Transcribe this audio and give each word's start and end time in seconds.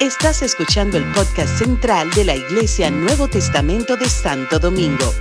Estás 0.00 0.42
escuchando 0.42 0.98
el 0.98 1.04
podcast 1.12 1.58
central 1.58 2.10
de 2.10 2.24
la 2.24 2.36
Iglesia 2.36 2.90
Nuevo 2.90 3.28
Testamento 3.28 3.96
de 3.96 4.08
Santo 4.08 4.58
Domingo. 4.58 5.12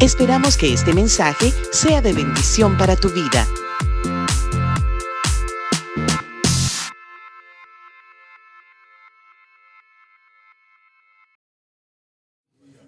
Esperamos 0.00 0.56
que 0.56 0.72
este 0.72 0.92
mensaje 0.92 1.52
sea 1.72 2.02
de 2.02 2.12
bendición 2.12 2.76
para 2.76 2.96
tu 2.96 3.08
vida. 3.08 3.46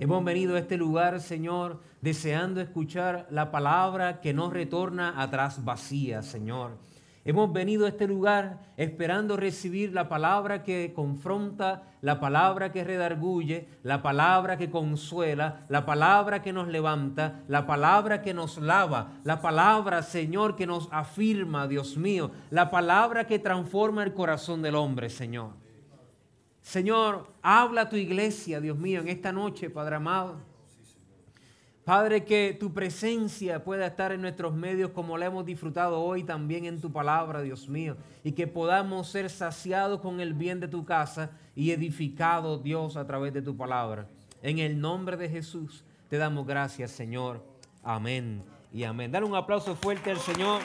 Hemos 0.00 0.24
venido 0.24 0.54
a 0.54 0.60
este 0.60 0.76
lugar, 0.76 1.20
Señor, 1.20 1.80
deseando 2.00 2.60
escuchar 2.60 3.26
la 3.30 3.50
palabra 3.50 4.20
que 4.20 4.32
no 4.32 4.48
retorna 4.48 5.20
atrás 5.20 5.64
vacía, 5.64 6.22
Señor. 6.22 6.78
Hemos 7.28 7.52
venido 7.52 7.84
a 7.84 7.90
este 7.90 8.06
lugar 8.06 8.58
esperando 8.78 9.36
recibir 9.36 9.92
la 9.92 10.08
palabra 10.08 10.62
que 10.62 10.94
confronta, 10.94 11.82
la 12.00 12.20
palabra 12.20 12.72
que 12.72 12.82
redarguye, 12.82 13.68
la 13.82 14.00
palabra 14.00 14.56
que 14.56 14.70
consuela, 14.70 15.66
la 15.68 15.84
palabra 15.84 16.40
que 16.40 16.54
nos 16.54 16.68
levanta, 16.68 17.42
la 17.46 17.66
palabra 17.66 18.22
que 18.22 18.32
nos 18.32 18.56
lava, 18.56 19.18
la 19.24 19.42
palabra, 19.42 20.02
Señor, 20.02 20.56
que 20.56 20.66
nos 20.66 20.88
afirma, 20.90 21.68
Dios 21.68 21.98
mío, 21.98 22.30
la 22.48 22.70
palabra 22.70 23.26
que 23.26 23.38
transforma 23.38 24.04
el 24.04 24.14
corazón 24.14 24.62
del 24.62 24.76
hombre, 24.76 25.10
Señor. 25.10 25.50
Señor, 26.62 27.30
habla 27.42 27.82
a 27.82 27.88
tu 27.90 27.96
iglesia, 27.96 28.58
Dios 28.58 28.78
mío, 28.78 29.02
en 29.02 29.08
esta 29.08 29.32
noche, 29.32 29.68
Padre 29.68 29.96
amado. 29.96 30.36
Padre, 31.88 32.22
que 32.22 32.54
tu 32.60 32.74
presencia 32.74 33.64
pueda 33.64 33.86
estar 33.86 34.12
en 34.12 34.20
nuestros 34.20 34.52
medios 34.52 34.90
como 34.90 35.16
la 35.16 35.24
hemos 35.24 35.46
disfrutado 35.46 36.02
hoy 36.02 36.22
también 36.22 36.66
en 36.66 36.82
tu 36.82 36.92
palabra, 36.92 37.40
Dios 37.40 37.66
mío, 37.66 37.96
y 38.22 38.32
que 38.32 38.46
podamos 38.46 39.08
ser 39.08 39.30
saciados 39.30 40.02
con 40.02 40.20
el 40.20 40.34
bien 40.34 40.60
de 40.60 40.68
tu 40.68 40.84
casa 40.84 41.30
y 41.56 41.70
edificados, 41.70 42.62
Dios, 42.62 42.98
a 42.98 43.06
través 43.06 43.32
de 43.32 43.40
tu 43.40 43.56
palabra. 43.56 44.06
En 44.42 44.58
el 44.58 44.78
nombre 44.78 45.16
de 45.16 45.30
Jesús 45.30 45.82
te 46.10 46.18
damos 46.18 46.46
gracias, 46.46 46.90
Señor. 46.90 47.42
Amén 47.82 48.42
y 48.70 48.84
amén. 48.84 49.10
Dale 49.10 49.24
un 49.24 49.34
aplauso 49.34 49.74
fuerte 49.74 50.10
al 50.10 50.18
Señor. 50.18 50.60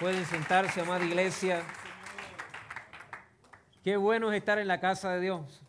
Pueden 0.00 0.26
sentarse, 0.26 0.82
amada 0.82 1.02
iglesia. 1.02 1.62
Qué 3.82 3.96
bueno 3.96 4.30
es 4.30 4.36
estar 4.36 4.58
en 4.58 4.68
la 4.68 4.80
casa 4.80 5.12
de 5.12 5.20
Dios. 5.22 5.62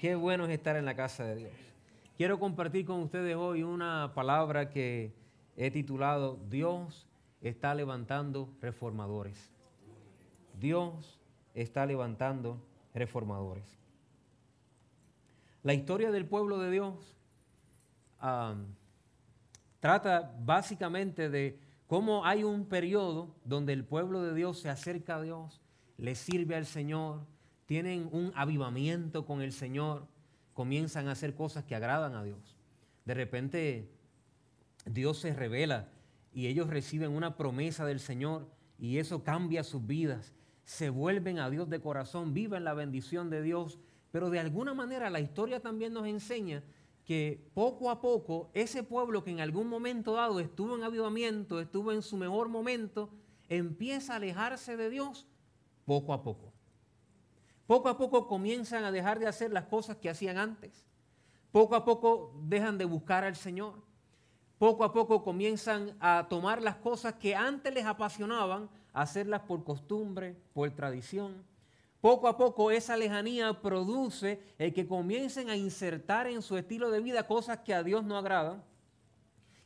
Qué 0.00 0.14
bueno 0.14 0.44
es 0.44 0.50
estar 0.50 0.76
en 0.76 0.84
la 0.84 0.94
casa 0.94 1.24
de 1.24 1.34
Dios. 1.34 1.52
Quiero 2.16 2.38
compartir 2.38 2.86
con 2.86 3.00
ustedes 3.00 3.34
hoy 3.34 3.64
una 3.64 4.12
palabra 4.14 4.70
que 4.70 5.12
he 5.56 5.72
titulado 5.72 6.38
Dios 6.48 7.08
está 7.40 7.74
levantando 7.74 8.48
reformadores. 8.60 9.50
Dios 10.60 11.18
está 11.52 11.84
levantando 11.84 12.62
reformadores. 12.94 13.76
La 15.64 15.74
historia 15.74 16.12
del 16.12 16.26
pueblo 16.26 16.58
de 16.58 16.70
Dios 16.70 17.16
trata 19.80 20.32
básicamente 20.40 21.28
de 21.28 21.58
cómo 21.88 22.24
hay 22.24 22.44
un 22.44 22.66
periodo 22.66 23.34
donde 23.44 23.72
el 23.72 23.84
pueblo 23.84 24.22
de 24.22 24.32
Dios 24.32 24.60
se 24.60 24.68
acerca 24.68 25.16
a 25.16 25.22
Dios 25.22 25.60
le 25.96 26.14
sirve 26.14 26.54
al 26.54 26.66
Señor, 26.66 27.26
tienen 27.68 28.08
un 28.12 28.32
avivamiento 28.34 29.26
con 29.26 29.42
el 29.42 29.52
Señor, 29.52 30.06
comienzan 30.54 31.06
a 31.06 31.12
hacer 31.12 31.34
cosas 31.34 31.64
que 31.64 31.74
agradan 31.74 32.14
a 32.14 32.24
Dios. 32.24 32.56
De 33.04 33.12
repente 33.12 33.90
Dios 34.86 35.18
se 35.18 35.34
revela 35.34 35.90
y 36.32 36.46
ellos 36.46 36.70
reciben 36.70 37.10
una 37.10 37.36
promesa 37.36 37.84
del 37.84 38.00
Señor 38.00 38.48
y 38.78 38.96
eso 38.96 39.22
cambia 39.22 39.64
sus 39.64 39.86
vidas. 39.86 40.32
Se 40.64 40.88
vuelven 40.88 41.40
a 41.40 41.50
Dios 41.50 41.68
de 41.68 41.82
corazón, 41.82 42.32
viven 42.32 42.64
la 42.64 42.72
bendición 42.72 43.28
de 43.28 43.42
Dios, 43.42 43.78
pero 44.12 44.30
de 44.30 44.40
alguna 44.40 44.72
manera 44.72 45.10
la 45.10 45.20
historia 45.20 45.60
también 45.60 45.92
nos 45.92 46.06
enseña 46.06 46.64
que 47.04 47.50
poco 47.52 47.90
a 47.90 48.00
poco 48.00 48.50
ese 48.54 48.82
pueblo 48.82 49.22
que 49.22 49.30
en 49.30 49.40
algún 49.40 49.68
momento 49.68 50.14
dado 50.14 50.40
estuvo 50.40 50.74
en 50.74 50.84
avivamiento, 50.84 51.60
estuvo 51.60 51.92
en 51.92 52.00
su 52.00 52.16
mejor 52.16 52.48
momento, 52.48 53.10
empieza 53.50 54.14
a 54.14 54.16
alejarse 54.16 54.78
de 54.78 54.88
Dios 54.88 55.26
poco 55.84 56.14
a 56.14 56.22
poco. 56.22 56.54
Poco 57.68 57.90
a 57.90 57.98
poco 57.98 58.26
comienzan 58.26 58.84
a 58.84 58.90
dejar 58.90 59.18
de 59.18 59.26
hacer 59.26 59.52
las 59.52 59.66
cosas 59.66 59.98
que 59.98 60.08
hacían 60.08 60.38
antes. 60.38 60.86
Poco 61.52 61.76
a 61.76 61.84
poco 61.84 62.32
dejan 62.44 62.78
de 62.78 62.86
buscar 62.86 63.24
al 63.24 63.36
Señor. 63.36 63.74
Poco 64.56 64.84
a 64.84 64.92
poco 64.94 65.22
comienzan 65.22 65.94
a 66.00 66.28
tomar 66.30 66.62
las 66.62 66.76
cosas 66.76 67.16
que 67.16 67.36
antes 67.36 67.74
les 67.74 67.84
apasionaban, 67.84 68.70
a 68.94 69.02
hacerlas 69.02 69.42
por 69.42 69.64
costumbre, 69.64 70.34
por 70.54 70.70
tradición. 70.70 71.44
Poco 72.00 72.28
a 72.28 72.38
poco 72.38 72.70
esa 72.70 72.96
lejanía 72.96 73.60
produce 73.60 74.40
el 74.56 74.72
que 74.72 74.86
comiencen 74.86 75.50
a 75.50 75.56
insertar 75.56 76.26
en 76.26 76.40
su 76.40 76.56
estilo 76.56 76.90
de 76.90 77.02
vida 77.02 77.26
cosas 77.26 77.58
que 77.58 77.74
a 77.74 77.82
Dios 77.82 78.02
no 78.02 78.16
agradan. 78.16 78.64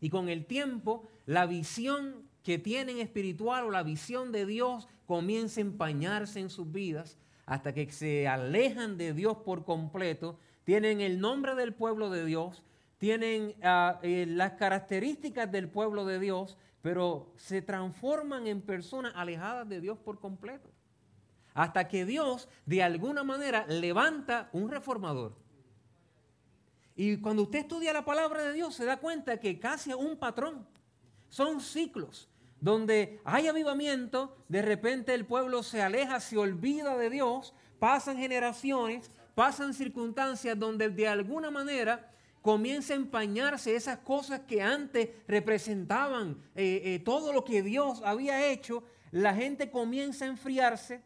Y 0.01 0.11
con 0.11 0.29
el 0.29 0.45
tiempo, 0.45 1.05
la 1.25 1.47
visión 1.47 2.29
que 2.43 2.59
tienen 2.59 2.99
espiritual 2.99 3.63
o 3.63 3.71
la 3.71 3.85
visión 3.85 4.33
de 4.33 4.45
Dios 4.45 4.89
comienza 5.07 5.61
a 5.61 5.63
empañarse 5.63 6.41
en 6.41 6.51
sus 6.51 6.73
vidas 6.73 7.17
hasta 7.47 7.73
que 7.73 7.91
se 7.91 8.29
alejan 8.29 8.97
de 8.97 9.13
Dios 9.13 9.39
por 9.39 9.65
completo, 9.65 10.39
tienen 10.65 11.01
el 11.01 11.21
nombre 11.21 11.55
del 11.55 11.75
pueblo 11.75 12.11
de 12.11 12.25
Dios, 12.25 12.63
tienen 12.99 13.55
ah, 13.63 13.99
eh, 14.03 14.27
las 14.29 14.53
características 14.53 15.51
del 15.51 15.69
pueblo 15.69 16.05
de 16.05 16.21
Dios, 16.21 16.57
pero 16.83 17.33
se 17.37 17.63
transforman 17.63 18.47
en 18.47 18.61
personas 18.61 19.13
alejadas 19.17 19.69
de 19.69 19.81
Dios 19.81 19.99
por 19.99 20.21
completo. 20.21 20.71
Hasta 21.55 21.89
que 21.89 22.07
Dios 22.07 22.49
de 22.65 22.83
alguna 22.83 23.25
manera 23.25 23.67
levanta 23.67 24.49
un 24.53 24.71
reformador. 24.71 25.37
Y 26.95 27.19
cuando 27.19 27.43
usted 27.43 27.61
estudia 27.61 27.93
la 27.93 28.05
palabra 28.05 28.43
de 28.43 28.53
Dios 28.53 28.75
se 28.75 28.85
da 28.85 28.99
cuenta 28.99 29.39
que 29.39 29.59
casi 29.59 29.93
un 29.93 30.17
patrón. 30.17 30.67
Son 31.29 31.61
ciclos 31.61 32.29
donde 32.63 33.21
hay 33.25 33.49
avivamiento, 33.49 34.37
de 34.49 34.63
repente 34.63 35.13
el 35.15 35.27
pueblo 35.27 35.65
se 35.65 35.83
aleja, 35.83 36.21
se 36.21 36.39
olvida 36.39 36.97
de 36.97 37.11
Dios, 37.11 37.55
pasan 37.81 38.17
generaciones, 38.17 39.11
pasan 39.35 39.75
circunstancias 39.75 40.57
donde 40.57 40.89
de 40.89 41.09
alguna 41.09 41.51
manera 41.51 42.09
comienza 42.41 42.95
a 42.95 42.97
empañarse 42.97 43.75
esas 43.75 43.99
cosas 43.99 44.43
que 44.47 44.63
antes 44.63 45.09
representaban 45.27 46.41
eh, 46.55 46.83
eh, 46.85 46.99
todo 47.01 47.33
lo 47.33 47.45
que 47.45 47.65
Dios 47.65 48.01
había 48.05 48.47
hecho, 48.47 48.85
la 49.11 49.35
gente 49.35 49.69
comienza 49.69 50.25
a 50.25 50.29
enfriarse, 50.29 51.03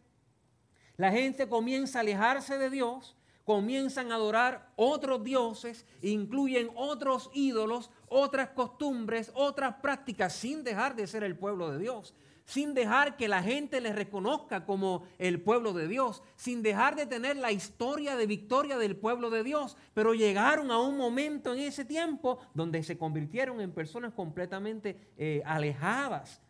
la 0.98 1.10
gente 1.10 1.48
comienza 1.48 2.00
a 2.00 2.02
alejarse 2.02 2.58
de 2.58 2.68
Dios, 2.68 3.16
comienzan 3.46 4.10
a 4.10 4.16
adorar 4.16 4.72
otros 4.74 5.22
dioses, 5.22 5.86
incluyen 6.02 6.68
otros 6.74 7.30
ídolos, 7.32 7.90
otras 8.08 8.50
costumbres, 8.50 9.30
otras 9.34 9.76
prácticas, 9.76 10.32
sin 10.34 10.64
dejar 10.64 10.96
de 10.96 11.06
ser 11.06 11.22
el 11.22 11.38
pueblo 11.38 11.70
de 11.70 11.78
Dios, 11.78 12.12
sin 12.44 12.74
dejar 12.74 13.16
que 13.16 13.28
la 13.28 13.44
gente 13.44 13.80
les 13.80 13.94
reconozca 13.94 14.66
como 14.66 15.04
el 15.18 15.40
pueblo 15.40 15.72
de 15.72 15.86
Dios, 15.86 16.24
sin 16.34 16.60
dejar 16.60 16.96
de 16.96 17.06
tener 17.06 17.36
la 17.36 17.52
historia 17.52 18.16
de 18.16 18.26
victoria 18.26 18.78
del 18.78 18.96
pueblo 18.96 19.30
de 19.30 19.44
Dios, 19.44 19.76
pero 19.94 20.12
llegaron 20.12 20.72
a 20.72 20.80
un 20.80 20.96
momento 20.96 21.54
en 21.54 21.60
ese 21.60 21.84
tiempo 21.84 22.40
donde 22.52 22.82
se 22.82 22.98
convirtieron 22.98 23.60
en 23.60 23.70
personas 23.70 24.12
completamente 24.12 24.98
eh, 25.16 25.40
alejadas, 25.46 26.40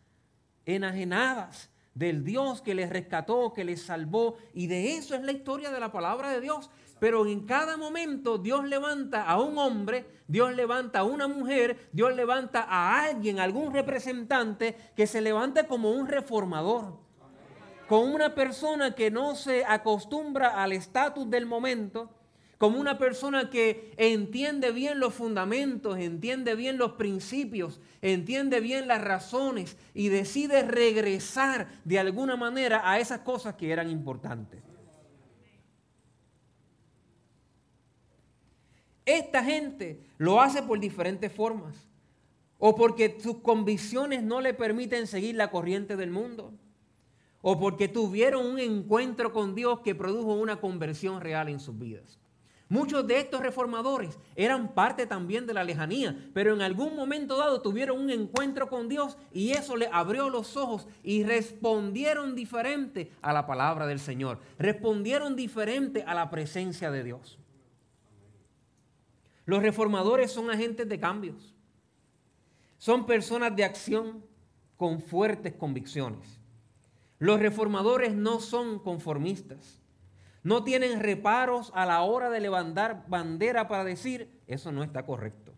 enajenadas 0.65 1.69
del 1.97 2.23
Dios 2.23 2.61
que 2.61 2.75
les 2.75 2.91
rescató, 2.91 3.53
que 3.53 3.65
les 3.65 3.81
salvó, 3.81 4.37
y 4.53 4.67
de 4.67 4.93
eso 4.93 5.15
es 5.15 5.23
la 5.23 5.31
historia 5.31 5.71
de 5.71 5.79
la 5.79 5.91
palabra 5.91 6.29
de 6.29 6.41
Dios. 6.41 6.69
Pero 6.99 7.25
en 7.27 7.45
cada 7.45 7.77
momento 7.77 8.37
Dios 8.37 8.65
levanta 8.65 9.23
a 9.23 9.39
un 9.39 9.57
hombre, 9.57 10.05
Dios 10.27 10.55
levanta 10.55 10.99
a 10.99 11.03
una 11.03 11.27
mujer, 11.27 11.89
Dios 11.91 12.15
levanta 12.15 12.65
a 12.67 13.03
alguien, 13.03 13.39
algún 13.39 13.73
representante 13.73 14.75
que 14.95 15.07
se 15.07 15.21
levante 15.21 15.67
como 15.67 15.91
un 15.91 16.07
reformador. 16.07 16.99
Con 17.87 18.09
una 18.09 18.35
persona 18.35 18.95
que 18.95 19.11
no 19.11 19.35
se 19.35 19.63
acostumbra 19.63 20.61
al 20.61 20.73
estatus 20.73 21.29
del 21.29 21.45
momento, 21.45 22.09
como 22.57 22.79
una 22.79 22.97
persona 22.97 23.49
que 23.51 23.93
entiende 23.97 24.71
bien 24.71 24.99
los 24.99 25.13
fundamentos, 25.13 25.97
entiende 25.99 26.55
bien 26.55 26.77
los 26.77 26.93
principios, 26.93 27.79
entiende 28.01 28.59
bien 28.59 28.87
las 28.87 29.03
razones 29.03 29.77
y 29.93 30.09
decide 30.09 30.63
regresar 30.63 31.67
de 31.85 31.99
alguna 31.99 32.35
manera 32.35 32.89
a 32.89 32.99
esas 32.99 33.19
cosas 33.19 33.55
que 33.55 33.71
eran 33.71 33.89
importantes. 33.89 34.66
Esta 39.07 39.41
gente 39.41 40.01
lo 40.17 40.41
hace 40.41 40.61
por 40.61 40.81
diferentes 40.81 41.31
formas. 41.31 41.87
O 42.59 42.75
porque 42.75 43.17
sus 43.21 43.37
convicciones 43.37 44.21
no 44.21 44.41
le 44.41 44.53
permiten 44.53 45.07
seguir 45.07 45.35
la 45.35 45.49
corriente 45.49 45.95
del 45.95 46.11
mundo. 46.11 46.53
O 47.41 47.57
porque 47.57 47.87
tuvieron 47.87 48.45
un 48.45 48.59
encuentro 48.59 49.31
con 49.31 49.55
Dios 49.55 49.79
que 49.79 49.95
produjo 49.95 50.33
una 50.33 50.59
conversión 50.59 51.21
real 51.21 51.47
en 51.47 51.61
sus 51.61 51.79
vidas. 51.79 52.19
Muchos 52.67 53.07
de 53.07 53.19
estos 53.19 53.39
reformadores 53.39 54.19
eran 54.35 54.73
parte 54.73 55.05
también 55.05 55.47
de 55.47 55.53
la 55.53 55.63
lejanía, 55.63 56.29
pero 56.33 56.53
en 56.53 56.61
algún 56.61 56.93
momento 56.97 57.37
dado 57.37 57.61
tuvieron 57.61 58.01
un 58.01 58.09
encuentro 58.09 58.67
con 58.67 58.89
Dios 58.89 59.17
y 59.31 59.51
eso 59.51 59.77
le 59.77 59.87
abrió 59.89 60.29
los 60.29 60.57
ojos 60.57 60.85
y 61.01 61.23
respondieron 61.23 62.35
diferente 62.35 63.13
a 63.21 63.31
la 63.31 63.47
palabra 63.47 63.87
del 63.87 64.01
Señor, 64.01 64.41
respondieron 64.59 65.37
diferente 65.37 66.03
a 66.03 66.13
la 66.13 66.29
presencia 66.29 66.91
de 66.91 67.05
Dios. 67.05 67.39
Los 69.47 69.63
reformadores 69.63 70.29
son 70.29 70.51
agentes 70.51 70.87
de 70.89 70.99
cambios, 70.99 71.55
son 72.77 73.05
personas 73.05 73.55
de 73.55 73.63
acción 73.63 74.21
con 74.75 75.01
fuertes 75.01 75.53
convicciones. 75.53 76.39
Los 77.17 77.39
reformadores 77.39 78.13
no 78.13 78.41
son 78.41 78.77
conformistas. 78.79 79.81
No 80.43 80.65
tienen 80.65 80.99
reparos 80.99 81.71
a 81.75 81.85
la 81.85 82.01
hora 82.01 82.29
de 82.29 82.41
levantar 82.41 83.05
bandera 83.07 83.69
para 83.69 83.85
decir, 83.85 84.29
eso 84.47 84.73
no 84.73 84.83
está 84.83 85.05
correcto. 85.05 85.53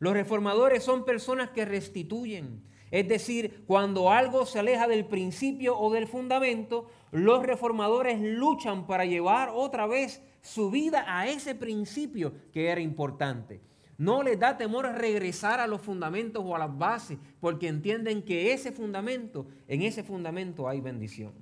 Los 0.00 0.12
reformadores 0.12 0.82
son 0.82 1.04
personas 1.04 1.50
que 1.50 1.64
restituyen. 1.64 2.60
Es 2.90 3.06
decir, 3.06 3.62
cuando 3.68 4.10
algo 4.10 4.46
se 4.46 4.58
aleja 4.58 4.88
del 4.88 5.06
principio 5.06 5.78
o 5.78 5.92
del 5.92 6.08
fundamento, 6.08 6.90
los 7.12 7.44
reformadores 7.44 8.20
luchan 8.20 8.88
para 8.88 9.04
llevar 9.04 9.50
otra 9.54 9.86
vez 9.86 10.22
su 10.42 10.70
vida 10.70 11.04
a 11.06 11.28
ese 11.28 11.54
principio 11.54 12.32
que 12.52 12.68
era 12.68 12.80
importante. 12.80 13.60
No 13.98 14.22
les 14.22 14.38
da 14.38 14.56
temor 14.56 14.86
regresar 14.86 15.60
a 15.60 15.66
los 15.66 15.82
fundamentos 15.82 16.42
o 16.46 16.56
a 16.56 16.58
las 16.58 16.76
bases, 16.76 17.18
porque 17.38 17.68
entienden 17.68 18.22
que 18.22 18.52
ese 18.52 18.72
fundamento, 18.72 19.46
en 19.68 19.82
ese 19.82 20.02
fundamento 20.02 20.68
hay 20.68 20.80
bendición. 20.80 21.32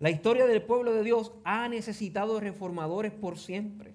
La 0.00 0.10
historia 0.10 0.46
del 0.46 0.62
pueblo 0.62 0.92
de 0.92 1.02
Dios 1.02 1.32
ha 1.44 1.68
necesitado 1.68 2.40
reformadores 2.40 3.12
por 3.12 3.38
siempre. 3.38 3.94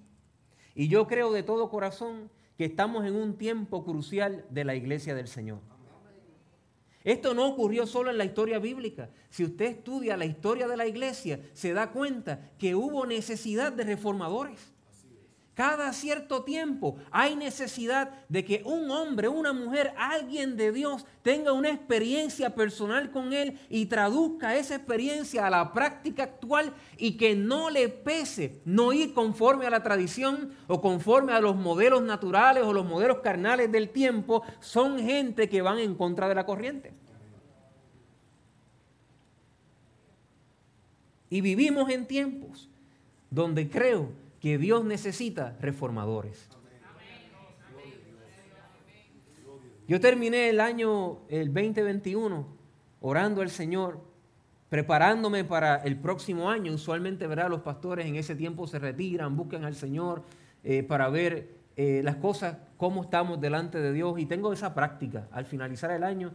Y 0.75 0.87
yo 0.87 1.07
creo 1.07 1.31
de 1.31 1.43
todo 1.43 1.69
corazón 1.69 2.29
que 2.57 2.65
estamos 2.65 3.05
en 3.05 3.15
un 3.15 3.37
tiempo 3.37 3.83
crucial 3.83 4.45
de 4.49 4.63
la 4.63 4.75
iglesia 4.75 5.15
del 5.15 5.27
Señor. 5.27 5.72
Esto 7.03 7.33
no 7.33 7.47
ocurrió 7.47 7.85
solo 7.85 8.11
en 8.11 8.17
la 8.17 8.25
historia 8.25 8.59
bíblica. 8.59 9.09
Si 9.29 9.43
usted 9.43 9.65
estudia 9.65 10.17
la 10.17 10.25
historia 10.25 10.67
de 10.67 10.77
la 10.77 10.87
iglesia, 10.87 11.39
se 11.53 11.73
da 11.73 11.91
cuenta 11.91 12.51
que 12.57 12.75
hubo 12.75 13.05
necesidad 13.05 13.73
de 13.73 13.83
reformadores. 13.83 14.72
Cada 15.53 15.93
cierto 15.93 16.43
tiempo 16.43 16.95
hay 17.11 17.35
necesidad 17.35 18.09
de 18.27 18.43
que 18.43 18.63
un 18.65 18.89
hombre, 18.89 19.27
una 19.27 19.53
mujer, 19.53 19.93
alguien 19.97 20.57
de 20.57 20.71
Dios 20.71 21.05
tenga 21.21 21.53
una 21.53 21.69
experiencia 21.69 22.55
personal 22.55 23.11
con 23.11 23.33
Él 23.33 23.59
y 23.69 23.85
traduzca 23.85 24.55
esa 24.55 24.75
experiencia 24.75 25.45
a 25.45 25.51
la 25.51 25.71
práctica 25.71 26.23
actual 26.23 26.73
y 26.97 27.17
que 27.17 27.35
no 27.35 27.69
le 27.69 27.87
pese 27.87 28.61
no 28.65 28.93
ir 28.93 29.13
conforme 29.13 29.67
a 29.67 29.69
la 29.69 29.83
tradición 29.83 30.53
o 30.65 30.81
conforme 30.81 31.33
a 31.33 31.39
los 31.39 31.55
modelos 31.55 32.01
naturales 32.01 32.63
o 32.63 32.73
los 32.73 32.85
modelos 32.85 33.19
carnales 33.19 33.71
del 33.71 33.89
tiempo. 33.89 34.41
Son 34.59 34.97
gente 34.97 35.49
que 35.49 35.61
van 35.61 35.77
en 35.77 35.93
contra 35.93 36.27
de 36.27 36.33
la 36.35 36.47
corriente. 36.47 36.93
Y 41.29 41.41
vivimos 41.41 41.91
en 41.91 42.07
tiempos 42.07 42.69
donde 43.29 43.69
creo 43.69 44.22
que 44.43 44.57
Dios 44.57 44.83
necesita 44.83 45.55
reformadores. 45.61 46.49
Yo 49.87 50.01
terminé 50.01 50.49
el 50.49 50.59
año 50.59 51.19
el 51.29 51.53
2021 51.53 52.45
orando 52.99 53.41
al 53.41 53.49
Señor, 53.49 54.01
preparándome 54.67 55.45
para 55.45 55.77
el 55.77 55.95
próximo 55.95 56.49
año. 56.49 56.73
Usualmente, 56.73 57.25
¿verdad? 57.25 57.49
Los 57.49 57.61
pastores 57.61 58.05
en 58.05 58.17
ese 58.17 58.35
tiempo 58.35 58.67
se 58.67 58.79
retiran, 58.79 59.37
buscan 59.37 59.63
al 59.63 59.75
Señor 59.75 60.23
eh, 60.65 60.83
para 60.83 61.07
ver 61.07 61.55
eh, 61.77 62.01
las 62.03 62.17
cosas, 62.17 62.57
cómo 62.75 63.03
estamos 63.03 63.39
delante 63.39 63.79
de 63.79 63.93
Dios. 63.93 64.19
Y 64.19 64.25
tengo 64.25 64.51
esa 64.51 64.73
práctica. 64.73 65.29
Al 65.31 65.45
finalizar 65.45 65.89
el 65.91 66.03
año, 66.03 66.33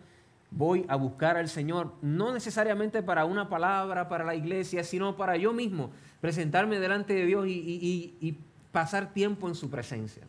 voy 0.51 0.85
a 0.89 0.97
buscar 0.97 1.37
al 1.37 1.49
Señor, 1.49 1.93
no 2.03 2.33
necesariamente 2.33 3.03
para 3.03 3.25
una 3.25 3.49
palabra, 3.49 4.09
para 4.09 4.25
la 4.25 4.35
iglesia, 4.35 4.83
sino 4.85 5.17
para 5.17 5.37
yo 5.37 5.53
mismo 5.53 5.91
presentarme 6.21 6.81
delante 6.81 7.15
de 7.15 7.27
Dios 7.27 7.47
y, 7.47 8.39
pasar 8.73 9.15
tiempo 9.15 9.49
en 9.49 9.55
su 9.55 9.71
presencia. 9.71 10.23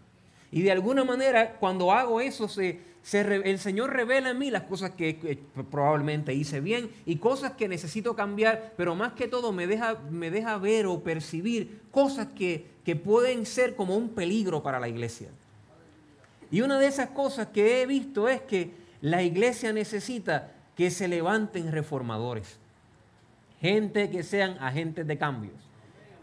Y 0.51 0.61
de 0.61 0.71
alguna 0.71 1.03
manera, 1.03 1.57
cuando 1.59 1.91
hago 1.91 2.21
eso, 2.21 2.47
se, 2.47 2.79
el 3.11 3.59
Señor 3.59 3.93
revela 3.93 4.29
en 4.29 4.39
mí 4.39 4.49
las 4.49 4.63
cosas 4.63 4.91
que, 4.91 5.39
probablemente 5.69 6.33
hice 6.33 6.61
bien 6.61 6.89
y 7.05 7.17
cosas 7.17 7.51
que 7.53 7.67
necesito 7.67 8.15
cambiar, 8.15 8.73
pero 8.77 8.95
más 8.95 9.13
que 9.13 9.27
todo 9.27 9.51
me 9.51 9.67
deja, 9.67 9.99
me 10.09 10.31
deja 10.31 10.57
ver 10.57 10.85
o 10.85 11.03
percibir 11.03 11.81
cosas 11.91 12.27
que, 12.35 12.65
que 12.85 12.95
pueden 12.95 13.45
ser 13.45 13.75
como 13.75 13.95
un 13.95 14.09
peligro 14.09 14.63
para 14.63 14.79
la 14.79 14.87
iglesia. 14.87 15.29
Y 16.49 16.61
una 16.61 16.79
de 16.79 16.87
esas 16.87 17.09
cosas 17.09 17.47
que 17.47 17.81
he 17.81 17.85
visto 17.85 18.27
es 18.27 18.41
que 18.41 18.71
la 19.01 19.23
iglesia 19.23 19.71
necesita 19.73 20.51
que 20.75 20.91
se 20.91 21.07
levanten 21.07 21.71
reformadores, 21.71 22.57
gente 23.61 24.09
que 24.09 24.23
sean 24.23 24.57
agentes 24.59 25.05
de 25.07 25.17
cambios, 25.17 25.55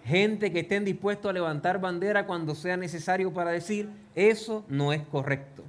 gente 0.04 0.52
que 0.52 0.60
estén 0.60 0.84
dispuestos 0.84 1.28
a 1.28 1.32
levantar 1.32 1.80
bandera 1.80 2.26
cuando 2.26 2.54
sea 2.54 2.76
necesario 2.76 3.32
para 3.32 3.50
decir, 3.50 3.88
eso 4.14 4.64
no 4.68 4.92
es 4.92 5.02
correcto. 5.02 5.62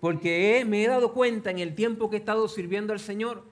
Porque 0.00 0.64
me 0.66 0.84
he 0.84 0.88
dado 0.88 1.12
cuenta 1.12 1.50
en 1.50 1.58
el 1.58 1.74
tiempo 1.74 2.10
que 2.10 2.16
he 2.16 2.18
estado 2.18 2.46
sirviendo 2.48 2.92
al 2.92 3.00
Señor, 3.00 3.44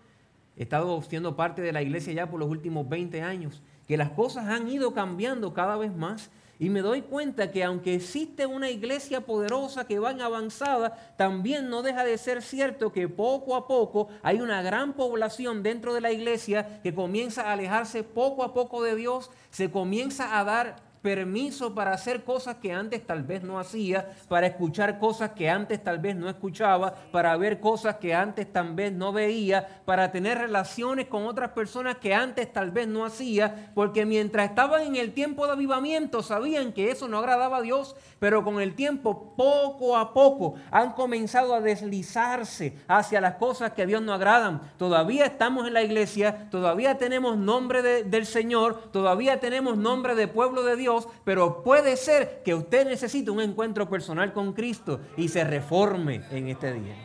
he 0.57 0.63
estado 0.63 1.01
siendo 1.03 1.37
parte 1.37 1.63
de 1.63 1.73
la 1.73 1.83
iglesia 1.83 2.13
ya 2.13 2.31
por 2.31 2.41
los 2.41 2.51
últimos 2.51 2.89
20 2.89 3.23
años, 3.23 3.63
que 3.89 3.97
las 3.97 4.11
cosas 4.11 4.49
han 4.49 4.69
ido 4.69 4.93
cambiando 4.95 5.55
cada 5.55 5.77
vez 5.77 5.95
más 5.95 6.31
y 6.63 6.71
me 6.71 6.81
doy 6.81 7.03
cuenta 7.03 7.51
que 7.51 7.65
aunque 7.65 7.97
existe 7.97 8.47
una 8.47 8.71
iglesia 8.71 9.23
poderosa 9.23 9.85
que 9.85 9.99
va 9.99 10.13
en 10.13 10.21
avanzada, 10.21 10.97
también 11.17 11.69
no 11.69 11.83
deja 11.83 12.05
de 12.05 12.17
ser 12.17 12.41
cierto 12.41 12.93
que 12.93 13.09
poco 13.09 13.57
a 13.57 13.67
poco 13.67 14.11
hay 14.23 14.41
una 14.41 14.63
gran 14.63 14.93
población 14.93 15.65
dentro 15.65 15.93
de 15.93 16.01
la 16.01 16.13
iglesia 16.13 16.81
que 16.85 16.95
comienza 16.95 17.43
a 17.43 17.55
alejarse 17.55 18.05
poco 18.05 18.45
a 18.45 18.55
poco 18.55 18.81
de 18.81 18.95
Dios, 18.95 19.33
se 19.51 19.73
comienza 19.73 20.39
a 20.39 20.45
dar 20.45 20.77
permiso 21.03 21.75
para 21.75 21.93
hacer 21.93 22.23
cosas 22.23 22.57
que 22.57 22.73
antes 22.73 23.05
tal 23.05 23.25
vez 23.25 23.43
no 23.43 23.59
hacía, 23.59 24.09
para 24.29 24.47
escuchar 24.47 24.99
cosas 24.99 25.33
que 25.33 25.51
antes 25.51 25.83
tal 25.83 25.99
vez 25.99 26.15
no 26.15 26.29
escuchaba, 26.29 26.95
para 27.11 27.37
ver 27.37 27.61
cosas 27.61 27.97
que 27.97 28.15
antes 28.15 28.51
tal 28.53 28.75
vez 28.75 28.93
no 28.93 29.13
veía, 29.13 29.83
para 29.85 30.13
tener 30.13 30.39
relaciones 30.39 31.09
con 31.09 31.27
otras 31.27 31.51
personas 31.51 31.97
que 31.97 32.15
antes 32.15 32.53
tal 32.53 32.71
vez 32.71 32.87
no 32.87 33.05
hacía, 33.05 33.73
porque 33.75 34.07
mientras 34.07 34.49
estaban 34.49 34.83
en 34.83 34.97
el 34.97 35.13
tiempo 35.13 35.47
de 35.47 35.53
avivamiento 35.53 36.23
sabían 36.23 36.73
que 36.73 36.91
eso 36.91 37.09
no 37.09 37.19
agradaba 37.19 37.59
a 37.59 37.63
Dios, 37.63 37.97
pero 38.21 38.45
con 38.45 38.61
el 38.61 38.75
tiempo, 38.77 39.35
poco 39.37 39.97
a 39.97 40.15
poco, 40.15 40.55
han 40.71 40.93
comenzado 40.93 41.55
a 41.55 41.61
deslizarse 41.61 42.79
hacia 42.87 43.21
las 43.21 43.35
cosas 43.35 43.73
que 43.73 43.83
a 43.83 43.87
Dios 43.87 44.03
no 44.03 44.13
agradan. 44.13 44.61
Todavía 44.77 45.27
estamos 45.27 45.67
en 45.67 45.75
la 45.75 45.83
iglesia, 45.83 46.49
todavía 46.51 46.99
tenemos 46.99 47.37
nombre 47.37 47.83
del 48.05 48.27
Señor, 48.27 48.91
todavía 48.93 49.41
tenemos 49.41 49.77
nombre 49.77 50.15
de 50.15 50.29
pueblo 50.29 50.63
de 50.63 50.77
Dios, 50.77 50.92
pero 51.25 51.63
puede 51.63 51.97
ser 51.97 52.43
que 52.45 52.55
usted 52.55 52.87
necesite 52.87 53.31
un 53.31 53.41
encuentro 53.41 53.89
personal 53.89 54.33
con 54.33 54.53
Cristo 54.53 55.01
y 55.17 55.29
se 55.29 55.45
reforme 55.45 56.23
en 56.31 56.49
este 56.49 56.73
día. 56.73 56.97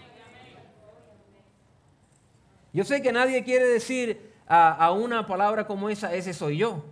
Yo 2.73 2.83
sé 2.83 3.01
que 3.01 3.11
nadie 3.11 3.43
quiere 3.43 3.65
decir 3.65 4.33
a, 4.47 4.91
una 4.91 5.25
palabra 5.25 5.65
como 5.65 5.89
esa, 5.89 6.13
ese 6.13 6.33
soy 6.33 6.57
yo. 6.57 6.85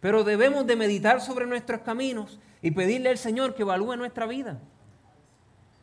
Pero 0.00 0.24
debemos 0.24 0.66
de 0.66 0.76
meditar 0.76 1.20
sobre 1.20 1.46
nuestros 1.46 1.80
caminos 1.80 2.38
y 2.62 2.70
pedirle 2.70 3.10
al 3.10 3.18
Señor 3.18 3.54
que 3.54 3.62
evalúe 3.62 3.96
nuestra 3.96 4.26
vida. 4.26 4.60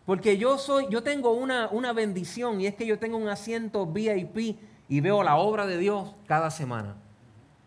Porque 0.05 0.37
yo 0.37 0.57
soy, 0.57 0.87
yo 0.89 1.01
tengo 1.03 1.31
una, 1.31 1.69
una 1.69 1.93
bendición 1.93 2.59
y 2.59 2.67
es 2.67 2.75
que 2.75 2.85
yo 2.85 2.99
tengo 2.99 3.17
un 3.17 3.29
asiento 3.29 3.85
VIP 3.85 4.57
y 4.89 4.99
veo 5.01 5.23
la 5.23 5.37
obra 5.37 5.65
de 5.65 5.77
Dios 5.77 6.13
cada 6.27 6.51
semana. 6.51 6.95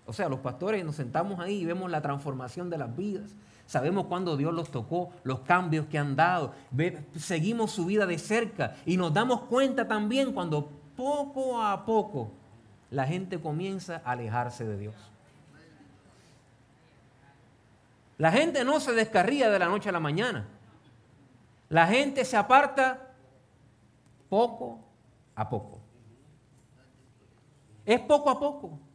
O 0.07 0.13
sea, 0.13 0.29
los 0.29 0.39
pastores 0.39 0.85
nos 0.85 0.95
sentamos 0.95 1.41
ahí 1.41 1.63
y 1.63 1.65
vemos 1.65 1.91
la 1.91 2.01
transformación 2.01 2.71
de 2.71 2.79
las 2.79 2.97
vidas. 2.97 3.35
Sabemos 3.67 4.07
cuándo 4.07 4.37
Dios 4.37 4.55
los 4.55 4.71
tocó, 4.71 5.11
los 5.25 5.41
cambios 5.41 5.87
que 5.87 5.99
han 5.99 6.15
dado. 6.15 6.55
seguimos 7.17 7.73
su 7.73 7.87
vida 7.87 8.07
de 8.07 8.17
cerca 8.19 8.77
y 8.87 8.97
nos 8.97 9.13
damos 9.13 9.43
cuenta 9.43 9.89
también 9.89 10.33
cuando 10.33 10.71
poco 10.97 11.61
a 11.61 11.85
poco 11.85 12.31
la 12.91 13.05
gente 13.05 13.41
comienza 13.41 14.01
a 14.05 14.13
alejarse 14.13 14.65
de 14.65 14.79
Dios. 14.79 14.95
La 18.19 18.31
gente 18.31 18.65
no 18.65 18.79
se 18.79 18.93
descarría 18.93 19.51
de 19.51 19.59
la 19.59 19.67
noche 19.67 19.89
a 19.89 19.93
la 19.93 20.01
mañana. 20.01 20.47
La 21.69 21.89
gente 21.89 22.25
se 22.25 22.37
aparta 22.37 23.11
poco 24.29 24.79
a 25.35 25.49
poco. 25.49 25.81
Es 27.85 28.01
poco 28.01 28.31
a 28.31 28.39
poco 28.39 28.86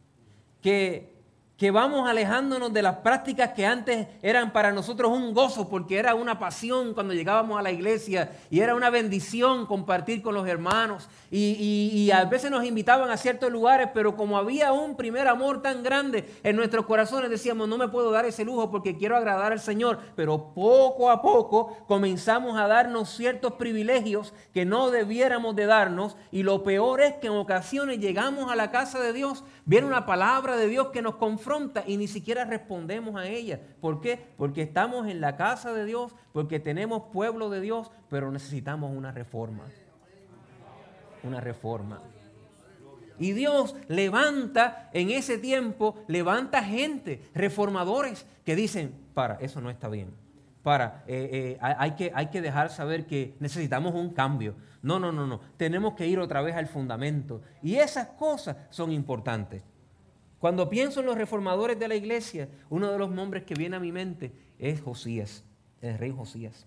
que 0.62 1.12
que 1.62 1.70
vamos 1.70 2.08
alejándonos 2.08 2.72
de 2.72 2.82
las 2.82 2.96
prácticas 2.96 3.52
que 3.52 3.64
antes 3.64 4.08
eran 4.20 4.52
para 4.52 4.72
nosotros 4.72 5.12
un 5.12 5.32
gozo, 5.32 5.68
porque 5.68 5.96
era 5.96 6.12
una 6.12 6.36
pasión 6.36 6.92
cuando 6.92 7.14
llegábamos 7.14 7.56
a 7.56 7.62
la 7.62 7.70
iglesia 7.70 8.32
y 8.50 8.58
era 8.58 8.74
una 8.74 8.90
bendición 8.90 9.66
compartir 9.66 10.22
con 10.22 10.34
los 10.34 10.48
hermanos. 10.48 11.08
Y, 11.30 12.10
a 12.12 12.24
veces 12.24 12.50
nos 12.50 12.64
invitaban 12.64 13.10
a 13.10 13.16
ciertos 13.16 13.52
lugares, 13.52 13.90
pero 13.94 14.16
como 14.16 14.36
había 14.36 14.72
un 14.72 14.96
primer 14.96 15.28
amor 15.28 15.62
tan 15.62 15.84
grande 15.84 16.28
en 16.42 16.56
nuestros 16.56 16.84
corazones, 16.84 17.30
decíamos, 17.30 17.68
no 17.68 17.78
me 17.78 17.86
puedo 17.86 18.10
dar 18.10 18.24
ese 18.24 18.44
lujo 18.44 18.68
porque 18.68 18.96
quiero 18.96 19.16
agradar 19.16 19.52
al 19.52 19.60
Señor. 19.60 20.00
Pero 20.16 20.52
poco 20.54 21.12
a 21.12 21.22
poco 21.22 21.76
comenzamos 21.86 22.58
a 22.58 22.66
darnos 22.66 23.08
ciertos 23.08 23.52
privilegios 23.52 24.34
que 24.52 24.64
no 24.64 24.90
debiéramos 24.90 25.54
de 25.54 25.66
darnos. 25.66 26.16
Y 26.32 26.42
lo 26.42 26.64
peor 26.64 27.02
es 27.02 27.14
que 27.14 27.28
en 27.28 27.34
ocasiones 27.34 28.00
llegamos 28.00 28.50
a 28.50 28.56
la 28.56 28.72
casa 28.72 28.98
de 28.98 29.12
Dios, 29.12 29.44
viene 29.64 29.86
una 29.86 30.06
palabra 30.06 30.56
de 30.56 30.68
Dios 30.68 30.88
que 30.88 31.02
nos 31.02 31.16
confronta 31.16 31.84
y 31.86 31.96
ni 31.96 32.08
siquiera 32.08 32.44
respondemos 32.44 33.16
a 33.16 33.26
ella. 33.26 33.60
¿Por 33.80 34.00
qué? 34.00 34.18
Porque 34.36 34.62
estamos 34.62 35.08
en 35.08 35.20
la 35.20 35.36
casa 35.36 35.72
de 35.72 35.84
Dios, 35.84 36.14
porque 36.32 36.60
tenemos 36.60 37.04
pueblo 37.12 37.50
de 37.50 37.60
Dios, 37.60 37.90
pero 38.08 38.30
necesitamos 38.30 38.90
una 38.94 39.12
reforma. 39.12 39.64
Una 41.22 41.40
reforma. 41.40 42.00
Y 43.18 43.32
Dios 43.32 43.76
levanta 43.88 44.90
en 44.92 45.10
ese 45.10 45.38
tiempo, 45.38 45.96
levanta 46.08 46.64
gente, 46.64 47.22
reformadores, 47.34 48.26
que 48.44 48.56
dicen, 48.56 48.94
para, 49.14 49.36
eso 49.36 49.60
no 49.60 49.70
está 49.70 49.88
bien. 49.88 50.21
Para, 50.62 51.02
eh, 51.08 51.28
eh, 51.32 51.58
hay, 51.60 51.92
que, 51.92 52.12
hay 52.14 52.26
que 52.26 52.40
dejar 52.40 52.70
saber 52.70 53.06
que 53.06 53.34
necesitamos 53.40 53.94
un 53.94 54.10
cambio. 54.10 54.54
No, 54.80 55.00
no, 55.00 55.10
no, 55.10 55.26
no. 55.26 55.40
Tenemos 55.56 55.94
que 55.94 56.06
ir 56.06 56.20
otra 56.20 56.40
vez 56.40 56.54
al 56.54 56.68
fundamento. 56.68 57.42
Y 57.62 57.76
esas 57.76 58.08
cosas 58.08 58.56
son 58.70 58.92
importantes. 58.92 59.62
Cuando 60.38 60.68
pienso 60.68 61.00
en 61.00 61.06
los 61.06 61.16
reformadores 61.16 61.78
de 61.78 61.88
la 61.88 61.94
iglesia, 61.94 62.48
uno 62.68 62.90
de 62.90 62.98
los 62.98 63.10
nombres 63.10 63.44
que 63.44 63.54
viene 63.54 63.76
a 63.76 63.80
mi 63.80 63.92
mente 63.92 64.32
es 64.58 64.80
Josías, 64.80 65.44
el 65.80 65.98
rey 65.98 66.10
Josías. 66.10 66.66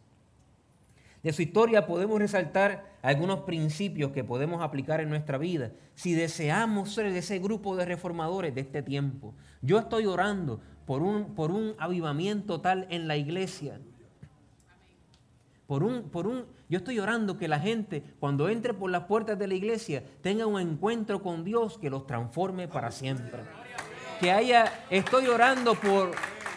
De 1.25 1.33
su 1.33 1.41
historia 1.41 1.87
podemos 1.87 2.19
resaltar 2.19 2.85
algunos 3.01 3.39
principios 3.41 4.11
que 4.11 4.23
podemos 4.23 4.61
aplicar 4.61 5.01
en 5.01 5.09
nuestra 5.09 5.39
vida 5.39 5.71
si 5.95 6.13
deseamos 6.13 6.93
ser 6.93 7.11
de 7.11 7.17
ese 7.17 7.39
grupo 7.39 7.75
de 7.75 7.83
reformadores 7.83 8.53
de 8.53 8.61
este 8.61 8.83
tiempo. 8.83 9.33
Yo 9.61 9.79
estoy 9.79 10.05
orando 10.05 10.61
por 10.85 11.01
un, 11.01 11.35
por 11.35 11.51
un 11.51 11.75
avivamiento 11.79 12.61
tal 12.61 12.87
en 12.89 13.07
la 13.07 13.17
iglesia. 13.17 13.79
Por 15.67 15.83
un, 15.83 16.09
por 16.09 16.27
un, 16.27 16.45
yo 16.69 16.77
estoy 16.77 16.99
orando 16.99 17.37
que 17.37 17.47
la 17.47 17.59
gente 17.59 18.03
cuando 18.19 18.49
entre 18.49 18.73
por 18.73 18.91
las 18.91 19.05
puertas 19.05 19.39
de 19.39 19.47
la 19.47 19.55
iglesia 19.55 20.03
tenga 20.21 20.45
un 20.45 20.59
encuentro 20.59 21.23
con 21.23 21.43
Dios 21.43 21.77
que 21.79 21.89
los 21.89 22.05
transforme 22.05 22.67
para 22.67 22.91
siempre 22.91 23.41
que 24.19 24.31
haya, 24.31 24.85
estoy 24.89 25.27
orando 25.27 25.75
por, 25.75 26.11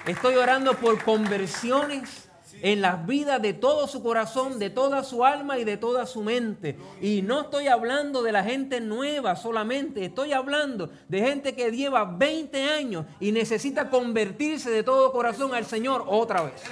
estoy 0.07 0.37
orando 0.37 0.75
por 0.75 1.03
conversiones 1.03 2.28
en 2.63 2.81
las 2.81 3.07
vidas 3.07 3.41
de 3.43 3.53
todo 3.53 3.87
su 3.87 4.03
corazón, 4.03 4.59
de 4.59 4.71
toda 4.71 5.05
su 5.05 5.25
alma 5.25 5.59
y 5.59 5.65
de 5.65 5.77
toda 5.77 6.07
su 6.07 6.23
mente. 6.23 6.77
Y 7.01 7.23
no 7.23 7.43
estoy 7.43 7.69
hablando 7.69 8.23
de 8.23 8.33
la 8.33 8.45
gente 8.45 8.81
nueva 8.81 9.37
solamente, 9.37 10.05
estoy 10.05 10.33
hablando 10.33 10.91
de 11.09 11.21
gente 11.21 11.55
que 11.55 11.71
lleva 11.71 12.05
20 12.05 12.65
años 12.65 13.07
y 13.21 13.33
necesita 13.33 13.91
convertirse 13.91 14.71
de 14.71 14.83
todo 14.83 15.13
corazón 15.13 15.55
al 15.55 15.65
Señor 15.65 16.05
otra 16.07 16.43
vez 16.43 16.63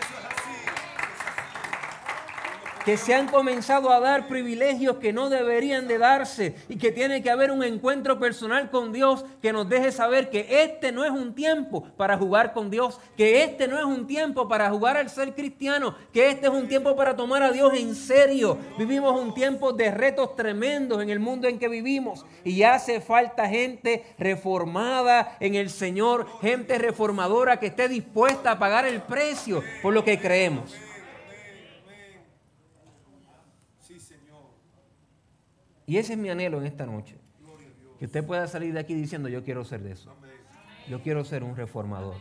que 2.86 2.96
se 2.96 3.16
han 3.16 3.26
comenzado 3.26 3.90
a 3.90 3.98
dar 3.98 4.28
privilegios 4.28 4.98
que 4.98 5.12
no 5.12 5.28
deberían 5.28 5.88
de 5.88 5.98
darse 5.98 6.54
y 6.68 6.78
que 6.78 6.92
tiene 6.92 7.20
que 7.20 7.30
haber 7.30 7.50
un 7.50 7.64
encuentro 7.64 8.20
personal 8.20 8.70
con 8.70 8.92
Dios 8.92 9.24
que 9.42 9.52
nos 9.52 9.68
deje 9.68 9.90
saber 9.90 10.30
que 10.30 10.62
este 10.62 10.92
no 10.92 11.04
es 11.04 11.10
un 11.10 11.34
tiempo 11.34 11.82
para 11.96 12.16
jugar 12.16 12.52
con 12.52 12.70
Dios, 12.70 13.00
que 13.16 13.42
este 13.42 13.66
no 13.66 13.76
es 13.76 13.84
un 13.84 14.06
tiempo 14.06 14.46
para 14.46 14.70
jugar 14.70 14.96
al 14.96 15.10
ser 15.10 15.34
cristiano, 15.34 15.96
que 16.12 16.30
este 16.30 16.46
es 16.46 16.52
un 16.52 16.68
tiempo 16.68 16.94
para 16.94 17.16
tomar 17.16 17.42
a 17.42 17.50
Dios 17.50 17.74
en 17.74 17.92
serio. 17.96 18.56
Vivimos 18.78 19.20
un 19.20 19.34
tiempo 19.34 19.72
de 19.72 19.90
retos 19.90 20.36
tremendos 20.36 21.02
en 21.02 21.10
el 21.10 21.18
mundo 21.18 21.48
en 21.48 21.58
que 21.58 21.68
vivimos 21.68 22.24
y 22.44 22.62
hace 22.62 23.00
falta 23.00 23.48
gente 23.48 24.04
reformada 24.16 25.36
en 25.40 25.56
el 25.56 25.70
Señor, 25.70 26.28
gente 26.40 26.78
reformadora 26.78 27.58
que 27.58 27.66
esté 27.66 27.88
dispuesta 27.88 28.52
a 28.52 28.58
pagar 28.60 28.86
el 28.86 29.02
precio 29.02 29.64
por 29.82 29.92
lo 29.92 30.04
que 30.04 30.20
creemos. 30.20 30.85
Y 35.86 35.96
ese 35.96 36.14
es 36.14 36.18
mi 36.18 36.28
anhelo 36.28 36.58
en 36.58 36.66
esta 36.66 36.84
noche. 36.84 37.16
Que 37.98 38.06
usted 38.06 38.24
pueda 38.26 38.46
salir 38.46 38.74
de 38.74 38.80
aquí 38.80 38.94
diciendo, 38.94 39.28
yo 39.28 39.42
quiero 39.42 39.64
ser 39.64 39.82
de 39.82 39.92
eso. 39.92 40.12
Yo 40.88 41.00
quiero 41.00 41.24
ser 41.24 41.42
un 41.42 41.56
reformador. 41.56 42.16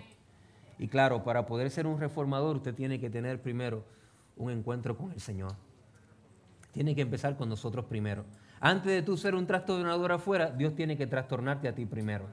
Y 0.78 0.88
claro, 0.88 1.24
para 1.24 1.46
poder 1.46 1.72
ser 1.72 1.88
un 1.88 2.00
reformador 2.00 2.58
usted 2.58 2.74
tiene 2.74 3.00
que 3.00 3.10
tener 3.10 3.42
primero 3.42 3.84
un 4.38 4.52
encuentro 4.52 4.98
con 4.98 5.12
el 5.12 5.20
Señor. 5.20 5.56
Tiene 6.72 6.96
que 6.96 7.02
empezar 7.02 7.38
con 7.38 7.50
nosotros 7.50 7.86
primero. 7.86 8.26
Antes 8.60 8.92
de 8.92 9.02
tú 9.02 9.18
ser 9.18 9.36
un 9.36 9.48
trastornador 9.48 10.12
afuera, 10.12 10.50
Dios 10.52 10.76
tiene 10.76 10.98
que 10.98 11.08
trastornarte 11.08 11.68
a 11.68 11.76
ti 11.76 11.86
primero. 11.86 12.26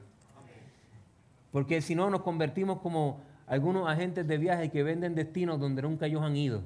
Porque 1.51 1.81
si 1.81 1.95
no 1.95 2.09
nos 2.09 2.21
convertimos 2.21 2.79
como 2.79 3.21
algunos 3.47 3.87
agentes 3.87 4.27
de 4.27 4.37
viaje 4.37 4.71
que 4.71 4.83
venden 4.83 5.15
destinos 5.15 5.59
donde 5.59 5.81
nunca 5.81 6.07
ellos 6.07 6.23
han 6.23 6.35
ido. 6.35 6.63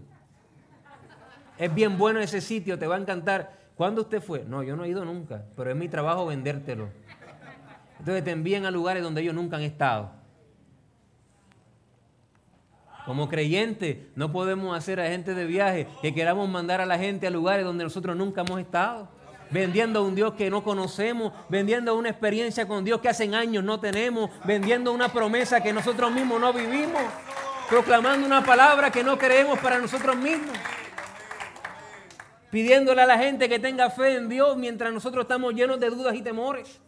Es 1.58 1.74
bien 1.74 1.98
bueno 1.98 2.20
ese 2.20 2.40
sitio, 2.40 2.78
te 2.78 2.88
va 2.88 2.96
a 2.96 3.00
encantar, 3.00 3.52
¿Cuándo 3.78 4.02
usted 4.02 4.22
fue? 4.22 4.44
No, 4.44 4.64
yo 4.64 4.76
no 4.76 4.86
he 4.86 4.90
ido 4.90 5.06
nunca, 5.06 5.44
pero 5.56 5.70
es 5.70 5.76
mi 5.76 5.88
trabajo 5.88 6.26
vendértelo. 6.26 6.90
Entonces 8.00 8.24
te 8.24 8.32
envían 8.32 8.66
a 8.66 8.72
lugares 8.72 9.04
donde 9.04 9.22
ellos 9.22 9.36
nunca 9.36 9.58
han 9.58 9.62
estado. 9.62 10.10
Como 13.06 13.30
creyentes, 13.30 13.98
no 14.16 14.32
podemos 14.32 14.76
hacer 14.76 15.00
a 15.00 15.08
gente 15.08 15.36
de 15.36 15.46
viaje 15.46 15.88
que 16.02 16.14
queramos 16.14 16.50
mandar 16.50 16.82
a 16.82 16.88
la 16.88 16.98
gente 16.98 17.28
a 17.28 17.30
lugares 17.30 17.66
donde 17.66 17.84
nosotros 17.84 18.18
nunca 18.18 18.42
hemos 18.42 18.60
estado. 18.60 19.10
Vendiendo 19.52 20.00
a 20.00 20.02
un 20.02 20.16
Dios 20.16 20.34
que 20.34 20.50
no 20.50 20.64
conocemos, 20.64 21.32
vendiendo 21.48 21.96
una 21.96 22.10
experiencia 22.10 22.68
con 22.68 22.84
Dios 22.84 23.00
que 23.00 23.10
hace 23.10 23.34
años 23.34 23.64
no 23.64 23.80
tenemos, 23.80 24.32
vendiendo 24.44 24.92
una 24.92 25.10
promesa 25.10 25.62
que 25.62 25.72
nosotros 25.72 26.12
mismos 26.12 26.42
no 26.42 26.52
vivimos, 26.52 27.02
proclamando 27.70 28.26
una 28.26 28.44
palabra 28.44 28.92
que 28.92 29.04
no 29.04 29.18
creemos 29.18 29.60
para 29.60 29.78
nosotros 29.80 30.18
mismos 30.18 30.58
pidiéndole 32.52 33.02
a 33.02 33.06
la 33.06 33.18
gente 33.18 33.50
que 33.50 33.60
tenga 33.60 33.90
fe 33.90 34.16
en 34.16 34.30
Dios 34.30 34.58
mientras 34.58 34.94
nosotros 34.94 35.24
estamos 35.24 35.54
llenos 35.54 35.80
de 35.80 35.90
dudas 35.90 36.16
y 36.16 36.22
temores. 36.22 36.80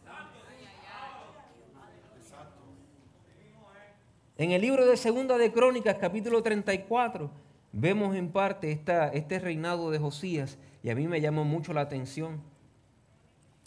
En 4.37 4.51
el 4.51 4.61
libro 4.61 4.85
de 4.85 4.95
Segunda 4.95 5.37
de 5.37 5.51
Crónicas, 5.51 5.97
capítulo 5.99 6.41
34, 6.41 7.29
vemos 7.73 8.15
en 8.15 8.31
parte 8.31 8.71
esta, 8.71 9.09
este 9.09 9.37
reinado 9.37 9.91
de 9.91 9.99
Josías 9.99 10.57
y 10.81 10.89
a 10.89 10.95
mí 10.95 11.09
me 11.09 11.19
llamó 11.19 11.43
mucho 11.43 11.73
la 11.73 11.81
atención 11.81 12.41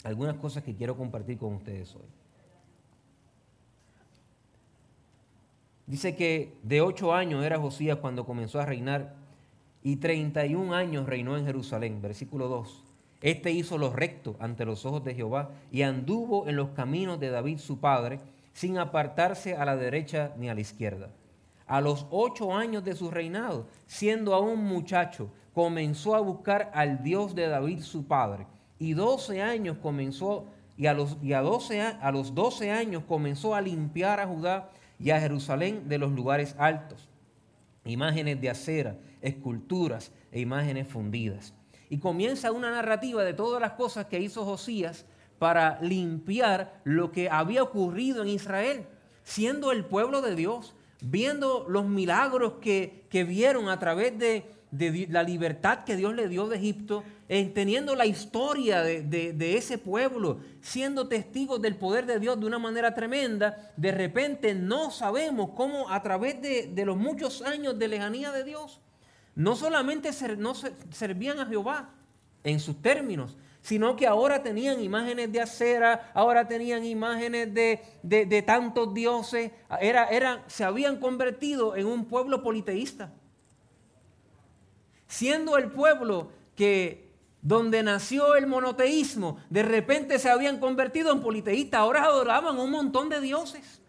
algunas 0.03 0.35
cosas 0.37 0.63
que 0.63 0.75
quiero 0.75 0.97
compartir 0.97 1.37
con 1.37 1.53
ustedes 1.53 1.95
hoy. 1.95 2.09
Dice 5.85 6.15
que 6.15 6.57
de 6.63 6.81
ocho 6.81 7.13
años 7.13 7.45
era 7.45 7.59
Josías 7.59 7.99
cuando 7.99 8.25
comenzó 8.25 8.59
a 8.59 8.65
reinar 8.65 9.13
y 9.83 9.97
31 9.97 10.73
años 10.73 11.05
reinó 11.05 11.37
en 11.37 11.45
Jerusalén. 11.45 12.01
Versículo 12.01 12.47
2. 12.47 12.83
Este 13.21 13.51
hizo 13.51 13.77
lo 13.77 13.91
recto 13.91 14.35
ante 14.39 14.65
los 14.65 14.85
ojos 14.85 15.03
de 15.03 15.13
Jehová 15.13 15.51
y 15.71 15.83
anduvo 15.83 16.47
en 16.47 16.55
los 16.55 16.69
caminos 16.69 17.19
de 17.19 17.29
David 17.29 17.59
su 17.59 17.79
padre, 17.79 18.19
sin 18.53 18.77
apartarse 18.77 19.55
a 19.55 19.65
la 19.65 19.75
derecha 19.75 20.33
ni 20.37 20.49
a 20.49 20.53
la 20.53 20.61
izquierda. 20.61 21.09
A 21.65 21.81
los 21.81 22.05
ocho 22.11 22.53
años 22.53 22.83
de 22.83 22.95
su 22.95 23.11
reinado, 23.11 23.67
siendo 23.87 24.33
aún 24.33 24.63
muchacho, 24.63 25.29
comenzó 25.53 26.15
a 26.15 26.19
buscar 26.19 26.71
al 26.73 27.01
Dios 27.03 27.35
de 27.35 27.47
David 27.47 27.81
su 27.81 28.05
padre. 28.05 28.45
Y 28.79 28.93
12 28.93 29.41
años 29.41 29.77
comenzó, 29.81 30.45
y 30.77 30.87
a 30.87 30.93
los, 30.93 31.17
y 31.21 31.33
a 31.33 31.41
12, 31.41 31.81
a 31.81 32.11
los 32.11 32.35
12 32.35 32.71
años 32.71 33.03
comenzó 33.07 33.55
a 33.55 33.61
limpiar 33.61 34.19
a 34.19 34.27
Judá 34.27 34.69
y 34.99 35.11
a 35.11 35.19
Jerusalén 35.19 35.87
de 35.87 35.97
los 35.97 36.11
lugares 36.11 36.55
altos, 36.57 37.07
imágenes 37.85 38.41
de 38.41 38.49
acera 38.49 38.97
esculturas 39.23 40.11
e 40.31 40.41
imágenes 40.41 40.87
fundidas. 40.87 41.53
Y 41.89 41.97
comienza 41.97 42.51
una 42.51 42.69
narrativa 42.69 43.23
de 43.23 43.33
todas 43.33 43.61
las 43.61 43.71
cosas 43.71 44.05
que 44.05 44.19
hizo 44.19 44.45
Josías 44.45 45.05
para 45.39 45.79
limpiar 45.81 46.79
lo 46.83 47.11
que 47.11 47.29
había 47.29 47.63
ocurrido 47.63 48.21
en 48.21 48.29
Israel, 48.29 48.85
siendo 49.23 49.71
el 49.71 49.85
pueblo 49.85 50.21
de 50.21 50.35
Dios, 50.35 50.75
viendo 51.01 51.65
los 51.67 51.85
milagros 51.85 52.53
que, 52.61 53.07
vieron 53.11 53.69
a 53.69 53.79
través 53.79 54.17
de, 54.17 54.45
la 55.09 55.23
libertad 55.23 55.83
que 55.83 55.95
Dios 55.95 56.15
le 56.15 56.27
dio 56.29 56.47
de 56.47 56.57
Egipto, 56.57 57.03
teniendo 57.27 57.95
la 57.95 58.05
historia 58.05 58.81
de, 58.81 59.57
ese 59.57 59.77
pueblo, 59.77 60.39
siendo 60.61 61.07
testigos 61.07 61.61
del 61.61 61.75
poder 61.75 62.05
de 62.05 62.19
Dios 62.19 62.39
de 62.39 62.45
una 62.45 62.59
manera 62.59 62.93
tremenda, 62.93 63.71
de 63.75 63.91
repente 63.91 64.55
no 64.55 64.91
sabemos 64.91 65.51
cómo 65.55 65.89
a 65.89 66.01
través 66.01 66.41
de 66.41 66.85
los 66.85 66.97
muchos 66.97 67.41
años 67.41 67.77
de 67.77 67.87
lejanía 67.87 68.31
de 68.31 68.43
Dios, 68.43 68.79
no 69.35 69.55
solamente 69.55 70.11
no 70.37 70.53
servían 70.91 71.39
a 71.39 71.45
Jehová 71.45 71.89
en 72.43 72.59
sus 72.59 72.81
términos, 72.81 73.37
sino 73.61 73.95
que 73.95 74.05
ahora 74.05 74.43
tenían 74.43 74.81
imágenes 74.81 75.31
de 75.31 75.39
acera, 75.39 76.11
ahora 76.13 76.47
tenían 76.47 76.83
imágenes 76.83 77.53
de, 77.53 78.43
tantos 78.45 78.93
dioses, 78.93 79.51
era, 79.79 80.05
era, 80.09 80.43
se 80.47 80.65
habían 80.65 80.97
convertido 80.99 81.75
en 81.75 81.87
un 81.87 82.05
pueblo 82.05 82.43
politeísta. 82.43 83.13
Siendo 85.07 85.57
el 85.57 85.71
pueblo 85.71 86.31
que 86.55 87.09
donde 87.41 87.83
nació 87.83 88.35
el 88.35 88.47
monoteísmo, 88.47 89.37
de 89.49 89.63
repente 89.63 90.19
se 90.19 90.29
habían 90.29 90.59
convertido 90.59 91.11
en 91.11 91.21
politeístas, 91.21 91.79
ahora 91.79 92.03
adoraban 92.03 92.59
un 92.59 92.69
montón 92.69 93.09
de 93.09 93.21
dioses. 93.21 93.81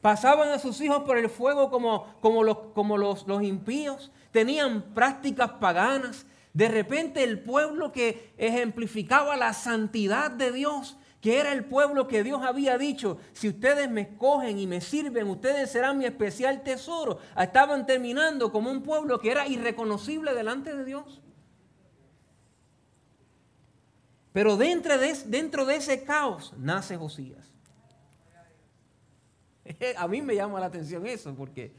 Pasaban 0.00 0.50
a 0.50 0.58
sus 0.60 0.80
hijos 0.80 1.02
por 1.02 1.18
el 1.18 1.28
fuego 1.28 1.70
como, 1.70 2.06
como, 2.20 2.44
los, 2.44 2.58
como 2.74 2.96
los, 2.96 3.26
los 3.26 3.42
impíos, 3.42 4.12
tenían 4.30 4.82
prácticas 4.94 5.52
paganas, 5.52 6.26
de 6.52 6.68
repente 6.68 7.22
el 7.22 7.40
pueblo 7.40 7.92
que 7.92 8.32
ejemplificaba 8.36 9.36
la 9.36 9.52
santidad 9.52 10.30
de 10.30 10.52
Dios, 10.52 10.96
que 11.20 11.40
era 11.40 11.52
el 11.52 11.64
pueblo 11.64 12.06
que 12.06 12.22
Dios 12.22 12.42
había 12.44 12.78
dicho, 12.78 13.18
si 13.32 13.48
ustedes 13.48 13.90
me 13.90 14.02
escogen 14.02 14.58
y 14.58 14.66
me 14.66 14.80
sirven, 14.80 15.28
ustedes 15.28 15.70
serán 15.70 15.98
mi 15.98 16.04
especial 16.04 16.62
tesoro, 16.62 17.18
estaban 17.36 17.86
terminando 17.86 18.52
como 18.52 18.70
un 18.70 18.82
pueblo 18.82 19.18
que 19.18 19.30
era 19.30 19.46
irreconocible 19.46 20.34
delante 20.34 20.74
de 20.74 20.84
Dios. 20.84 21.20
Pero 24.32 24.56
dentro 24.56 24.96
de, 24.98 25.12
dentro 25.26 25.64
de 25.64 25.76
ese 25.76 26.04
caos 26.04 26.54
nace 26.56 26.96
Josías. 26.96 27.50
A 29.96 30.06
mí 30.06 30.22
me 30.22 30.34
llama 30.34 30.60
la 30.60 30.66
atención 30.66 31.06
eso, 31.06 31.34
porque 31.34 31.72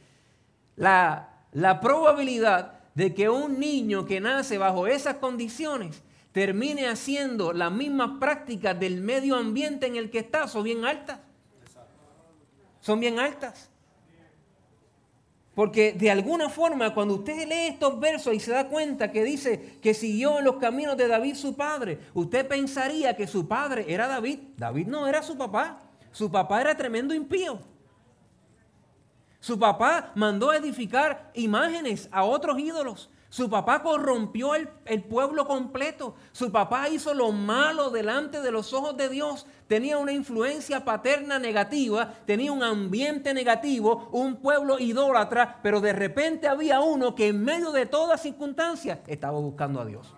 la, 0.76 1.29
la 1.52 1.80
probabilidad 1.80 2.80
de 2.96 3.14
que 3.14 3.30
un 3.30 3.60
niño 3.60 4.06
que 4.06 4.20
nace 4.20 4.58
bajo 4.58 4.88
esas 4.88 5.16
condiciones 5.16 6.02
termine 6.32 6.88
haciendo 6.88 7.54
las 7.54 7.72
mismas 7.72 8.20
prácticas 8.20 8.80
del 8.80 9.02
medio 9.02 9.36
ambiente 9.36 9.88
en 9.88 9.96
el 9.96 10.10
que 10.10 10.20
está 10.20 10.48
son 10.48 10.64
bien 10.64 10.86
altas. 10.86 11.20
Son 12.82 13.00
bien 13.00 13.20
altas. 13.20 13.70
Porque 15.56 15.92
de 15.92 16.10
alguna 16.10 16.48
forma, 16.48 16.94
cuando 16.94 17.16
usted 17.16 17.46
lee 17.46 17.68
estos 17.68 18.00
versos 18.00 18.34
y 18.34 18.40
se 18.40 18.52
da 18.52 18.70
cuenta 18.70 19.12
que 19.12 19.26
dice 19.26 19.78
que 19.82 19.94
siguió 19.94 20.40
en 20.40 20.46
los 20.46 20.56
caminos 20.56 20.96
de 20.96 21.08
David 21.08 21.36
su 21.36 21.56
padre, 21.56 22.00
usted 22.14 22.48
pensaría 22.48 23.18
que 23.18 23.28
su 23.28 23.48
padre 23.48 23.86
era 23.90 24.08
David. 24.08 24.40
David 24.56 24.88
no 24.88 25.06
era 25.06 25.22
su 25.22 25.38
papá. 25.38 25.82
Su 26.12 26.32
papá 26.32 26.62
era 26.62 26.78
tremendo 26.78 27.14
impío. 27.14 27.60
Su 29.40 29.58
papá 29.58 30.12
mandó 30.16 30.52
edificar 30.54 31.32
imágenes 31.34 32.10
a 32.12 32.24
otros 32.24 32.60
ídolos. 32.60 33.10
Su 33.30 33.48
papá 33.48 33.84
corrompió 33.84 34.56
el, 34.56 34.68
pueblo 35.04 35.46
completo. 35.46 36.16
Su 36.32 36.52
papá 36.52 36.90
hizo 36.90 37.14
lo 37.14 37.32
malo 37.32 37.92
delante 37.92 38.42
de 38.42 38.52
los 38.52 38.74
ojos 38.74 38.98
de 38.98 39.08
Dios. 39.08 39.46
Tenía 39.68 40.00
una 40.00 40.14
influencia 40.14 40.84
paterna 40.84 41.38
negativa, 41.38 42.16
tenía 42.26 42.52
un 42.52 42.64
ambiente 42.64 43.36
negativo, 43.36 44.10
un 44.12 44.38
pueblo 44.38 44.80
idólatra, 44.80 45.60
pero 45.62 45.80
de 45.80 45.94
repente 45.94 46.48
había 46.48 46.80
uno 46.80 47.14
que 47.14 47.28
en 47.28 47.44
medio 47.44 47.72
de 47.72 47.86
todas 47.86 48.24
circunstancias 48.24 49.00
estaba 49.06 49.40
buscando 49.40 49.80
a 49.80 49.86
Dios. 49.86 50.16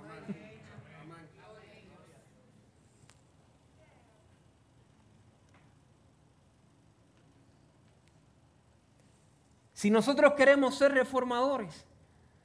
Si 9.81 9.89
nosotros 9.89 10.33
queremos 10.33 10.75
ser 10.75 10.91
reformadores, 10.91 11.87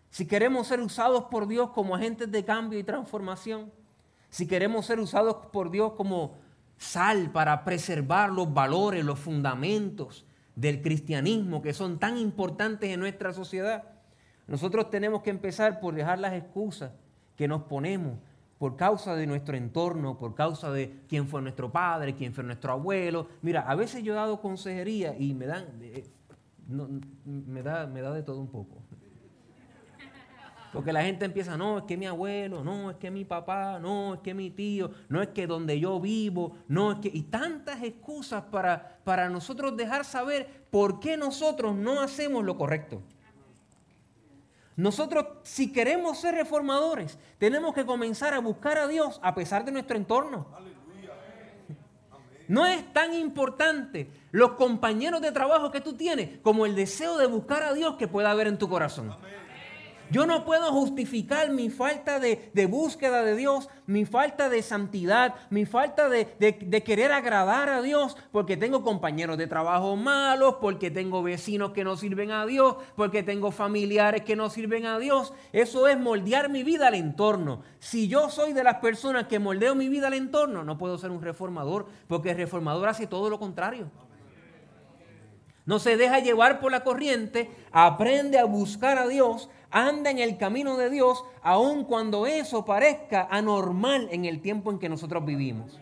si 0.09 0.27
queremos 0.27 0.69
ser 0.69 0.81
usados 0.81 1.25
por 1.25 1.47
Dios 1.47 1.69
como 1.69 1.95
agentes 1.95 2.33
de 2.33 2.47
cambio 2.47 2.79
y 2.79 2.83
transformación, 2.83 3.71
si 4.31 4.47
queremos 4.47 4.87
ser 4.87 5.01
usados 5.01 5.37
por 5.53 5.71
Dios 5.71 5.93
como 5.99 6.39
sal 6.79 7.31
para 7.33 7.63
preservar 7.63 8.31
los 8.31 8.55
valores, 8.55 9.05
los 9.05 9.19
fundamentos 9.19 10.25
del 10.55 10.81
cristianismo 10.81 11.61
que 11.61 11.75
son 11.75 11.99
tan 11.99 12.17
importantes 12.17 12.89
en 12.89 13.01
nuestra 13.01 13.35
sociedad, 13.35 13.85
nosotros 14.47 14.89
tenemos 14.89 15.21
que 15.21 15.29
empezar 15.29 15.79
por 15.79 15.95
dejar 15.95 16.19
las 16.19 16.33
excusas 16.33 16.93
que 17.37 17.49
nos 17.49 17.65
ponemos 17.65 18.15
por 18.59 18.77
causa 18.77 19.15
de 19.15 19.27
nuestro 19.27 19.59
entorno, 19.59 20.19
por 20.19 20.35
causa 20.35 20.71
de 20.71 21.03
quién 21.07 21.29
fue 21.29 21.43
nuestro 21.43 21.71
padre, 21.71 22.15
quién 22.15 22.33
fue 22.33 22.45
nuestro 22.45 22.73
abuelo. 22.73 23.29
Mira, 23.43 23.61
a 23.69 23.75
veces 23.75 24.03
yo 24.03 24.15
he 24.15 24.17
dado 24.17 24.41
consejería 24.41 25.15
y 25.19 25.35
me 25.35 25.45
dan, 25.45 25.67
eh, 26.71 27.01
me, 27.25 27.63
da, 27.63 27.87
me 27.87 28.01
da 28.01 28.13
de 28.13 28.23
todo 28.23 28.41
un 28.41 28.49
poco. 28.49 28.83
Porque 30.73 30.93
la 30.93 31.03
gente 31.03 31.25
empieza, 31.25 31.57
no, 31.57 31.79
es 31.79 31.85
que 31.85 31.97
mi 31.97 32.07
abuelo, 32.07 32.63
no, 32.63 32.91
es 32.91 32.97
que 32.97 33.11
mi 33.11 33.25
papá, 33.25 33.79
no, 33.79 34.15
es 34.15 34.21
que 34.21 34.35
mi 34.35 34.51
tío, 34.51 34.91
no 35.09 35.23
es 35.23 35.29
que 35.29 35.47
donde 35.47 35.81
yo 35.81 35.99
vivo, 35.99 36.57
no 36.69 36.93
es 36.93 36.99
que... 36.99 37.11
Y 37.13 37.23
tantas 37.23 37.83
excusas 37.83 38.43
para, 38.45 38.99
para 39.03 39.31
nosotros 39.31 39.75
dejar 39.75 40.05
saber 40.05 40.67
por 40.71 41.01
qué 41.01 41.17
nosotros 41.17 41.75
no 41.75 42.01
hacemos 42.03 42.45
lo 42.45 42.59
correcto. 42.59 43.01
Nosotros, 44.77 45.25
si 45.43 45.73
queremos 45.73 46.19
ser 46.19 46.35
reformadores, 46.35 47.19
tenemos 47.39 47.73
que 47.73 47.87
comenzar 47.87 48.35
a 48.35 48.41
buscar 48.41 48.77
a 48.77 48.87
Dios 48.87 49.19
a 49.23 49.35
pesar 49.35 49.65
de 49.65 49.73
nuestro 49.73 49.97
entorno. 49.97 50.47
No 52.49 52.67
es 52.67 52.93
tan 52.93 53.15
importante 53.15 54.11
los 54.31 54.53
compañeros 54.53 55.21
de 55.21 55.33
trabajo 55.33 55.71
que 55.71 55.81
tú 55.81 55.95
tienes 55.95 56.39
como 56.43 56.67
el 56.67 56.75
deseo 56.75 57.17
de 57.19 57.27
buscar 57.27 57.63
a 57.63 57.73
Dios 57.73 57.97
que 57.97 58.09
pueda 58.09 58.31
haber 58.31 58.47
en 58.47 58.59
tu 58.59 58.69
corazón. 58.69 59.17
Yo 60.11 60.25
no 60.25 60.45
puedo 60.45 60.71
justificar 60.73 61.51
mi 61.51 61.69
falta 61.69 62.21
de, 62.21 62.67
búsqueda 62.67 63.23
de 63.23 63.35
Dios, 63.35 63.69
mi 63.87 64.05
falta 64.05 64.49
de 64.49 64.63
santidad, 64.63 65.35
mi 65.51 65.67
falta 65.67 66.09
de, 66.09 66.29
de, 66.39 66.83
querer 66.83 67.13
agradar 67.13 67.69
a 67.69 67.83
Dios 67.83 68.17
porque 68.31 68.57
tengo 68.57 68.83
compañeros 68.83 69.37
de 69.37 69.47
trabajo 69.47 69.97
malos, 69.97 70.57
porque 70.61 70.91
tengo 70.91 71.23
vecinos 71.23 71.73
que 71.73 71.85
no 71.85 71.97
sirven 71.97 72.31
a 72.31 72.47
Dios, 72.47 72.77
porque 72.95 73.23
tengo 73.23 73.51
familiares 73.51 74.23
que 74.23 74.37
no 74.37 74.49
sirven 74.49 74.87
a 74.87 74.99
Dios. 74.99 75.33
Eso 75.53 75.89
es 75.89 75.99
moldear 75.99 76.51
mi 76.51 76.63
vida 76.63 76.89
al 76.89 76.95
entorno. 76.95 77.63
Si 77.81 78.07
yo 78.07 78.31
soy 78.31 78.53
de 78.53 78.65
las 78.65 78.77
personas 78.77 79.27
que 79.27 79.39
moldeo 79.39 79.75
mi 79.75 79.89
vida 79.89 80.07
al 80.07 80.15
entorno, 80.15 80.63
no 80.63 80.79
puedo 80.79 80.99
ser 80.99 81.11
un 81.11 81.23
reformador, 81.23 81.87
porque 82.07 82.31
el 82.31 82.37
reformador 82.37 82.89
hace 82.89 83.07
todo 83.07 83.29
lo 83.29 83.39
contrario 83.39 83.91
no 85.67 85.81
se 85.81 85.97
deja 85.97 86.21
llevar 86.21 86.61
por 86.61 86.71
la 86.71 86.85
corriente, 86.85 87.51
aprende 87.73 88.39
a 88.39 88.45
buscar 88.45 88.99
a 88.99 89.09
Dios, 89.09 89.51
anda 89.81 90.11
en 90.11 90.19
el 90.19 90.37
camino 90.37 90.77
de 90.77 90.91
Dios, 90.91 91.25
aun 91.43 91.85
cuando 91.85 92.27
eso 92.27 92.65
parezca 92.65 93.29
anormal 93.31 94.09
en 94.11 94.25
el 94.25 94.41
tiempo 94.41 94.71
en 94.71 94.79
que 94.79 94.89
nosotros 94.89 95.25
vivimos. 95.25 95.79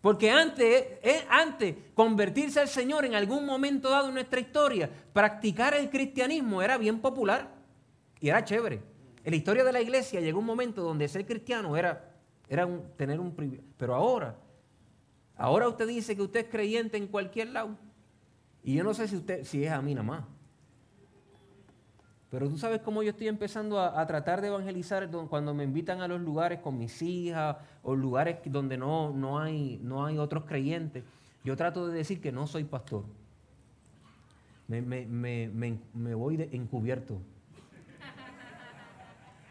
Porque 0.00 0.30
antes, 0.30 0.86
eh, 1.02 1.24
antes, 1.28 1.74
convertirse 1.94 2.60
al 2.60 2.68
Señor 2.68 3.04
en 3.04 3.14
algún 3.14 3.44
momento 3.44 3.90
dado 3.90 4.08
en 4.08 4.14
nuestra 4.14 4.40
historia, 4.40 4.88
practicar 5.12 5.74
el 5.74 5.90
cristianismo 5.90 6.62
era 6.62 6.78
bien 6.78 7.00
popular 7.00 7.48
y 8.20 8.28
era 8.28 8.44
chévere. 8.44 8.80
En 9.24 9.30
la 9.32 9.36
historia 9.36 9.64
de 9.64 9.72
la 9.72 9.80
iglesia 9.80 10.20
llegó 10.20 10.38
un 10.38 10.46
momento 10.46 10.82
donde 10.82 11.08
ser 11.08 11.26
cristiano 11.26 11.76
era, 11.76 12.14
era 12.48 12.68
tener 12.96 13.18
un 13.18 13.34
privilegio. 13.34 13.68
Pero 13.76 13.94
ahora 13.94 14.36
Ahora 15.38 15.68
usted 15.68 15.86
dice 15.86 16.16
que 16.16 16.22
usted 16.22 16.40
es 16.40 16.50
creyente 16.50 16.96
en 16.96 17.06
cualquier 17.06 17.50
lado. 17.50 17.78
Y 18.64 18.74
yo 18.74 18.82
no 18.82 18.92
sé 18.92 19.06
si 19.06 19.16
usted, 19.16 19.44
si 19.44 19.64
es 19.64 19.70
a 19.70 19.80
mí 19.80 19.94
nada 19.94 20.06
más. 20.06 20.24
Pero 22.30 22.48
tú 22.48 22.58
sabes 22.58 22.80
cómo 22.82 23.02
yo 23.02 23.10
estoy 23.10 23.28
empezando 23.28 23.80
a, 23.80 24.06
tratar 24.06 24.42
de 24.42 24.48
evangelizar 24.48 25.08
cuando 25.30 25.54
me 25.54 25.64
invitan 25.64 26.02
a 26.02 26.08
los 26.08 26.20
lugares 26.20 26.60
con 26.60 26.76
mis 26.76 27.00
hijas 27.00 27.56
o 27.82 27.94
lugares 27.94 28.38
donde 28.44 28.76
no, 28.76 29.10
no, 29.12 29.38
hay, 29.38 29.80
no 29.82 30.04
hay 30.04 30.18
otros 30.18 30.44
creyentes. 30.44 31.04
Yo 31.42 31.56
trato 31.56 31.88
de 31.88 31.96
decir 31.96 32.20
que 32.20 32.30
no 32.30 32.46
soy 32.46 32.64
pastor. 32.64 33.04
Me, 34.66 36.14
voy 36.14 36.48
encubierto. 36.52 37.18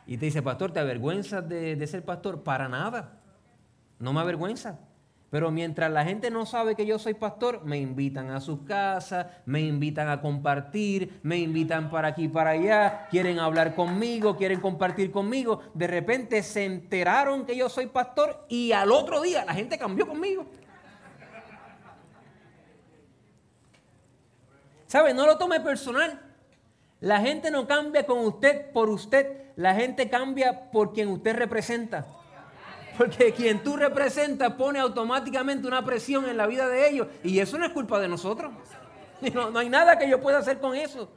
Y 0.05 0.17
te 0.17 0.25
dice, 0.25 0.43
pastor, 0.43 0.71
¿te 0.71 0.79
avergüenzas 0.79 1.49
de, 1.49 1.75
de 1.75 1.87
ser 1.87 2.05
pastor? 2.05 2.43
Para 2.43 2.69
nada. 2.69 3.19
No 3.99 4.13
me 4.13 4.21
avergüenza. 4.21 4.79
Pero 5.29 5.51
mientras 5.51 5.91
la 5.91 6.05
gente 6.05 6.31
no 6.31 6.45
sabe 6.45 6.75
que 6.75 6.85
yo 6.85 6.97
soy 6.97 7.13
pastor, 7.13 7.65
me 7.65 7.77
invitan 7.77 8.31
a 8.31 8.39
sus 8.39 8.61
casas, 8.61 9.27
me 9.45 9.59
invitan 9.59 10.07
a 10.07 10.21
compartir, 10.21 11.19
me 11.21 11.37
invitan 11.37 11.89
para 11.89 12.09
aquí 12.09 12.29
para 12.29 12.51
allá, 12.51 13.07
quieren 13.09 13.39
hablar 13.39 13.75
conmigo, 13.75 14.37
quieren 14.37 14.61
compartir 14.61 15.11
conmigo. 15.11 15.61
De 15.73 15.87
repente 15.87 16.41
se 16.43 16.63
enteraron 16.63 17.45
que 17.45 17.57
yo 17.57 17.67
soy 17.67 17.87
pastor 17.87 18.45
y 18.47 18.71
al 18.71 18.89
otro 18.89 19.21
día 19.21 19.43
la 19.43 19.53
gente 19.53 19.77
cambió 19.77 20.07
conmigo. 20.07 20.45
¿Sabe? 24.85 25.13
No 25.13 25.25
lo 25.25 25.37
tome 25.37 25.59
personal. 25.59 26.21
La 27.01 27.19
gente 27.19 27.51
no 27.51 27.67
cambia 27.67 28.05
con 28.05 28.19
usted 28.19 28.71
por 28.71 28.89
usted, 28.89 29.51
la 29.55 29.75
gente 29.75 30.09
cambia 30.09 30.71
por 30.71 30.93
quien 30.93 31.09
usted 31.09 31.35
representa. 31.35 32.07
Porque 32.97 33.33
quien 33.33 33.63
tú 33.63 33.77
representas 33.77 34.53
pone 34.53 34.79
automáticamente 34.79 35.67
una 35.67 35.83
presión 35.85 36.27
en 36.27 36.37
la 36.37 36.47
vida 36.47 36.67
de 36.67 36.89
ellos. 36.89 37.07
Y 37.23 37.39
eso 37.39 37.57
no 37.57 37.65
es 37.65 37.71
culpa 37.71 37.99
de 37.99 38.07
nosotros. 38.07 38.51
No, 39.33 39.49
no 39.49 39.57
hay 39.57 39.67
nada 39.67 39.97
que 39.97 40.07
yo 40.07 40.21
pueda 40.21 40.37
hacer 40.37 40.59
con 40.59 40.75
eso. 40.75 41.09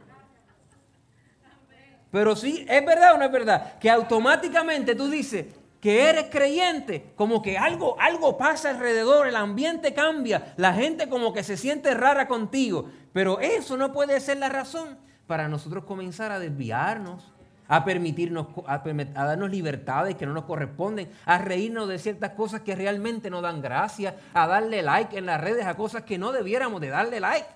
Pero 2.10 2.34
sí, 2.34 2.64
es 2.66 2.82
verdad 2.86 3.14
o 3.14 3.18
no 3.18 3.26
es 3.26 3.30
verdad, 3.30 3.78
que 3.78 3.90
automáticamente 3.90 4.94
tú 4.94 5.10
dices, 5.10 5.46
que 5.80 6.08
eres 6.08 6.26
creyente, 6.30 7.12
como 7.16 7.40
que 7.40 7.56
algo, 7.56 7.98
algo 7.98 8.36
pasa 8.36 8.70
alrededor, 8.70 9.26
el 9.26 9.36
ambiente 9.36 9.94
cambia, 9.94 10.52
la 10.56 10.74
gente 10.74 11.08
como 11.08 11.32
que 11.32 11.42
se 11.42 11.56
siente 11.56 11.94
rara 11.94 12.28
contigo. 12.28 12.90
Pero 13.12 13.40
eso 13.40 13.76
no 13.76 13.92
puede 13.92 14.20
ser 14.20 14.36
la 14.38 14.50
razón 14.50 14.98
para 15.26 15.48
nosotros 15.48 15.84
comenzar 15.84 16.32
a 16.32 16.38
desviarnos, 16.38 17.32
a 17.70 17.84
permitirnos, 17.84 18.48
a, 18.66 18.78
darnos 18.78 19.48
libertades 19.48 20.16
que 20.16 20.26
no 20.26 20.32
nos 20.32 20.44
corresponden, 20.44 21.08
a 21.24 21.38
reírnos 21.38 21.88
de 21.88 22.00
ciertas 22.00 22.32
cosas 22.32 22.62
que 22.62 22.74
realmente 22.74 23.30
no 23.30 23.40
dan 23.40 23.62
gracia, 23.62 24.16
a 24.34 24.48
darle 24.48 24.82
like 24.82 25.16
en 25.16 25.24
las 25.24 25.40
redes 25.40 25.64
a 25.64 25.74
cosas 25.74 26.02
que 26.02 26.18
no 26.18 26.32
debiéramos 26.32 26.80
de 26.80 26.88
darle 26.88 27.20
like. 27.20 27.46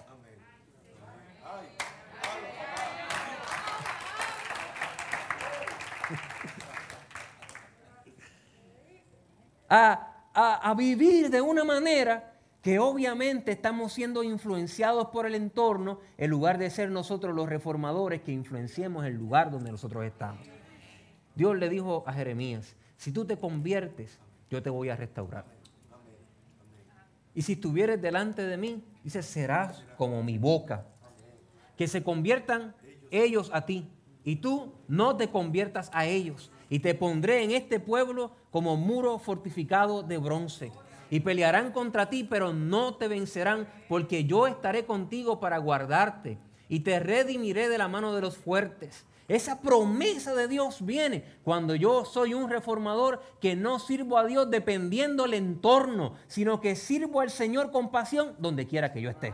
a, 9.69 10.75
vivir 10.77 11.29
de 11.29 11.41
una 11.41 11.65
manera 11.65 12.34
que 12.65 12.79
obviamente 12.79 13.53
estamos 13.53 13.93
siendo 13.93 14.23
influenciados 14.23 15.09
por 15.09 15.27
el 15.27 15.35
entorno 15.35 16.01
en 16.17 16.31
lugar 16.31 16.57
de 16.57 16.71
ser 16.71 16.91
nosotros 16.91 17.37
los 17.37 17.47
reformadores 17.47 18.23
que 18.23 18.33
influenciemos 18.33 19.05
el 19.05 19.17
lugar 19.17 19.51
donde 19.51 19.71
nosotros 19.71 20.03
estamos. 20.07 20.47
Dios 21.35 21.59
le 21.59 21.69
dijo 21.69 22.05
a 22.07 22.15
Jeremías, 22.15 22.75
si 22.97 23.13
tú 23.13 23.27
te 23.27 23.37
conviertes, 23.37 24.19
yo 24.49 24.63
te 24.63 24.71
voy 24.71 24.89
a 24.89 24.97
restaurar. 24.97 25.45
Y 27.35 27.43
si 27.43 27.53
estuvieres 27.53 28.01
delante 28.01 28.47
de 28.47 28.57
mí, 28.57 28.83
dice, 29.03 29.23
serás 29.23 29.85
como 29.99 30.23
mi 30.23 30.39
boca. 30.39 30.87
Que 31.77 31.87
se 31.87 32.03
conviertan 32.03 32.75
ellos 33.11 33.51
a 33.53 33.67
ti 33.67 33.91
y 34.25 34.37
tú 34.37 34.73
no 34.89 35.19
te 35.19 35.29
conviertas 35.29 35.91
a 35.93 36.07
ellos 36.07 36.51
y 36.71 36.79
te 36.79 36.95
pondré 36.95 37.45
en 37.45 37.51
este 37.51 37.79
pueblo 37.79 38.31
como 38.51 38.79
muro 38.79 39.19
fortificado 39.19 40.03
de 40.03 40.17
bronce. 40.17 40.73
Y 41.15 41.21
pelearán 41.21 41.71
contra 41.71 42.11
ti, 42.11 42.25
pero 42.25 42.53
no 42.53 42.97
te 42.97 43.07
vencerán, 43.07 43.69
porque 43.89 44.25
yo 44.25 44.49
estaré 44.49 44.85
contigo 44.85 45.39
para 45.39 45.59
guardarte 45.59 46.39
y 46.69 46.81
te 46.81 46.99
redimiré 46.99 47.69
de 47.69 47.79
la 47.79 47.87
mano 47.87 48.17
de 48.17 48.21
los 48.21 48.37
fuertes. 48.37 49.07
Esa 49.29 49.61
promesa 49.61 50.35
de 50.35 50.49
Dios 50.49 50.85
viene 50.85 51.25
cuando 51.45 51.77
yo 51.77 52.05
soy 52.05 52.35
un 52.35 52.51
reformador 52.51 53.23
que 53.41 53.55
no 53.55 53.79
sirvo 53.79 54.19
a 54.19 54.27
Dios 54.27 54.51
dependiendo 54.51 55.23
del 55.23 55.35
entorno, 55.35 56.15
sino 56.27 56.61
que 56.61 56.75
sirvo 56.75 57.21
al 57.21 57.31
Señor 57.31 57.71
con 57.71 57.93
pasión 57.93 58.35
donde 58.41 58.67
quiera 58.67 58.93
que 58.93 59.01
yo 59.01 59.09
esté. 59.09 59.33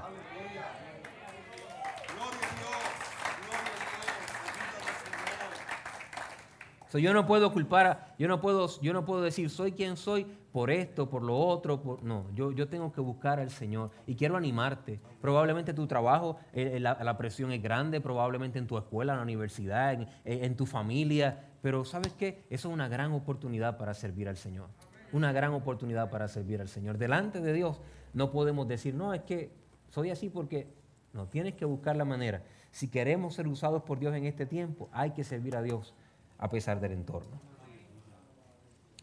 Yo 6.99 7.15
no 7.15 7.27
puedo 7.27 7.53
culpar, 7.53 8.15
yo 8.19 8.27
no 8.27 8.41
puedo, 8.41 8.69
yo 8.81 8.93
no 8.93 9.05
puedo 9.05 9.23
decir 9.23 9.51
soy 9.51 9.73
quien 9.73 9.97
soy 9.97 10.27
por 10.53 10.71
esto, 10.71 11.09
por 11.09 11.23
lo 11.23 11.37
otro. 11.39 11.99
no, 12.03 12.27
yo, 12.35 12.53
yo 12.53 12.69
tengo 12.69 12.93
que 12.93 13.01
buscar 13.01 13.39
al 13.39 13.51
Señor 13.51 13.91
y 14.07 14.17
quiero 14.17 14.37
animarte. 14.37 15.01
Probablemente 15.21 15.73
tu 15.73 15.87
trabajo, 15.87 16.37
eh, 16.53 16.81
la, 16.81 17.17
presión 17.19 17.53
es 17.53 17.63
grande, 17.63 18.01
probablemente 18.01 18.59
en 18.59 18.67
tu 18.67 18.77
escuela, 18.77 19.13
en 19.13 19.19
la 19.19 19.23
universidad, 19.23 19.93
en, 19.93 20.09
en 20.25 20.57
tu 20.57 20.67
familia. 20.67 21.45
Pero 21.63 21.85
¿sabes 21.85 22.13
qué? 22.15 22.45
Eso 22.51 22.69
es 22.69 22.75
una 22.75 22.89
gran 22.89 23.13
oportunidad 23.13 23.79
para 23.79 23.95
servir 23.95 24.29
al 24.29 24.37
Señor. 24.37 24.69
Una 25.13 25.33
gran 25.33 25.53
oportunidad 25.53 26.11
para 26.11 26.29
servir 26.29 26.61
al 26.61 26.69
Señor. 26.69 26.99
Delante 26.99 27.41
de 27.41 27.53
Dios 27.53 27.81
no 28.13 28.31
podemos 28.31 28.67
decir, 28.67 28.95
no, 28.95 29.15
es 29.15 29.23
que 29.23 29.53
soy 29.91 30.11
así 30.11 30.29
porque 30.29 30.69
no, 31.13 31.27
tienes 31.27 31.55
que 31.55 31.65
buscar 31.65 31.97
la 31.97 32.05
manera. 32.05 32.43
Si 32.71 32.89
queremos 32.89 33.35
ser 33.35 33.49
usados 33.49 33.83
por 33.83 33.99
Dios 33.99 34.15
en 34.15 34.27
este 34.27 34.47
tiempo, 34.47 34.89
hay 34.93 35.11
que 35.11 35.25
servir 35.25 35.57
a 35.57 35.63
Dios 35.63 35.95
a 36.41 36.49
pesar 36.49 36.81
del 36.81 36.93
entorno. 36.93 37.39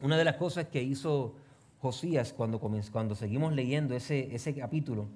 Una 0.01 0.17
de 0.17 0.25
las 0.25 0.35
cosas 0.35 0.65
que 0.67 0.83
hizo 0.83 1.35
Josías 1.79 2.33
cuando, 2.33 2.59
cuando 2.59 3.15
seguimos 3.15 3.53
leyendo 3.53 3.95
ese, 3.95 4.35
ese 4.35 4.53
capítulo 4.53 5.07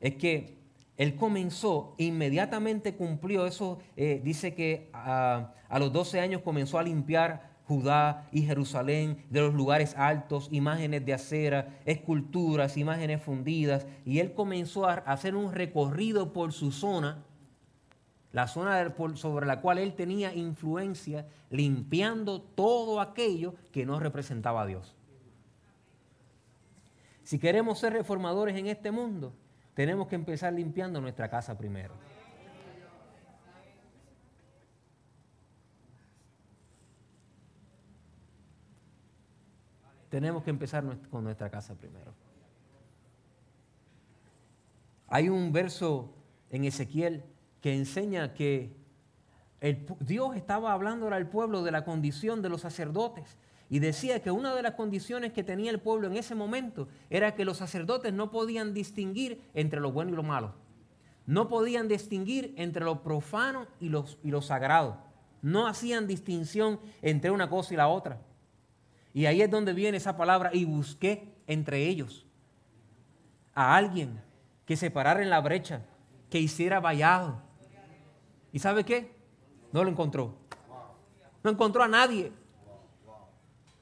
es 0.00 0.16
que 0.16 0.58
él 0.96 1.14
comenzó, 1.14 1.94
inmediatamente 1.98 2.94
cumplió 2.94 3.46
eso, 3.46 3.78
eh, 3.96 4.20
dice 4.24 4.54
que 4.54 4.90
a, 4.92 5.52
a 5.68 5.78
los 5.78 5.92
12 5.92 6.20
años 6.20 6.42
comenzó 6.42 6.78
a 6.78 6.82
limpiar 6.82 7.48
Judá 7.68 8.26
y 8.32 8.42
Jerusalén 8.42 9.24
de 9.28 9.40
los 9.42 9.54
lugares 9.54 9.94
altos, 9.96 10.48
imágenes 10.50 11.04
de 11.04 11.12
acera, 11.12 11.78
esculturas, 11.84 12.78
imágenes 12.78 13.22
fundidas, 13.22 13.86
y 14.06 14.20
él 14.20 14.32
comenzó 14.32 14.86
a 14.86 14.94
hacer 14.94 15.36
un 15.36 15.52
recorrido 15.52 16.32
por 16.32 16.52
su 16.52 16.72
zona 16.72 17.24
la 18.32 18.46
zona 18.46 18.94
sobre 19.14 19.46
la 19.46 19.60
cual 19.60 19.78
él 19.78 19.94
tenía 19.94 20.34
influencia, 20.34 21.26
limpiando 21.50 22.42
todo 22.42 23.00
aquello 23.00 23.54
que 23.72 23.86
no 23.86 23.98
representaba 23.98 24.62
a 24.62 24.66
Dios. 24.66 24.94
Si 27.22 27.38
queremos 27.38 27.78
ser 27.78 27.92
reformadores 27.92 28.56
en 28.56 28.66
este 28.66 28.90
mundo, 28.90 29.32
tenemos 29.74 30.08
que 30.08 30.14
empezar 30.14 30.52
limpiando 30.52 31.00
nuestra 31.00 31.28
casa 31.28 31.56
primero. 31.56 31.94
Tenemos 40.10 40.42
que 40.42 40.50
empezar 40.50 40.84
con 41.10 41.24
nuestra 41.24 41.50
casa 41.50 41.74
primero. 41.74 42.14
Hay 45.06 45.28
un 45.28 45.52
verso 45.52 46.14
en 46.50 46.64
Ezequiel 46.64 47.24
que 47.60 47.74
enseña 47.74 48.34
que 48.34 48.76
Dios 50.00 50.36
estaba 50.36 50.72
hablando 50.72 51.08
al 51.08 51.28
pueblo 51.28 51.62
de 51.62 51.72
la 51.72 51.84
condición 51.84 52.42
de 52.42 52.48
los 52.48 52.60
sacerdotes 52.60 53.36
y 53.70 53.80
decía 53.80 54.22
que 54.22 54.30
una 54.30 54.54
de 54.54 54.62
las 54.62 54.74
condiciones 54.74 55.32
que 55.32 55.42
tenía 55.42 55.70
el 55.70 55.80
pueblo 55.80 56.06
en 56.06 56.16
ese 56.16 56.34
momento 56.34 56.88
era 57.10 57.34
que 57.34 57.44
los 57.44 57.58
sacerdotes 57.58 58.12
no 58.12 58.30
podían 58.30 58.72
distinguir 58.72 59.42
entre 59.54 59.80
lo 59.80 59.92
bueno 59.92 60.12
y 60.12 60.14
lo 60.14 60.22
malo. 60.22 60.54
No 61.26 61.48
podían 61.48 61.88
distinguir 61.88 62.54
entre 62.56 62.84
lo 62.84 63.02
profano 63.02 63.66
y, 63.80 63.88
y 63.88 64.30
lo 64.30 64.40
sagrado. 64.40 64.96
No 65.42 65.66
hacían 65.66 66.06
distinción 66.06 66.80
entre 67.02 67.30
una 67.30 67.50
cosa 67.50 67.74
y 67.74 67.76
la 67.76 67.88
otra. 67.88 68.20
Y 69.12 69.26
ahí 69.26 69.42
es 69.42 69.50
donde 69.50 69.74
viene 69.74 69.98
esa 69.98 70.16
palabra 70.16 70.50
y 70.54 70.64
busqué 70.64 71.34
entre 71.46 71.86
ellos 71.86 72.26
a 73.54 73.76
alguien 73.76 74.20
que 74.64 74.76
separara 74.76 75.22
en 75.22 75.30
la 75.30 75.40
brecha, 75.40 75.82
que 76.30 76.38
hiciera 76.38 76.78
vallado, 76.78 77.42
¿Y 78.52 78.58
sabe 78.58 78.84
qué? 78.84 79.14
No 79.72 79.84
lo 79.84 79.90
encontró. 79.90 80.34
No 81.42 81.50
encontró 81.50 81.82
a 81.82 81.88
nadie. 81.88 82.32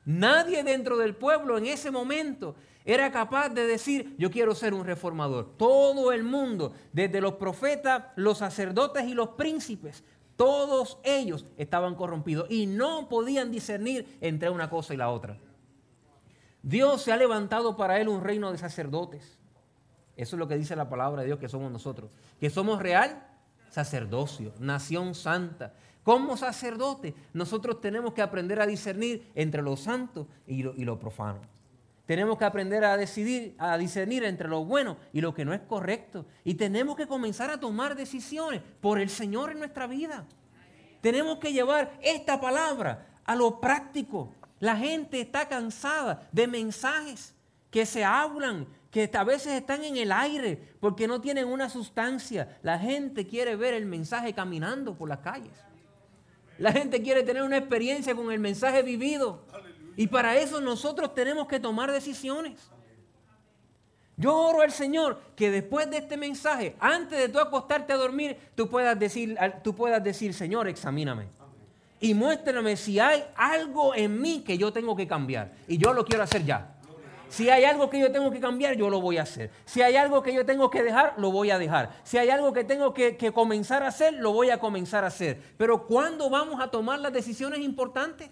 Nadie 0.05 0.63
dentro 0.63 0.97
del 0.97 1.17
pueblo 1.17 1.59
en 1.59 1.67
ese 1.67 1.91
momento 1.91 2.55
era 2.85 3.11
capaz 3.11 3.49
de 3.49 3.67
decir, 3.67 4.15
yo 4.19 4.31
quiero 4.31 4.55
ser 4.55 4.73
un 4.73 4.85
reformador. 4.85 5.57
Todo 5.57 6.13
el 6.13 6.23
mundo, 6.23 6.73
desde 6.93 7.21
los 7.21 7.35
profetas, 7.35 8.05
los 8.15 8.39
sacerdotes 8.39 9.05
y 9.05 9.15
los 9.15 9.31
príncipes, 9.31 10.05
todos 10.37 10.99
ellos 11.03 11.47
estaban 11.57 11.97
corrompidos 11.97 12.47
y 12.51 12.67
no 12.67 13.09
podían 13.09 13.51
discernir 13.51 14.19
entre 14.21 14.51
una 14.51 14.71
cosa 14.71 14.95
y 14.95 14.97
la 14.97 15.11
otra. 15.11 15.39
Dios 16.63 17.03
se 17.03 17.13
ha 17.13 17.17
levantado 17.17 17.77
para 17.77 18.01
él 18.01 18.09
un 18.09 18.23
reino 18.23 18.53
de 18.53 18.59
sacerdotes. 18.59 19.39
Eso 20.17 20.37
es 20.37 20.39
lo 20.39 20.47
que 20.47 20.57
dice 20.57 20.77
la 20.77 20.89
palabra 20.89 21.23
de 21.23 21.27
Dios 21.27 21.39
que 21.39 21.49
somos 21.49 21.73
nosotros. 21.73 22.11
Que 22.39 22.51
somos 22.51 22.81
real 22.81 23.27
sacerdocio, 23.71 24.53
nación 24.59 25.15
santa. 25.15 25.75
Como 26.03 26.37
sacerdote, 26.37 27.15
nosotros 27.33 27.81
tenemos 27.81 28.13
que 28.13 28.23
aprender 28.23 28.61
a 28.61 28.67
discernir 28.67 29.31
entre 29.35 29.63
lo 29.63 29.77
santo 29.77 30.29
y 30.47 30.63
lo, 30.63 30.99
profano. 30.99 31.41
Tenemos 32.07 32.39
que 32.39 32.45
aprender 32.45 32.85
a 32.85 32.97
decidir, 32.97 33.57
a 33.59 33.77
discernir 33.77 34.23
entre 34.23 34.49
lo 34.49 34.65
bueno 34.65 34.99
y 35.13 35.21
lo 35.21 35.35
que 35.35 35.45
no 35.45 35.53
es 35.53 35.61
correcto. 35.63 36.25
Y 36.45 36.55
tenemos 36.55 36.95
que 36.95 37.09
comenzar 37.09 37.51
a 37.51 37.59
tomar 37.59 37.97
decisiones 37.97 38.63
por 38.81 39.01
el 39.01 39.11
Señor 39.11 39.51
en 39.51 39.59
nuestra 39.59 39.89
vida. 39.89 40.25
Tenemos 41.01 41.39
que 41.39 41.53
llevar 41.53 41.99
esta 42.01 42.41
palabra 42.41 43.07
a 43.25 43.35
lo 43.35 43.61
práctico. 43.61 44.33
La 44.61 44.77
gente 44.77 45.21
está 45.21 45.49
cansada 45.49 46.29
de 46.31 46.47
mensajes 46.47 47.35
que 47.71 47.85
se 47.85 48.05
hablan, 48.05 48.67
que 48.97 49.11
a 49.13 49.25
veces 49.25 49.53
están 49.53 49.85
en 49.85 49.99
el 49.99 50.11
aire 50.11 50.59
porque 50.81 51.07
no 51.07 51.21
tienen 51.21 51.49
una 51.49 51.69
sustancia. 51.69 52.57
La 52.63 52.79
gente 52.79 53.27
quiere 53.27 53.55
ver 53.55 53.75
el 53.75 53.85
mensaje 53.85 54.33
caminando 54.33 54.95
por 54.95 55.07
las 55.07 55.19
calles. 55.19 55.53
La 56.57 56.73
gente 56.73 57.03
quiere 57.03 57.23
tener 57.23 57.43
una 57.43 57.59
experiencia 57.59 58.15
con 58.15 58.33
el 58.33 58.41
mensaje 58.41 58.83
vivido. 58.83 59.45
Y 59.99 60.07
para 60.07 60.39
eso 60.39 60.63
nosotros 60.63 61.15
tenemos 61.15 61.47
que 61.47 61.61
tomar 61.61 61.93
decisiones. 61.93 62.71
Yo 64.17 64.35
oro 64.35 64.63
al 64.63 64.73
Señor 64.73 65.21
que 65.37 65.51
después 65.51 65.91
de 65.91 65.99
este 65.99 66.17
mensaje, 66.17 66.75
antes 66.81 67.19
de 67.19 67.29
tú 67.29 67.39
acostarte 67.39 67.93
a 67.93 67.97
dormir, 67.97 68.39
tú 68.55 68.71
puedas 68.71 68.99
decir, 68.99 69.37
tú 69.63 69.75
puedas 69.75 70.03
decir 70.03 70.33
Señor, 70.33 70.69
examíname. 70.69 71.29
Y 72.01 72.15
muéstrame 72.15 72.79
si 72.79 72.99
hay 72.99 73.23
algo 73.37 73.95
en 73.95 74.19
mí 74.23 74.43
que 74.43 74.57
yo 74.57 74.73
tengo 74.73 74.97
que 74.97 75.07
cambiar. 75.07 75.53
Y 75.69 75.77
yo 75.77 75.93
lo 75.93 76.03
quiero 76.03 76.23
hacer 76.23 76.47
ya. 76.47 76.76
Si 77.37 77.51
hay 77.51 77.65
algo 77.65 77.91
que 77.91 78.01
yo 78.01 78.11
tengo 78.11 78.31
que 78.31 78.41
cambiar, 78.41 78.77
yo 78.77 78.89
lo 78.89 78.99
voy 78.99 79.19
a 79.19 79.23
hacer. 79.25 79.51
Si 79.67 79.83
hay 79.83 79.95
algo 79.95 80.23
que 80.23 80.33
yo 80.33 80.47
tengo 80.47 80.71
que 80.71 80.83
dejar, 80.83 81.13
lo 81.19 81.31
voy 81.31 81.51
a 81.51 81.59
dejar. 81.59 81.91
Si 82.03 82.17
hay 82.17 82.31
algo 82.31 82.55
que 82.55 82.65
tengo 82.65 82.95
que, 82.95 83.31
comenzar 83.35 83.83
a 83.83 83.89
hacer, 83.89 84.15
lo 84.15 84.33
voy 84.33 84.49
a 84.49 84.59
comenzar 84.59 85.05
a 85.05 85.09
hacer. 85.09 85.43
Pero 85.59 85.87
¿cuándo 85.87 86.31
vamos 86.31 86.63
a 86.63 86.71
tomar 86.71 86.99
las 86.99 87.13
decisiones 87.13 87.59
importantes? 87.59 88.31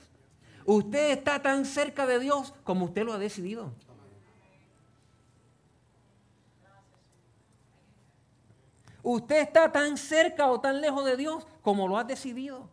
Usted 0.65 1.11
está 1.11 1.43
tan 1.43 1.67
cerca 1.67 2.07
de 2.07 2.19
Dios 2.19 2.55
como 2.65 2.87
usted 2.87 3.05
lo 3.05 3.13
ha 3.13 3.19
decidido. 3.19 3.75
Usted 9.03 9.37
está 9.37 9.71
tan 9.71 9.99
cerca 9.99 10.47
o 10.47 10.63
tan 10.63 10.81
lejos 10.81 11.05
de 11.05 11.19
Dios 11.19 11.47
como 11.61 11.89
lo 11.89 11.99
ha 11.99 12.05
decidido. 12.05 12.71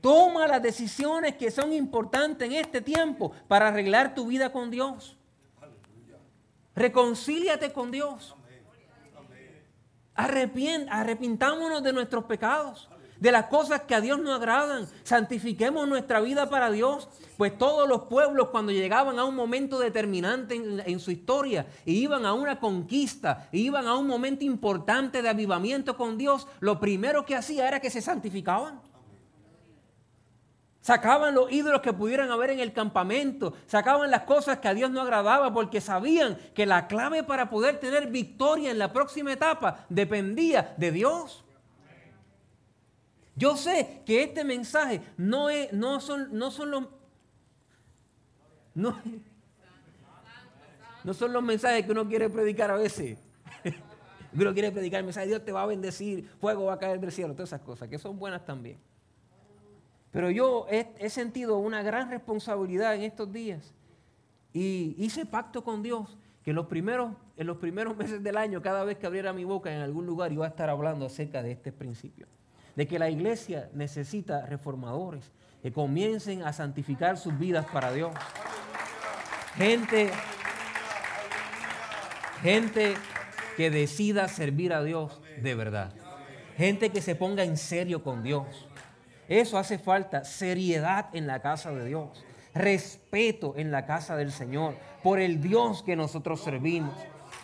Toma 0.00 0.48
las 0.48 0.60
decisiones 0.60 1.36
que 1.36 1.52
son 1.52 1.72
importantes 1.72 2.44
en 2.44 2.56
este 2.56 2.80
tiempo 2.80 3.30
para 3.46 3.68
arreglar 3.68 4.16
tu 4.16 4.26
vida 4.26 4.50
con 4.50 4.72
Dios. 4.72 5.16
Reconcíliate 6.74 7.72
con 7.72 7.90
Dios. 7.90 8.34
arrepintámonos 10.16 11.82
de 11.82 11.92
nuestros 11.92 12.24
pecados 12.24 12.88
de 13.24 13.32
las 13.32 13.46
cosas 13.46 13.82
que 13.82 13.94
a 13.94 14.00
Dios 14.00 14.20
no 14.20 14.34
agradan. 14.34 14.86
Santifiquemos 15.02 15.88
nuestra 15.88 16.20
vida 16.20 16.50
para 16.50 16.70
Dios. 16.70 17.08
Pues 17.36 17.56
todos 17.56 17.88
los 17.88 18.02
pueblos 18.02 18.48
cuando 18.50 18.70
llegaban 18.70 19.18
a 19.18 19.24
un 19.24 19.34
momento 19.34 19.78
determinante 19.78 20.54
en, 20.54 21.00
su 21.00 21.10
historia, 21.10 21.66
y 21.84 21.94
iban 21.94 22.26
a 22.26 22.32
una 22.32 22.60
conquista, 22.60 23.48
iban 23.50 23.86
a 23.86 23.96
un 23.96 24.06
momento 24.06 24.44
importante 24.44 25.20
de 25.20 25.28
avivamiento 25.28 25.96
con 25.96 26.16
Dios, 26.16 26.46
lo 26.60 26.78
primero 26.78 27.24
que 27.24 27.34
hacía 27.34 27.66
era 27.66 27.80
que 27.80 27.90
se 27.90 28.02
santificaban. 28.02 28.80
Sacaban 30.84 31.34
los 31.34 31.50
ídolos 31.50 31.80
que 31.80 31.94
pudieran 31.94 32.30
haber 32.30 32.50
en 32.50 32.60
el 32.60 32.74
campamento, 32.74 33.54
sacaban 33.66 34.10
las 34.10 34.24
cosas 34.24 34.58
que 34.58 34.68
a 34.68 34.74
Dios 34.74 34.90
no 34.90 35.00
agradaba 35.00 35.50
porque 35.50 35.80
sabían 35.80 36.36
que 36.52 36.66
la 36.66 36.88
clave 36.88 37.22
para 37.22 37.48
poder 37.48 37.80
tener 37.80 38.08
victoria 38.08 38.70
en 38.70 38.78
la 38.78 38.92
próxima 38.92 39.32
etapa 39.32 39.86
dependía 39.88 40.74
de 40.76 40.92
Dios. 40.92 41.42
Yo 43.34 43.56
sé 43.56 44.02
que 44.04 44.24
este 44.24 44.44
mensaje 44.44 45.00
no, 45.16 45.48
es, 45.48 45.72
no, 45.72 46.02
son, 46.02 46.28
no 46.36 46.50
son 46.50 46.70
los... 46.70 46.84
No, 48.74 49.00
no 51.02 51.14
son 51.14 51.32
los 51.32 51.42
mensajes 51.42 51.86
que 51.86 51.92
uno 51.92 52.06
quiere 52.06 52.28
predicar 52.28 52.70
a 52.70 52.76
veces. 52.76 53.18
uno 54.34 54.52
quiere 54.52 54.70
predicar 54.70 54.98
el 54.98 55.06
mensaje, 55.06 55.28
Dios 55.28 55.42
te 55.42 55.50
va 55.50 55.62
a 55.62 55.66
bendecir, 55.66 56.28
fuego 56.38 56.66
va 56.66 56.74
a 56.74 56.78
caer 56.78 57.00
del 57.00 57.10
cielo, 57.10 57.32
todas 57.32 57.48
esas 57.48 57.62
cosas, 57.62 57.88
que 57.88 57.98
son 57.98 58.18
buenas 58.18 58.44
también. 58.44 58.78
Pero 60.14 60.30
yo 60.30 60.68
he, 60.70 61.10
sentido 61.10 61.58
una 61.58 61.82
gran 61.82 62.08
responsabilidad 62.08 62.94
en 62.94 63.02
estos 63.02 63.32
días 63.32 63.74
y 64.52 64.94
hice 64.96 65.26
pacto 65.26 65.64
con 65.64 65.82
Dios 65.82 66.16
que 66.44 66.52
los 66.52 66.66
primeros, 66.66 67.16
en 67.36 67.48
los 67.48 67.56
primeros 67.56 67.96
meses 67.98 68.22
del 68.22 68.36
año, 68.36 68.62
cada 68.62 68.84
vez 68.84 68.96
que 68.96 69.08
abriera 69.08 69.32
mi 69.32 69.42
boca 69.42 69.74
en 69.74 69.80
algún 69.80 70.06
lugar, 70.06 70.32
iba 70.32 70.46
a 70.46 70.50
estar 70.50 70.70
hablando 70.70 71.06
acerca 71.06 71.42
de 71.42 71.50
este 71.50 71.72
principio 71.72 72.28
de 72.76 72.86
que 72.86 73.00
la 73.00 73.10
iglesia 73.10 73.68
necesita 73.74 74.46
reformadores 74.46 75.32
que 75.62 75.72
comiencen 75.72 76.42
a 76.42 76.52
santificar 76.52 77.18
sus 77.18 77.36
vidas 77.36 77.66
para 77.72 77.92
Dios. 77.92 78.14
Gente, 79.56 80.12
gente 82.40 82.94
que 83.56 83.68
decida 83.68 84.28
servir 84.28 84.74
a 84.74 84.84
Dios 84.84 85.20
de 85.42 85.56
verdad. 85.56 85.92
Gente 86.56 86.90
que 86.90 87.02
se 87.02 87.16
ponga 87.16 87.42
en 87.42 87.56
serio 87.56 88.04
con 88.04 88.22
Dios. 88.22 88.68
Eso 89.28 89.58
hace 89.58 89.78
falta, 89.78 90.24
seriedad 90.24 91.08
en 91.12 91.26
la 91.26 91.40
casa 91.40 91.72
de 91.72 91.84
Dios, 91.86 92.24
respeto 92.54 93.54
en 93.56 93.70
la 93.70 93.86
casa 93.86 94.16
del 94.16 94.32
Señor, 94.32 94.74
por 95.02 95.18
el 95.18 95.40
Dios 95.40 95.82
que 95.82 95.96
nosotros 95.96 96.40
servimos. 96.40 96.94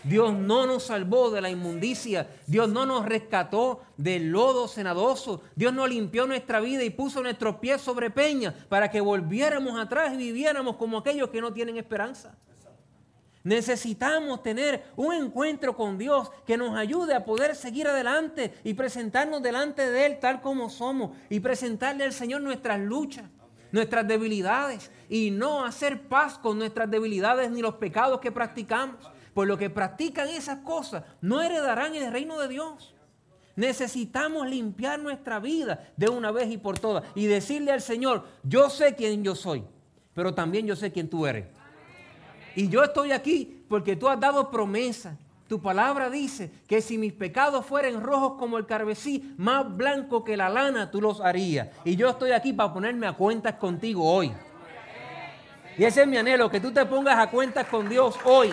Dios 0.04 0.32
no 0.32 0.66
nos 0.66 0.84
salvó 0.84 1.30
de 1.30 1.40
la 1.40 1.50
inmundicia. 1.50 2.28
Dios 2.46 2.68
no 2.68 2.86
nos 2.86 3.04
rescató 3.04 3.82
del 3.96 4.30
lodo 4.30 4.66
cenadoso. 4.66 5.42
Dios 5.56 5.72
no 5.72 5.86
limpió 5.86 6.26
nuestra 6.26 6.60
vida 6.60 6.82
y 6.84 6.90
puso 6.90 7.22
nuestros 7.22 7.56
pies 7.56 7.80
sobre 7.80 8.10
peña 8.10 8.54
para 8.68 8.90
que 8.90 9.00
volviéramos 9.00 9.78
atrás 9.78 10.14
y 10.14 10.16
viviéramos 10.16 10.76
como 10.76 10.98
aquellos 10.98 11.28
que 11.30 11.40
no 11.40 11.52
tienen 11.52 11.76
esperanza. 11.76 12.34
Necesitamos 13.42 14.42
tener 14.42 14.84
un 14.96 15.14
encuentro 15.14 15.74
con 15.74 15.96
Dios 15.96 16.30
que 16.46 16.58
nos 16.58 16.76
ayude 16.76 17.14
a 17.14 17.24
poder 17.24 17.56
seguir 17.56 17.88
adelante 17.88 18.52
y 18.64 18.74
presentarnos 18.74 19.42
delante 19.42 19.90
de 19.90 20.06
Él 20.06 20.18
tal 20.20 20.42
como 20.42 20.68
somos 20.68 21.16
y 21.30 21.40
presentarle 21.40 22.04
al 22.04 22.12
Señor 22.12 22.42
nuestras 22.42 22.78
luchas, 22.78 23.24
nuestras 23.72 24.06
debilidades 24.06 24.90
y 25.08 25.30
no 25.30 25.64
hacer 25.64 26.02
paz 26.02 26.36
con 26.36 26.58
nuestras 26.58 26.90
debilidades 26.90 27.50
ni 27.50 27.62
los 27.62 27.76
pecados 27.76 28.20
que 28.20 28.30
practicamos. 28.30 29.10
Pues 29.32 29.48
los 29.48 29.58
que 29.58 29.70
practican 29.70 30.28
esas 30.28 30.58
cosas 30.58 31.04
no 31.22 31.40
heredarán 31.40 31.94
el 31.94 32.12
reino 32.12 32.38
de 32.40 32.48
Dios. 32.48 32.94
Necesitamos 33.56 34.48
limpiar 34.48 34.98
nuestra 35.00 35.38
vida 35.38 35.92
de 35.96 36.10
una 36.10 36.30
vez 36.30 36.50
y 36.50 36.58
por 36.58 36.78
todas 36.78 37.04
y 37.14 37.26
decirle 37.26 37.72
al 37.72 37.80
Señor, 37.80 38.24
yo 38.42 38.68
sé 38.68 38.94
quién 38.94 39.24
yo 39.24 39.34
soy, 39.34 39.64
pero 40.14 40.34
también 40.34 40.66
yo 40.66 40.76
sé 40.76 40.92
quién 40.92 41.08
tú 41.08 41.26
eres. 41.26 41.46
Y 42.56 42.68
yo 42.68 42.82
estoy 42.82 43.12
aquí 43.12 43.64
porque 43.68 43.96
tú 43.96 44.08
has 44.08 44.18
dado 44.18 44.50
promesa. 44.50 45.16
Tu 45.48 45.60
palabra 45.60 46.08
dice 46.08 46.50
que 46.68 46.80
si 46.80 46.96
mis 46.96 47.12
pecados 47.12 47.66
fueran 47.66 48.00
rojos 48.00 48.34
como 48.38 48.56
el 48.56 48.66
carmesí, 48.66 49.34
más 49.36 49.76
blanco 49.76 50.22
que 50.22 50.36
la 50.36 50.48
lana, 50.48 50.90
tú 50.90 51.00
los 51.00 51.20
harías. 51.20 51.68
Y 51.84 51.96
yo 51.96 52.08
estoy 52.08 52.30
aquí 52.30 52.52
para 52.52 52.72
ponerme 52.72 53.08
a 53.08 53.14
cuentas 53.14 53.54
contigo 53.54 54.08
hoy. 54.08 54.32
Y 55.76 55.84
ese 55.84 56.02
es 56.02 56.06
mi 56.06 56.18
anhelo, 56.18 56.50
que 56.50 56.60
tú 56.60 56.72
te 56.72 56.84
pongas 56.86 57.18
a 57.18 57.30
cuentas 57.30 57.66
con 57.66 57.88
Dios 57.88 58.16
hoy. 58.24 58.52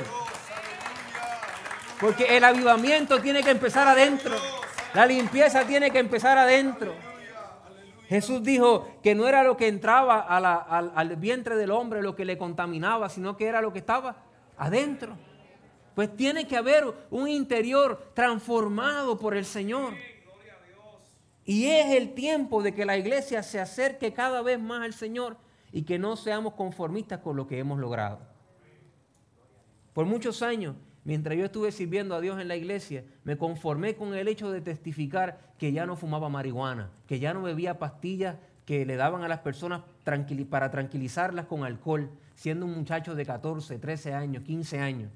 Porque 1.99 2.35
el 2.35 2.43
avivamiento 2.43 3.21
tiene 3.21 3.43
que 3.43 3.51
empezar 3.51 3.87
adentro. 3.87 4.35
La 4.93 5.05
limpieza 5.05 5.65
tiene 5.65 5.91
que 5.91 5.99
empezar 5.99 6.37
adentro. 6.37 6.93
Jesús 8.07 8.41
dijo 8.41 8.87
que 9.03 9.15
no 9.15 9.27
era 9.27 9.43
lo 9.43 9.57
que 9.57 9.67
entraba 9.67 10.21
al, 10.21 11.15
vientre 11.17 11.57
del 11.57 11.71
hombre 11.71 12.01
lo 12.01 12.15
que 12.15 12.23
le 12.23 12.37
contaminaba, 12.37 13.09
sino 13.09 13.35
que 13.35 13.45
era 13.45 13.61
lo 13.61 13.73
que 13.73 13.79
estaba 13.79 14.23
adentro. 14.57 15.17
Pues 15.93 16.15
tiene 16.15 16.47
que 16.47 16.55
haber 16.55 16.85
un 17.09 17.27
interior 17.27 18.11
transformado 18.13 19.19
por 19.19 19.35
el 19.35 19.43
Señor. 19.43 19.93
Y 21.43 21.65
es 21.65 21.93
el 21.95 22.13
tiempo 22.13 22.63
de 22.63 22.73
que 22.73 22.85
la 22.85 22.97
iglesia 22.97 23.43
se 23.43 23.59
acerque 23.59 24.13
cada 24.13 24.41
vez 24.41 24.59
más 24.59 24.83
al 24.83 24.93
Señor 24.93 25.37
y 25.73 25.83
que 25.83 25.99
no 25.99 26.15
seamos 26.15 26.53
conformistas 26.53 27.19
con 27.19 27.35
lo 27.35 27.45
que 27.45 27.59
hemos 27.59 27.77
logrado. 27.77 28.19
Por 29.93 30.05
muchos 30.05 30.41
años 30.41 30.75
mientras 31.07 31.37
yo 31.37 31.45
estuve 31.45 31.71
sirviendo 31.71 32.15
a 32.15 32.19
Dios 32.19 32.37
en 32.37 32.49
la 32.49 32.57
iglesia, 32.57 33.05
me 33.23 33.37
conformé 33.37 33.95
con 33.95 34.13
el 34.13 34.27
hecho 34.27 34.51
de 34.51 34.59
testificar 34.59 35.39
que 35.57 35.71
ya 35.71 35.85
no 35.85 35.95
fumaba 35.95 36.27
marihuana, 36.27 36.91
que 37.07 37.17
ya 37.17 37.33
no 37.33 37.43
bebía 37.43 37.79
pastillas 37.79 38.35
que 38.65 38.85
le 38.85 38.97
daban 38.97 39.23
a 39.23 39.29
las 39.29 39.39
personas 39.39 39.83
para 40.49 40.69
tranquilizarlas 40.69 41.45
con 41.45 41.63
alcohol, 41.63 42.11
siendo 42.35 42.65
un 42.65 42.73
muchacho 42.73 43.15
de 43.15 43.25
14, 43.25 43.79
13 43.79 44.13
años, 44.13 44.43
15 44.43 44.79
años. 44.79 45.09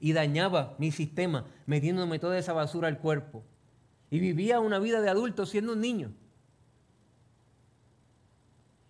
Y 0.00 0.14
dañaba 0.14 0.74
mi 0.78 0.90
sistema 0.90 1.44
metiéndome 1.66 2.18
toda 2.18 2.38
esa 2.38 2.54
basura 2.54 2.88
al 2.88 2.98
cuerpo. 2.98 3.44
Y 4.10 4.18
vivía 4.18 4.60
una 4.60 4.78
vida 4.78 5.02
de 5.02 5.10
adulto 5.10 5.44
siendo 5.44 5.74
un 5.74 5.82
niño. 5.82 6.10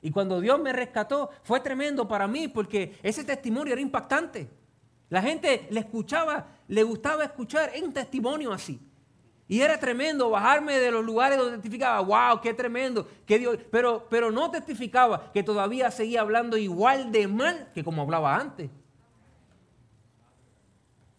Y 0.03 0.13
cuando 0.13 0.41
Dios 0.41 0.61
me 0.61 0.73
rescató, 0.73 1.31
fue 1.43 1.59
tremendo 1.59 2.07
para 2.07 2.29
mí 2.29 2.47
porque 2.47 2.97
ese 3.03 3.25
testimonio 3.25 3.73
era 3.73 3.83
impactante. 3.83 4.49
La 5.11 5.23
gente 5.23 5.67
le 5.71 5.81
escuchaba, 5.81 6.47
le 6.69 6.83
gustaba 6.83 7.25
escuchar 7.25 7.73
un 7.83 7.93
testimonio 7.93 8.53
así. 8.53 8.81
Y 9.47 9.61
era 9.61 9.79
tremendo 9.79 10.31
bajarme 10.31 10.79
de 10.79 10.91
los 10.91 11.05
lugares 11.05 11.37
donde 11.37 11.57
testificaba, 11.57 12.01
wow, 12.01 12.41
qué 12.41 12.55
tremendo, 12.55 13.07
qué 13.27 13.39
Dios, 13.39 13.59
pero, 13.71 14.07
pero 14.09 14.31
no 14.31 14.51
testificaba 14.51 15.31
que 15.33 15.43
todavía 15.43 15.91
seguía 15.91 16.23
hablando 16.23 16.57
igual 16.57 17.13
de 17.13 17.29
mal 17.29 17.71
que 17.75 17.85
como 17.85 18.03
hablaba 18.03 18.37
antes. 18.37 18.71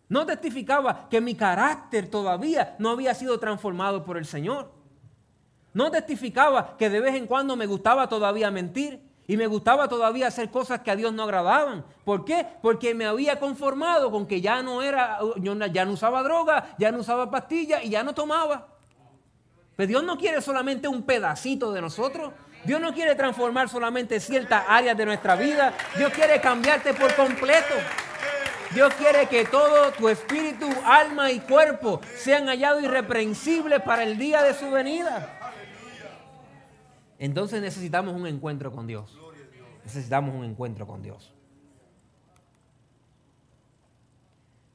No 0.10 0.26
testificaba 0.26 1.08
que 1.10 1.22
mi 1.22 1.36
carácter 1.36 2.10
todavía 2.10 2.76
no 2.80 2.90
había 2.90 3.14
sido 3.14 3.40
transformado 3.40 4.04
por 4.04 4.18
el 4.18 4.26
Señor. 4.26 4.72
No 5.74 5.92
testificaba 5.92 6.78
que 6.78 6.90
de 6.90 7.02
vez 7.02 7.16
en 7.16 7.28
cuando 7.28 7.56
me 7.56 7.66
gustaba 7.66 8.08
todavía 8.08 8.50
mentir. 8.50 9.02
Y 9.28 9.38
me 9.38 9.48
gustaba 9.48 9.88
todavía 9.88 10.28
hacer 10.28 10.52
cosas 10.52 10.82
que 10.82 10.92
a 10.92 10.96
Dios 10.96 11.12
no 11.12 11.24
agradaban. 11.24 11.84
¿Por 12.04 12.26
qué? 12.26 12.46
Porque 12.62 12.94
me 12.94 13.06
había 13.06 13.40
conformado 13.40 14.12
con 14.12 14.28
que 14.28 14.40
ya 14.40 14.62
no 14.62 14.84
era, 14.84 15.20
ya 15.72 15.86
no 15.86 15.94
usaba 15.94 16.22
droga, 16.22 16.76
ya 16.78 16.92
no 16.92 17.00
usaba 17.00 17.32
pastillas 17.32 17.84
y 17.84 17.90
ya 17.90 18.04
no 18.04 18.14
tomaba. 18.14 18.68
Pero 19.76 19.88
Dios 19.88 20.04
no 20.04 20.18
quiere 20.18 20.42
solamente 20.42 20.88
un 20.88 21.04
pedacito 21.04 21.72
de 21.74 21.82
nosotros. 21.82 22.34
Dios 22.66 22.80
no 22.80 22.94
quiere 22.94 23.16
transformar 23.16 23.68
solamente 23.68 24.20
ciertas 24.20 24.64
áreas 24.68 24.96
de 24.96 25.06
nuestra 25.06 25.36
vida. 25.36 25.74
Dios 25.98 26.12
quiere 26.14 26.40
cambiarte 26.40 26.94
por 26.94 27.14
completo. 27.16 27.74
Dios 28.74 28.94
quiere 28.96 29.28
que 29.28 29.46
todo 29.46 29.92
tu 29.92 30.10
espíritu, 30.10 30.68
alma 30.86 31.32
y 31.32 31.40
cuerpo 31.40 32.02
sean 32.18 32.48
hallados 32.48 32.84
irreprensibles 32.84 33.82
para 33.82 34.04
el 34.04 34.18
día 34.18 34.42
de 34.44 34.54
su 34.54 34.70
venida. 34.70 35.45
Entonces 37.20 37.62
necesitamos 37.62 38.16
un 38.16 38.28
encuentro 38.28 38.72
con 38.72 38.88
Dios. 38.88 39.18
Necesitamos 39.84 40.36
un 40.36 40.44
encuentro 40.44 40.88
con 40.88 41.02
Dios. 41.02 41.34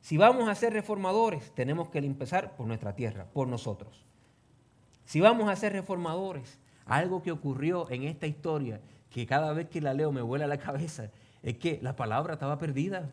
Si 0.00 0.16
vamos 0.16 0.48
a 0.48 0.54
ser 0.54 0.72
reformadores, 0.72 1.52
tenemos 1.54 1.88
que 1.88 1.98
empezar 1.98 2.56
por 2.56 2.66
nuestra 2.66 2.94
tierra, 2.94 3.26
por 3.32 3.46
nosotros. 3.46 4.04
Si 5.04 5.20
vamos 5.20 5.48
a 5.48 5.56
ser 5.56 5.72
reformadores, 5.72 6.58
algo 6.86 7.22
que 7.22 7.32
ocurrió 7.32 7.88
en 7.90 8.04
esta 8.04 8.26
historia 8.26 8.80
que 9.10 9.26
cada 9.26 9.52
vez 9.52 9.68
que 9.68 9.80
la 9.80 9.94
leo 9.94 10.12
me 10.12 10.22
vuela 10.22 10.46
la 10.46 10.58
cabeza 10.58 11.10
es 11.42 11.58
que 11.58 11.78
la 11.82 11.96
palabra 11.96 12.34
estaba 12.34 12.58
perdida. 12.58 13.10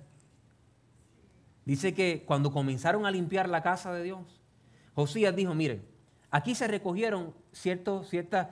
Dice 1.65 1.93
que 1.93 2.23
cuando 2.25 2.51
comenzaron 2.51 3.05
a 3.05 3.11
limpiar 3.11 3.49
la 3.49 3.61
casa 3.61 3.93
de 3.93 4.03
Dios, 4.03 4.41
Josías 4.95 5.35
dijo, 5.35 5.53
miren, 5.53 5.85
aquí 6.31 6.55
se 6.55 6.67
recogieron 6.67 7.33
ciertos, 7.51 8.09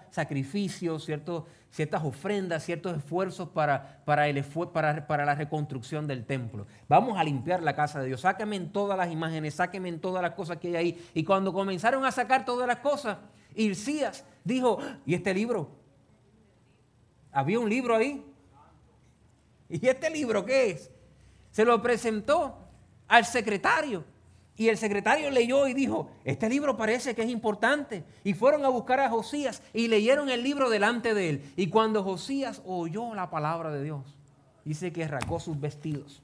sacrificios, 0.10 1.06
ciertos, 1.06 1.44
ciertas 1.70 2.04
ofrendas, 2.04 2.64
ciertos 2.64 2.98
esfuerzos 2.98 3.50
para, 3.50 4.02
para, 4.06 4.28
el, 4.28 4.44
para, 4.44 5.08
para, 5.08 5.26
la 5.26 5.36
reconstrucción 5.36 6.08
del 6.08 6.26
templo. 6.26 6.68
Vamos 6.88 7.18
a 7.18 7.24
limpiar 7.24 7.62
la 7.62 7.76
casa 7.76 8.00
de 8.00 8.08
Dios. 8.08 8.22
Sáquenme 8.22 8.56
en 8.56 8.72
todas 8.72 8.98
las 8.98 9.12
imágenes, 9.12 9.56
sáquenme 9.56 9.90
en 9.90 10.00
todas 10.00 10.22
las 10.22 10.32
cosas 10.32 10.58
que 10.58 10.70
hay 10.70 10.76
ahí. 10.76 11.10
Y 11.14 11.24
cuando 11.24 11.54
comenzaron 11.54 12.06
a 12.06 12.12
sacar 12.12 12.46
todas 12.46 12.68
las 12.68 12.78
cosas, 12.78 13.18
Hilcías 13.56 14.26
dijo, 14.44 14.80
¿y 15.06 15.14
este 15.14 15.34
libro? 15.34 15.70
Había 17.32 17.60
un 17.60 17.70
libro 17.70 17.96
ahí. 17.96 18.26
¿Y 19.68 19.86
este 19.88 20.10
libro 20.10 20.46
qué 20.46 20.72
es? 20.72 20.92
Se 21.52 21.66
lo 21.66 21.82
presentó 21.82 22.58
al 23.08 23.26
secretario. 23.26 24.06
Y 24.58 24.70
el 24.70 24.78
secretario 24.78 25.30
leyó 25.32 25.68
y 25.68 25.74
dijo, 25.74 26.10
este 26.24 26.48
libro 26.48 26.78
parece 26.78 27.14
que 27.14 27.24
es 27.24 27.30
importante. 27.30 28.06
Y 28.24 28.34
fueron 28.34 28.64
a 28.64 28.70
buscar 28.70 29.02
a 29.02 29.10
Josías 29.10 29.62
y 29.74 29.90
leyeron 29.90 30.30
el 30.30 30.44
libro 30.44 30.70
delante 30.70 31.14
de 31.14 31.30
él. 31.30 31.54
Y 31.58 31.68
cuando 31.68 32.04
Josías 32.04 32.62
oyó 32.66 33.14
la 33.16 33.30
palabra 33.30 33.70
de 33.72 33.84
Dios, 33.84 34.18
dice 34.64 34.94
que 34.94 35.08
rasgó 35.08 35.42
sus 35.42 35.60
vestidos. 35.60 36.22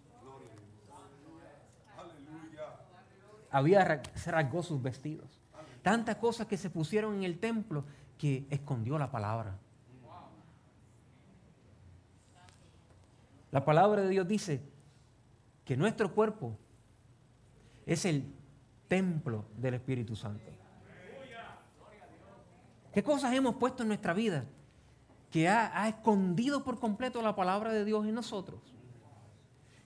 Había, 3.50 4.02
se 4.16 4.32
rasgó 4.32 4.64
sus 4.64 4.82
vestidos. 4.82 5.42
Tantas 5.82 6.16
cosas 6.16 6.48
que 6.48 6.56
se 6.56 6.70
pusieron 6.70 7.16
en 7.16 7.24
el 7.24 7.38
templo 7.38 7.84
que 8.18 8.46
escondió 8.50 8.98
la 8.98 9.12
palabra. 9.12 9.58
La 13.52 13.66
palabra 13.66 14.04
de 14.04 14.10
Dios 14.10 14.26
dice 14.26 14.62
que 15.66 15.76
nuestro 15.76 16.14
cuerpo 16.14 16.58
es 17.94 18.06
el 18.06 18.26
templo 18.88 19.46
del 19.58 19.76
Espíritu 19.76 20.16
Santo. 20.16 20.52
¿Qué 22.94 23.04
cosas 23.04 23.34
hemos 23.34 23.56
puesto 23.56 23.84
en 23.84 23.88
nuestra 23.90 24.14
vida 24.14 24.46
que 25.30 25.48
ha, 25.48 25.88
escondido 25.88 26.64
por 26.64 26.80
completo 26.80 27.22
la 27.22 27.36
palabra 27.36 27.72
de 27.72 27.86
Dios 27.86 28.06
en 28.06 28.16
nosotros? 28.16 28.60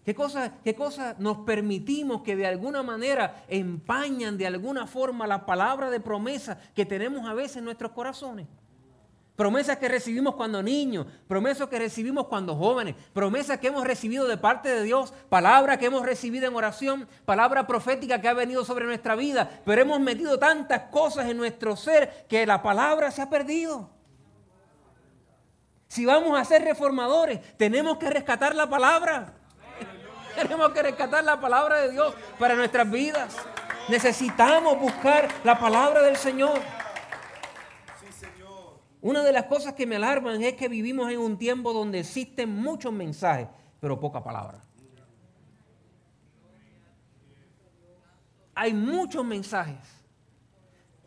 ¿Qué 0.04 0.14
cosas, 0.14 0.52
¿Qué 0.64 0.76
cosas 0.76 1.20
nos 1.20 1.38
permitimos 1.40 2.22
que 2.22 2.36
de 2.36 2.46
alguna 2.46 2.84
manera 2.84 3.44
empañan 3.48 4.38
de 4.38 4.48
alguna 4.48 4.86
forma 4.86 5.26
la 5.26 5.46
palabra 5.46 5.90
de 5.90 6.00
promesa 6.00 6.60
que 6.76 6.86
tenemos 6.86 7.28
a 7.28 7.34
veces 7.34 7.58
en 7.58 7.66
nuestros 7.66 7.92
corazones? 7.92 8.48
Promesas 9.36 9.78
que 9.78 9.90
recibimos 9.90 10.36
cuando 10.36 10.64
niños, 10.64 11.06
promesas 11.28 11.68
que 11.68 11.78
recibimos 11.78 12.28
cuando 12.28 12.56
jóvenes, 12.56 12.96
promesas 13.12 13.60
que 13.60 13.68
hemos 13.68 13.84
recibido 13.84 14.28
de 14.28 14.38
parte 14.38 14.70
de 14.70 14.84
Dios, 14.84 15.14
palabra 15.28 15.78
que 15.78 15.88
hemos 15.88 16.06
recibido 16.06 16.48
en 16.48 16.56
oración, 16.56 17.06
palabra 17.26 17.68
profética 17.68 18.22
que 18.22 18.30
ha 18.30 18.34
venido 18.34 18.64
sobre 18.64 18.86
nuestra 18.86 19.16
vida, 19.16 19.62
pero 19.66 19.82
hemos 19.82 20.00
metido 20.00 20.40
tantas 20.40 20.84
cosas 20.84 21.30
en 21.30 21.36
nuestro 21.36 21.76
ser 21.76 22.26
que 22.30 22.46
la 22.46 22.64
palabra 22.64 23.12
se 23.12 23.22
ha 23.22 23.30
perdido. 23.30 23.90
Si 25.90 26.06
vamos 26.06 26.40
a 26.40 26.46
ser 26.46 26.64
reformadores, 26.64 27.58
tenemos 27.58 27.98
que 27.98 28.10
rescatar 28.10 28.56
la 28.56 28.70
palabra. 28.70 29.34
Tenemos 30.36 30.72
que 30.72 30.82
rescatar 30.82 31.24
la 31.24 31.40
palabra 31.40 31.78
de 31.82 31.92
Dios 31.92 32.14
para 32.38 32.56
nuestras 32.56 32.90
vidas. 32.90 33.36
Necesitamos 33.88 34.80
buscar 34.80 35.28
la 35.44 35.58
palabra 35.58 36.02
del 36.02 36.18
Señor. 36.18 36.60
Una 39.06 39.22
de 39.22 39.32
las 39.32 39.46
cosas 39.46 39.76
que 39.76 39.86
me 39.86 39.98
alarman 39.98 40.42
es 40.42 40.56
que 40.56 40.68
vivimos 40.68 41.12
en 41.12 41.20
un 41.20 41.38
tiempo 41.38 41.72
donde 41.72 42.00
existen 42.00 42.50
muchos 42.50 42.92
mensajes, 42.92 43.48
pero 43.80 44.00
poca 44.00 44.24
palabra. 44.24 44.60
Hay 48.56 48.74
muchos 48.74 49.24
mensajes. 49.24 49.78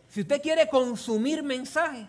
Si 0.07 0.21
usted 0.21 0.41
quiere 0.41 0.69
consumir 0.69 1.43
mensajes, 1.43 2.07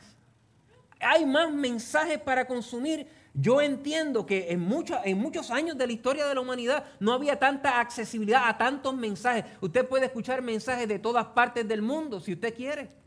hay 0.99 1.25
más 1.25 1.52
mensajes 1.52 2.19
para 2.19 2.45
consumir. 2.45 3.08
Yo 3.34 3.60
entiendo 3.60 4.28
que 4.28 4.52
en, 4.52 4.71
en 5.06 5.17
muchos 5.17 5.49
años 5.49 5.75
de 5.75 5.88
la 5.88 5.93
historia 5.93 6.28
de 6.28 6.36
la 6.36 6.41
humanidad 6.41 6.86
no 6.99 7.13
había 7.13 7.39
tanta 7.39 7.80
accesibilidad 7.80 8.47
a 8.47 8.60
tantos 8.60 8.93
mensajes. 8.95 9.43
Usted 9.60 9.88
puede 9.88 10.06
escuchar 10.06 10.43
mensajes 10.43 10.88
de 10.88 10.99
todas 10.99 11.25
partes 11.25 11.67
del 11.67 11.82
mundo 11.82 12.19
si 12.19 12.34
usted 12.34 12.54
quiere. 12.54 12.99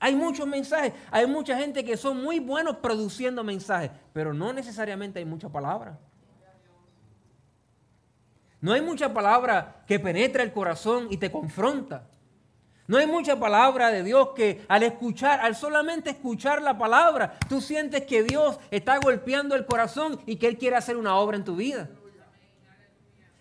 Hay 0.00 0.16
muchos 0.16 0.46
mensajes, 0.46 0.94
hay 1.10 1.26
mucha 1.26 1.56
gente 1.58 1.84
que 1.84 1.96
son 1.98 2.22
muy 2.22 2.40
buenos 2.40 2.76
produciendo 2.76 3.44
mensajes, 3.44 3.90
pero 4.14 4.32
no 4.32 4.52
necesariamente 4.52 5.18
hay 5.18 5.26
mucha 5.26 5.50
palabra. 5.50 5.98
No 8.62 8.72
hay 8.72 8.80
mucha 8.80 9.12
palabra 9.12 9.84
que 9.86 10.00
penetra 10.00 10.42
el 10.42 10.52
corazón 10.52 11.08
y 11.10 11.18
te 11.18 11.30
confronta. 11.30 12.08
No 12.86 12.96
hay 12.96 13.06
mucha 13.06 13.38
palabra 13.38 13.90
de 13.90 14.02
Dios 14.02 14.30
que 14.34 14.64
al 14.68 14.82
escuchar, 14.82 15.40
al 15.40 15.54
solamente 15.54 16.10
escuchar 16.10 16.60
la 16.60 16.76
palabra, 16.76 17.38
tú 17.48 17.60
sientes 17.60 18.02
que 18.04 18.22
Dios 18.22 18.58
está 18.70 18.98
golpeando 18.98 19.54
el 19.54 19.64
corazón 19.64 20.18
y 20.26 20.36
que 20.36 20.48
Él 20.48 20.58
quiere 20.58 20.76
hacer 20.76 20.96
una 20.96 21.14
obra 21.16 21.36
en 21.36 21.44
tu 21.44 21.56
vida. 21.56 21.88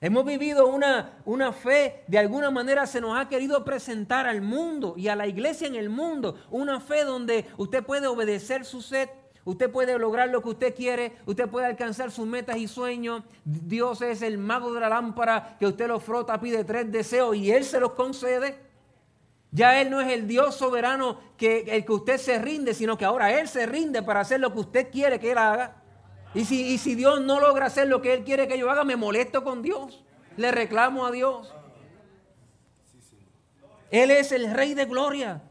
Hemos 0.02 0.26
vivido 0.26 0.68
una, 0.68 1.20
una, 1.26 1.52
fe, 1.52 2.04
de 2.08 2.18
alguna 2.18 2.50
manera 2.52 2.88
se 2.88 3.02
nos 3.02 3.20
ha 3.20 3.28
querido 3.28 3.66
presentar 3.66 4.28
al 4.28 4.42
mundo 4.42 4.94
y 4.96 5.10
a 5.10 5.16
la 5.16 5.28
iglesia 5.28 5.68
en 5.68 5.76
el 5.76 5.90
mundo, 5.90 6.38
una 6.52 6.80
fe 6.80 7.04
donde 7.04 7.46
usted 7.58 7.84
puede 7.84 8.08
obedecer 8.08 8.64
su 8.64 8.82
sed, 8.82 9.10
usted 9.44 9.70
puede 9.70 10.00
lograr 10.00 10.30
lo 10.30 10.42
que 10.42 10.50
usted 10.50 10.74
quiere, 10.74 11.18
usted 11.26 11.50
puede 11.50 11.66
alcanzar 11.66 12.12
sus 12.12 12.26
metas 12.26 12.56
y 12.58 12.70
sueños. 12.70 13.24
Dios 13.44 14.02
es 14.02 14.22
el 14.22 14.38
mago 14.38 14.74
de 14.74 14.80
la 14.80 14.88
lámpara 14.88 15.58
que 15.60 15.68
usted 15.68 15.88
lo 15.90 16.00
frota, 16.00 16.40
pide 16.40 16.64
tres 16.64 16.90
deseos 16.90 17.36
y 17.36 17.52
Él 17.52 17.66
se 17.66 17.82
los 17.82 17.92
concede. 17.92 18.58
Ya 19.52 19.82
Él 19.82 19.90
no 19.90 20.00
es 20.00 20.14
el 20.14 20.28
Dios 20.28 20.56
soberano 20.56 21.20
que 21.36 21.62
el 21.68 21.84
que 21.84 21.92
usted 21.92 22.18
se 22.18 22.40
rinde, 22.40 22.74
sino 22.74 22.98
que 22.98 23.04
ahora 23.04 23.38
Él 23.38 23.50
se 23.50 23.66
rinde 23.66 24.02
para 24.02 24.22
hacer 24.22 24.40
lo 24.40 24.54
que 24.54 24.60
usted 24.60 24.92
quiere 24.92 25.20
que 25.20 25.32
Él 25.32 25.38
haga. 25.40 25.76
Y 26.34 26.46
si, 26.46 26.78
si 26.78 26.96
Dios 26.96 27.22
no 27.22 27.39
logra 27.39 27.65
hacer 27.65 27.88
lo 27.88 28.02
que 28.02 28.13
Él 28.13 28.24
quiere 28.24 28.48
que 28.48 28.58
yo 28.58 28.70
haga, 28.70 28.84
me 28.84 28.96
molesto 28.96 29.44
con 29.44 29.62
Dios. 29.62 30.04
Le 30.38 30.52
reclamo 30.52 31.06
a 31.06 31.12
Dios. 31.12 31.54
Él 33.92 34.12
es 34.12 34.32
el 34.32 34.54
Rey 34.54 34.74
de 34.74 34.86
Gloria. 34.86 35.42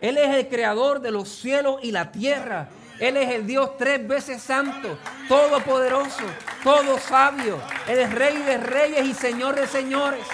Él 0.00 0.18
es 0.18 0.34
el 0.34 0.48
creador 0.48 1.00
de 1.00 1.10
los 1.10 1.28
cielos 1.28 1.80
y 1.82 1.92
la 1.92 2.12
tierra. 2.12 2.68
Él 3.00 3.16
es 3.16 3.30
el 3.30 3.46
Dios 3.46 3.76
tres 3.76 4.06
veces 4.06 4.42
santo, 4.42 4.98
todopoderoso, 5.28 6.24
todo 6.62 6.98
sabio. 6.98 7.60
Él 7.88 7.98
es 7.98 8.14
Rey 8.14 8.36
de 8.38 8.58
reyes 8.58 9.06
y 9.06 9.14
Señor 9.14 9.54
de 9.54 9.66
señores. 9.66 10.26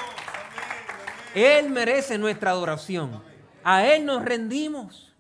Él 1.35 1.71
merece 1.71 2.19
nuestra 2.19 2.51
adoración. 2.51 3.23
A 3.65 3.87
Él 3.87 4.05
nos 4.05 4.25
rendimos. 4.25 5.12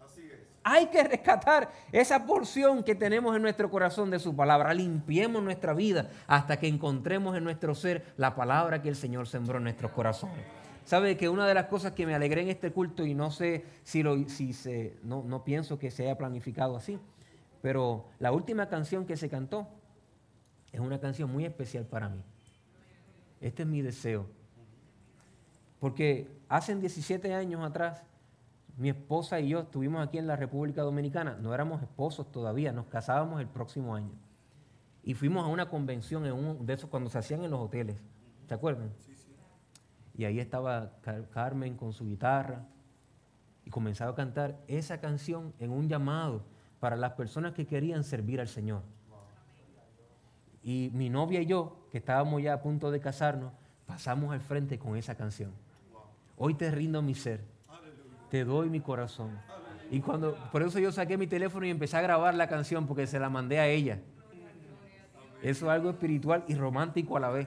Hay 0.64 0.86
que 0.86 1.02
rescatar 1.02 1.70
esa 1.90 2.24
porción 2.24 2.84
que 2.84 2.94
tenemos 2.94 3.34
en 3.34 3.42
nuestro 3.42 3.70
corazón 3.70 4.10
de 4.10 4.20
su 4.20 4.34
palabra. 4.36 4.72
Limpiemos 4.72 5.42
nuestra 5.42 5.74
vida 5.74 6.10
hasta 6.26 6.58
que 6.58 6.68
encontremos 6.68 7.36
en 7.36 7.44
nuestro 7.44 7.74
ser 7.74 8.04
la 8.16 8.34
palabra 8.34 8.80
que 8.80 8.88
el 8.88 8.96
Señor 8.96 9.26
sembró 9.26 9.58
en 9.58 9.64
nuestros 9.64 9.90
corazones. 9.92 10.44
Sabe 10.84 11.16
que 11.16 11.28
una 11.28 11.46
de 11.46 11.54
las 11.54 11.66
cosas 11.66 11.92
que 11.92 12.06
me 12.06 12.14
alegré 12.14 12.42
en 12.42 12.48
este 12.48 12.72
culto, 12.72 13.04
y 13.04 13.14
no 13.14 13.30
sé 13.30 13.64
si, 13.84 14.02
lo, 14.02 14.16
si 14.28 14.52
no, 15.02 15.22
no 15.22 15.44
pienso 15.44 15.78
que 15.78 15.90
se 15.90 16.04
haya 16.04 16.18
planificado 16.18 16.76
así, 16.76 16.98
pero 17.60 18.06
la 18.18 18.32
última 18.32 18.68
canción 18.68 19.06
que 19.06 19.16
se 19.16 19.28
cantó 19.28 19.68
es 20.72 20.80
una 20.80 20.98
canción 20.98 21.30
muy 21.30 21.44
especial 21.44 21.86
para 21.86 22.08
mí. 22.08 22.22
Este 23.40 23.62
es 23.62 23.68
mi 23.68 23.82
deseo. 23.82 24.26
Porque 25.78 26.28
hace 26.48 26.74
17 26.74 27.34
años 27.34 27.64
atrás 27.64 28.02
mi 28.76 28.88
esposa 28.88 29.40
y 29.40 29.48
yo 29.48 29.60
estuvimos 29.60 30.06
aquí 30.06 30.18
en 30.18 30.26
la 30.26 30.36
República 30.36 30.82
Dominicana, 30.82 31.36
no 31.40 31.54
éramos 31.54 31.82
esposos 31.82 32.30
todavía, 32.32 32.72
nos 32.72 32.86
casábamos 32.86 33.40
el 33.40 33.48
próximo 33.48 33.94
año. 33.94 34.12
Y 35.04 35.14
fuimos 35.14 35.44
a 35.44 35.48
una 35.48 35.68
convención 35.68 36.24
en 36.26 36.32
uno 36.32 36.54
de 36.54 36.72
esos 36.72 36.88
cuando 36.88 37.10
se 37.10 37.18
hacían 37.18 37.44
en 37.44 37.50
los 37.50 37.60
hoteles, 37.60 37.96
¿se 38.46 38.54
acuerdan? 38.54 38.92
Sí, 38.98 39.14
sí. 39.14 39.34
Y 40.14 40.24
ahí 40.24 40.40
estaba 40.40 40.92
Carmen 41.32 41.76
con 41.76 41.92
su 41.92 42.04
guitarra 42.04 42.66
y 43.64 43.70
comenzaba 43.70 44.12
a 44.12 44.14
cantar 44.14 44.58
esa 44.68 45.00
canción 45.00 45.52
en 45.58 45.70
un 45.70 45.88
llamado 45.88 46.44
para 46.80 46.96
las 46.96 47.12
personas 47.12 47.52
que 47.52 47.66
querían 47.66 48.04
servir 48.04 48.40
al 48.40 48.48
Señor. 48.48 48.82
Y 50.62 50.90
mi 50.94 51.10
novia 51.10 51.40
y 51.40 51.46
yo, 51.46 51.86
que 51.90 51.98
estábamos 51.98 52.42
ya 52.42 52.54
a 52.54 52.62
punto 52.62 52.90
de 52.90 53.00
casarnos, 53.00 53.52
pasamos 53.86 54.32
al 54.32 54.40
frente 54.40 54.78
con 54.78 54.96
esa 54.96 55.16
canción. 55.16 55.52
Hoy 56.36 56.54
te 56.54 56.70
rindo 56.70 57.02
mi 57.02 57.14
ser 57.14 57.51
te 58.32 58.44
doy 58.46 58.70
mi 58.70 58.80
corazón. 58.80 59.38
Y 59.90 60.00
cuando, 60.00 60.34
por 60.50 60.62
eso 60.62 60.78
yo 60.78 60.90
saqué 60.90 61.18
mi 61.18 61.26
teléfono 61.26 61.66
y 61.66 61.70
empecé 61.70 61.98
a 61.98 62.00
grabar 62.00 62.34
la 62.34 62.48
canción 62.48 62.86
porque 62.86 63.06
se 63.06 63.18
la 63.18 63.28
mandé 63.28 63.60
a 63.60 63.68
ella. 63.68 63.98
Eso 65.42 65.66
es 65.66 65.70
algo 65.70 65.90
espiritual 65.90 66.42
y 66.48 66.54
romántico 66.54 67.18
a 67.18 67.20
la 67.20 67.28
vez. 67.28 67.46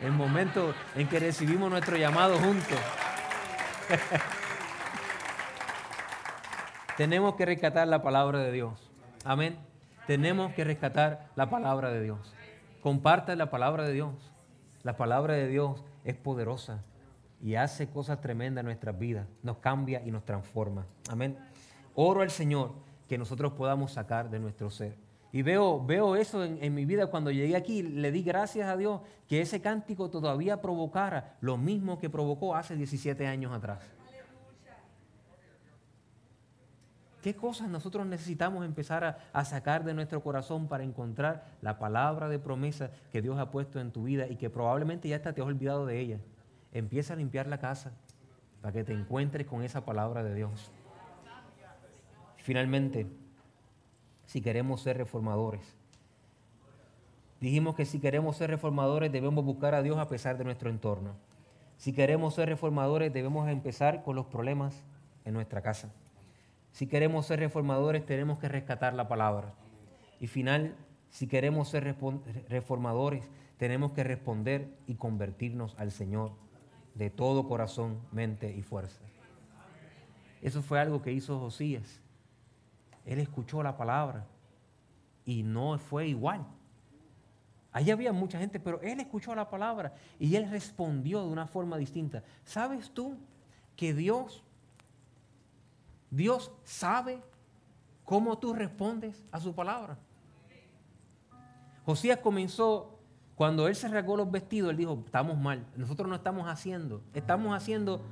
El 0.00 0.10
momento 0.10 0.74
en 0.96 1.08
que 1.08 1.20
recibimos 1.20 1.70
nuestro 1.70 1.96
llamado 1.96 2.38
juntos. 2.38 2.76
Tenemos 6.96 7.36
que 7.36 7.46
rescatar 7.46 7.86
la 7.86 8.02
palabra 8.02 8.40
de 8.40 8.50
Dios. 8.50 8.90
Amén. 9.24 9.56
tenemos 10.08 10.52
que 10.54 10.64
rescatar 10.64 11.28
la 11.36 11.50
palabra 11.50 11.92
de 11.92 12.02
Dios. 12.02 12.34
Comparte 12.82 13.36
la 13.36 13.48
palabra 13.48 13.84
de 13.84 13.92
Dios. 13.92 14.32
La 14.82 14.96
palabra 14.96 15.34
de 15.34 15.46
Dios 15.46 15.84
es 16.02 16.16
poderosa 16.16 16.82
y 17.46 17.54
hace 17.54 17.88
cosas 17.88 18.20
tremendas 18.20 18.62
en 18.62 18.66
nuestras 18.66 18.98
vidas. 18.98 19.24
Nos 19.44 19.58
cambia 19.58 20.02
y 20.04 20.10
nos 20.10 20.24
transforma. 20.24 20.84
Amén. 21.08 21.38
Oro 21.94 22.22
al 22.22 22.30
Señor 22.30 22.72
que 23.06 23.16
nosotros 23.16 23.52
podamos 23.52 23.92
sacar 23.92 24.28
de 24.28 24.40
nuestro 24.40 24.68
ser. 24.68 24.96
Y 25.30 25.42
veo, 25.42 25.80
veo 25.86 26.16
eso 26.16 26.42
en, 26.42 26.74
mi 26.74 26.84
vida 26.84 27.06
cuando 27.06 27.30
llegué 27.30 27.54
aquí. 27.54 27.84
Le 27.84 28.10
di 28.10 28.24
gracias 28.24 28.68
a 28.68 28.76
Dios 28.76 29.00
que 29.28 29.40
ese 29.40 29.60
cántico 29.60 30.10
todavía 30.10 30.60
provocara 30.60 31.36
lo 31.40 31.56
mismo 31.56 32.00
que 32.00 32.10
provocó 32.10 32.56
hace 32.56 32.74
17 32.74 33.24
años 33.28 33.52
atrás. 33.52 33.78
¿Qué 37.22 37.36
cosas 37.36 37.68
nosotros 37.68 38.04
necesitamos 38.06 38.64
empezar 38.64 39.04
a, 39.04 39.18
a, 39.32 39.44
sacar 39.44 39.84
de 39.84 39.94
nuestro 39.94 40.20
corazón 40.20 40.66
para 40.66 40.82
encontrar 40.82 41.44
la 41.62 41.78
palabra 41.78 42.28
de 42.28 42.40
promesa 42.40 42.90
que 43.12 43.22
Dios 43.22 43.38
ha 43.38 43.52
puesto 43.52 43.78
en 43.78 43.92
tu 43.92 44.02
vida 44.02 44.26
y 44.26 44.34
que 44.34 44.50
probablemente 44.50 45.08
ya 45.08 45.14
hasta 45.14 45.32
te 45.32 45.42
has 45.42 45.46
olvidado 45.46 45.86
de 45.86 46.00
ella? 46.00 46.18
Empieza 46.76 47.14
a 47.14 47.16
limpiar 47.16 47.46
la 47.46 47.56
casa 47.56 47.92
para 48.60 48.70
que 48.70 48.84
te 48.84 48.92
encuentres 48.92 49.46
con 49.46 49.62
esa 49.62 49.86
palabra 49.86 50.22
de 50.22 50.34
Dios. 50.34 50.70
Finalmente, 52.36 53.06
si 54.26 54.42
queremos 54.42 54.82
ser 54.82 54.98
reformadores, 54.98 55.74
dijimos 57.40 57.76
que 57.76 57.86
si 57.86 57.98
queremos 57.98 58.36
ser 58.36 58.50
reformadores 58.50 59.10
debemos 59.10 59.42
buscar 59.42 59.74
a 59.74 59.80
Dios 59.80 59.96
a 59.96 60.10
pesar 60.10 60.36
de 60.36 60.44
nuestro 60.44 60.68
entorno. 60.68 61.16
Si 61.78 61.94
queremos 61.94 62.34
ser 62.34 62.50
reformadores 62.50 63.10
debemos 63.10 63.48
empezar 63.48 64.02
con 64.02 64.14
los 64.14 64.26
problemas 64.26 64.84
en 65.24 65.32
nuestra 65.32 65.62
casa. 65.62 65.94
Si 66.72 66.86
queremos 66.86 67.24
ser 67.24 67.40
reformadores, 67.40 68.04
tenemos 68.04 68.38
que 68.38 68.50
rescatar 68.50 68.92
la 68.92 69.08
palabra. 69.08 69.54
Y 70.20 70.26
final, 70.26 70.76
si 71.08 71.26
queremos 71.26 71.70
ser 71.70 71.96
reformadores, 72.50 73.30
tenemos 73.56 73.92
que 73.92 74.04
responder 74.04 74.68
y 74.86 74.96
convertirnos 74.96 75.74
al 75.78 75.90
Señor 75.90 76.32
de 76.96 77.10
todo 77.10 77.46
corazón, 77.46 78.00
mente 78.10 78.52
y 78.52 78.62
fuerza. 78.62 79.00
Eso 80.42 80.62
fue 80.62 80.80
algo 80.80 81.00
que 81.00 81.12
hizo 81.12 81.38
Josías. 81.38 82.00
Él 83.04 83.20
escuchó 83.20 83.62
la 83.62 83.76
palabra 83.76 84.26
y 85.24 85.44
no 85.44 85.78
fue 85.78 86.08
igual. 86.08 86.44
Allí 87.72 87.90
había 87.90 88.12
mucha 88.12 88.38
gente, 88.38 88.58
pero 88.58 88.80
él 88.80 88.98
escuchó 88.98 89.34
la 89.34 89.48
palabra 89.48 89.94
y 90.18 90.34
él 90.34 90.50
respondió 90.50 91.22
de 91.22 91.28
una 91.28 91.46
forma 91.46 91.76
distinta. 91.76 92.24
¿Sabes 92.44 92.90
tú 92.90 93.16
que 93.76 93.94
Dios 93.94 94.42
Dios 96.10 96.50
sabe 96.64 97.20
cómo 98.04 98.38
tú 98.38 98.54
respondes 98.54 99.22
a 99.32 99.40
su 99.40 99.54
palabra. 99.54 99.98
Josías 101.84 102.18
comenzó, 102.20 102.95
cuando 103.36 103.68
él 103.68 103.76
se 103.76 103.88
rasgó 103.88 104.16
los 104.16 104.30
vestidos, 104.30 104.70
él 104.70 104.78
dijo, 104.78 105.02
estamos 105.04 105.36
mal, 105.38 105.66
nosotros 105.76 106.08
no 106.08 106.14
estamos 106.14 106.48
haciendo, 106.48 107.02
estamos 107.12 107.54
haciendo 107.54 108.02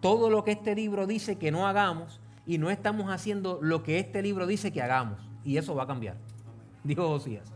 todo 0.00 0.28
lo 0.28 0.44
que 0.44 0.52
este 0.52 0.74
libro 0.74 1.06
dice 1.06 1.38
que 1.38 1.50
no 1.50 1.66
hagamos 1.66 2.20
y 2.46 2.58
no 2.58 2.70
estamos 2.70 3.10
haciendo 3.10 3.58
lo 3.62 3.82
que 3.82 3.98
este 3.98 4.20
libro 4.20 4.46
dice 4.46 4.70
que 4.70 4.82
hagamos. 4.82 5.18
Y 5.42 5.56
eso 5.56 5.74
va 5.74 5.84
a 5.84 5.86
cambiar, 5.86 6.16
dijo 6.82 7.08
Josías. 7.08 7.50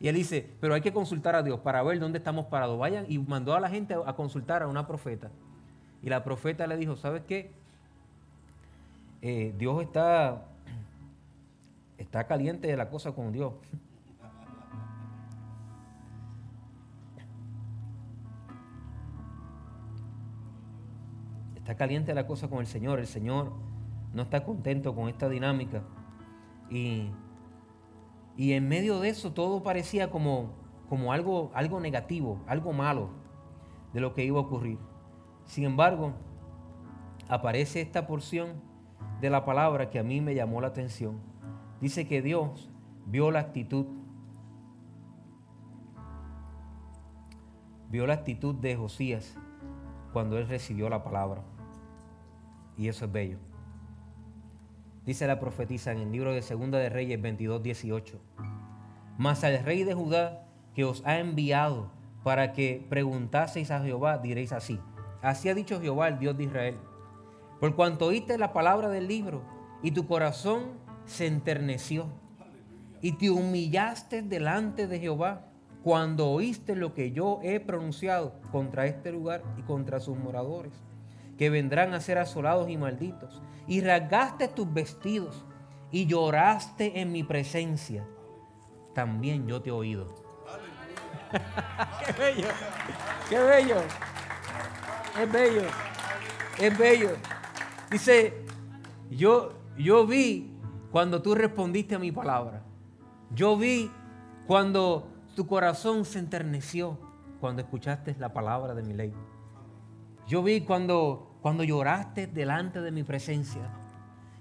Y 0.00 0.08
él 0.08 0.14
dice, 0.14 0.50
pero 0.60 0.72
hay 0.72 0.80
que 0.80 0.92
consultar 0.92 1.34
a 1.34 1.42
Dios 1.42 1.60
para 1.60 1.82
ver 1.82 1.98
dónde 2.00 2.18
estamos 2.18 2.46
parados. 2.46 2.78
Vayan 2.78 3.04
y 3.08 3.18
mandó 3.18 3.54
a 3.54 3.60
la 3.60 3.68
gente 3.68 3.94
a 3.94 4.14
consultar 4.14 4.62
a 4.62 4.66
una 4.66 4.86
profeta. 4.86 5.30
Y 6.02 6.08
la 6.08 6.24
profeta 6.24 6.66
le 6.66 6.78
dijo, 6.78 6.96
¿sabes 6.96 7.22
qué? 7.26 7.52
Eh, 9.20 9.54
Dios 9.56 9.82
está, 9.82 10.46
está 11.96 12.26
caliente 12.26 12.68
de 12.68 12.76
la 12.76 12.88
cosa 12.88 13.12
con 13.12 13.32
Dios. 13.32 13.52
Está 21.64 21.76
caliente 21.76 22.12
la 22.12 22.26
cosa 22.26 22.50
con 22.50 22.58
el 22.58 22.66
Señor. 22.66 22.98
El 22.98 23.06
Señor 23.06 23.50
no 24.12 24.20
está 24.20 24.44
contento 24.44 24.94
con 24.94 25.08
esta 25.08 25.30
dinámica. 25.30 25.82
Y, 26.68 27.08
y 28.36 28.52
en 28.52 28.68
medio 28.68 29.00
de 29.00 29.08
eso 29.08 29.32
todo 29.32 29.62
parecía 29.62 30.10
como, 30.10 30.50
como 30.90 31.10
algo, 31.10 31.50
algo 31.54 31.80
negativo, 31.80 32.38
algo 32.46 32.74
malo 32.74 33.08
de 33.94 34.02
lo 34.02 34.12
que 34.12 34.26
iba 34.26 34.36
a 34.40 34.42
ocurrir. 34.42 34.78
Sin 35.46 35.64
embargo, 35.64 36.12
aparece 37.30 37.80
esta 37.80 38.06
porción 38.06 38.60
de 39.22 39.30
la 39.30 39.46
palabra 39.46 39.88
que 39.88 39.98
a 39.98 40.02
mí 40.02 40.20
me 40.20 40.34
llamó 40.34 40.60
la 40.60 40.66
atención. 40.66 41.18
Dice 41.80 42.06
que 42.06 42.20
Dios 42.20 42.70
vio 43.06 43.30
la 43.30 43.40
actitud, 43.40 43.86
vio 47.88 48.06
la 48.06 48.12
actitud 48.12 48.54
de 48.54 48.76
Josías 48.76 49.34
cuando 50.12 50.36
él 50.36 50.46
recibió 50.46 50.90
la 50.90 51.02
palabra. 51.02 51.53
Y 52.76 52.88
eso 52.88 53.04
es 53.04 53.12
bello. 53.12 53.38
Dice 55.06 55.26
la 55.26 55.38
profetisa 55.38 55.92
en 55.92 55.98
el 55.98 56.12
libro 56.12 56.32
de 56.32 56.42
Segunda 56.42 56.78
de 56.78 56.88
Reyes 56.88 57.20
22, 57.20 57.62
18. 57.62 58.20
Mas 59.18 59.44
al 59.44 59.62
rey 59.64 59.84
de 59.84 59.94
Judá 59.94 60.46
que 60.74 60.84
os 60.84 61.02
ha 61.06 61.18
enviado 61.18 61.90
para 62.22 62.52
que 62.52 62.84
preguntaseis 62.88 63.70
a 63.70 63.80
Jehová, 63.80 64.18
diréis 64.18 64.52
así. 64.52 64.80
Así 65.22 65.48
ha 65.48 65.54
dicho 65.54 65.80
Jehová, 65.80 66.08
el 66.08 66.18
Dios 66.18 66.36
de 66.36 66.44
Israel 66.44 66.76
por 67.64 67.76
cuanto 67.76 68.04
oíste 68.04 68.36
la 68.36 68.52
palabra 68.52 68.90
del 68.90 69.08
libro 69.08 69.42
y 69.82 69.92
tu 69.92 70.06
corazón 70.06 70.72
se 71.06 71.26
enterneció 71.26 72.08
y 73.00 73.12
te 73.12 73.30
humillaste 73.30 74.20
delante 74.20 74.86
de 74.86 75.00
Jehová 75.00 75.46
cuando 75.82 76.28
oíste 76.28 76.76
lo 76.76 76.92
que 76.92 77.12
yo 77.12 77.40
he 77.42 77.60
pronunciado 77.60 78.34
contra 78.52 78.84
este 78.84 79.12
lugar 79.12 79.42
y 79.56 79.62
contra 79.62 79.98
sus 79.98 80.18
moradores, 80.18 80.74
que 81.38 81.50
vendrán 81.50 81.94
a 81.94 82.00
ser 82.00 82.18
asolados 82.18 82.68
y 82.68 82.76
malditos, 82.76 83.42
y 83.66 83.80
rasgaste 83.80 84.48
tus 84.48 84.72
vestidos 84.72 85.44
y 85.90 86.06
lloraste 86.06 87.00
en 87.00 87.12
mi 87.12 87.22
presencia, 87.22 88.04
también 88.94 89.46
yo 89.46 89.62
te 89.62 89.70
he 89.70 89.72
oído. 89.72 90.06
¡Qué 92.04 92.12
bello! 92.12 92.48
¡Qué 93.28 93.38
bello! 93.38 93.76
Es 95.20 95.30
bello, 95.30 95.62
es 96.58 96.78
bello. 96.78 97.10
Dice, 97.88 98.34
yo, 99.10 99.52
yo 99.78 100.04
vi 100.06 100.52
cuando 100.90 101.22
tú 101.22 101.36
respondiste 101.36 101.94
a 101.94 102.00
mi 102.00 102.10
palabra. 102.10 102.64
Yo 103.30 103.56
vi 103.56 103.90
cuando 104.48 105.08
tu 105.36 105.46
corazón 105.46 106.04
se 106.04 106.18
enterneció 106.18 106.98
cuando 107.40 107.62
escuchaste 107.62 108.16
la 108.18 108.32
palabra 108.32 108.74
de 108.74 108.82
mi 108.82 108.92
ley. 108.92 109.14
Yo 110.26 110.42
vi 110.42 110.62
cuando, 110.62 111.36
cuando 111.42 111.64
lloraste 111.64 112.26
delante 112.26 112.80
de 112.80 112.90
mi 112.90 113.02
presencia. 113.02 113.70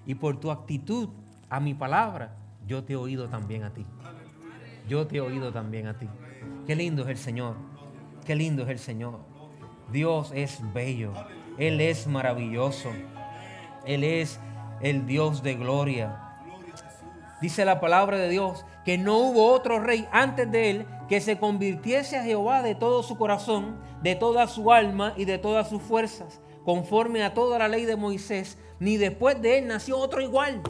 Y 0.06 0.16
por 0.16 0.40
tu 0.40 0.52
actitud 0.52 1.10
a 1.50 1.60
mi 1.60 1.74
palabra, 1.74 2.36
yo 2.66 2.84
te 2.84 2.94
he 2.94 2.96
oído 2.96 3.28
también 3.30 3.64
a 3.64 3.74
ti. 3.74 3.86
Yo 4.88 5.08
te 5.08 5.18
he 5.18 5.22
oído 5.22 5.52
también 5.52 5.88
a 5.88 5.98
ti. 5.98 6.08
Qué 6.66 6.76
lindo 6.76 7.04
es 7.04 7.10
el 7.10 7.18
Señor. 7.18 7.56
Qué 8.26 8.36
lindo 8.36 8.64
es 8.64 8.70
el 8.70 8.80
Señor. 8.80 9.20
Dios 9.92 10.32
es 10.34 10.62
bello. 10.74 11.14
Él 11.58 11.82
es 11.82 12.08
maravilloso. 12.08 12.92
Él 13.86 14.04
es 14.04 14.40
el 14.82 15.06
Dios 15.06 15.44
de 15.44 15.56
gloria. 15.56 16.23
Dice 17.44 17.66
la 17.66 17.82
palabra 17.82 18.16
de 18.16 18.30
Dios 18.30 18.64
que 18.86 18.98
no 18.98 19.18
hubo 19.18 19.52
otro 19.52 19.82
rey 19.82 20.08
antes 20.14 20.50
de 20.50 20.70
él 20.70 20.88
que 21.10 21.20
se 21.20 21.40
convirtiese 21.40 22.16
a 22.16 22.24
Jehová 22.24 22.62
de 22.62 22.74
todo 22.74 23.04
su 23.04 23.18
corazón, 23.18 23.82
de 24.02 24.16
toda 24.16 24.48
su 24.48 24.72
alma 24.72 25.14
y 25.18 25.26
de 25.26 25.38
todas 25.40 25.68
sus 25.68 25.82
fuerzas, 25.82 26.40
conforme 26.64 27.22
a 27.22 27.34
toda 27.34 27.60
la 27.60 27.68
ley 27.68 27.84
de 27.84 27.98
Moisés, 27.98 28.58
ni 28.80 28.96
después 28.96 29.42
de 29.42 29.58
él 29.58 29.68
nació 29.68 29.98
otro 29.98 30.22
igual. 30.22 30.62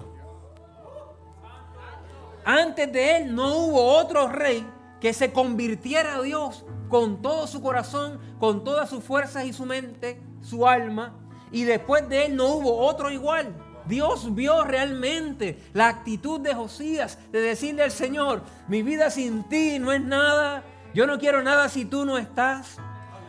Antes 2.44 2.92
de 2.92 3.18
él 3.18 3.36
no 3.36 3.56
hubo 3.56 3.96
otro 3.96 4.28
rey 4.30 4.66
que 5.00 5.14
se 5.14 5.32
convirtiera 5.32 6.16
a 6.16 6.22
Dios 6.24 6.66
con 6.90 7.22
todo 7.22 7.46
su 7.46 7.62
corazón, 7.62 8.20
con 8.40 8.64
todas 8.64 8.90
sus 8.90 9.04
fuerzas 9.04 9.46
y 9.46 9.54
su 9.54 9.68
mente, 9.68 10.20
su 10.42 10.68
alma 10.68 11.20
y 11.52 11.66
después 11.66 12.10
de 12.10 12.26
él 12.26 12.36
no 12.36 12.48
hubo 12.48 12.80
otro 12.80 13.12
igual. 13.12 13.54
Dios 13.88 14.34
vio 14.34 14.64
realmente 14.64 15.60
la 15.74 15.88
actitud 15.88 16.40
de 16.40 16.54
Josías 16.54 17.20
de 17.32 17.42
decirle 17.42 17.84
al 17.84 17.92
Señor, 17.92 18.42
mi 18.68 18.82
vida 18.84 19.10
sin 19.10 19.44
ti 19.50 19.80
no 19.80 19.92
es 19.92 20.02
nada, 20.02 20.64
yo 20.94 21.08
no 21.08 21.20
quiero 21.20 21.42
nada 21.44 21.70
si 21.70 21.86
tú 21.86 22.06
no 22.06 22.18
estás, 22.18 22.78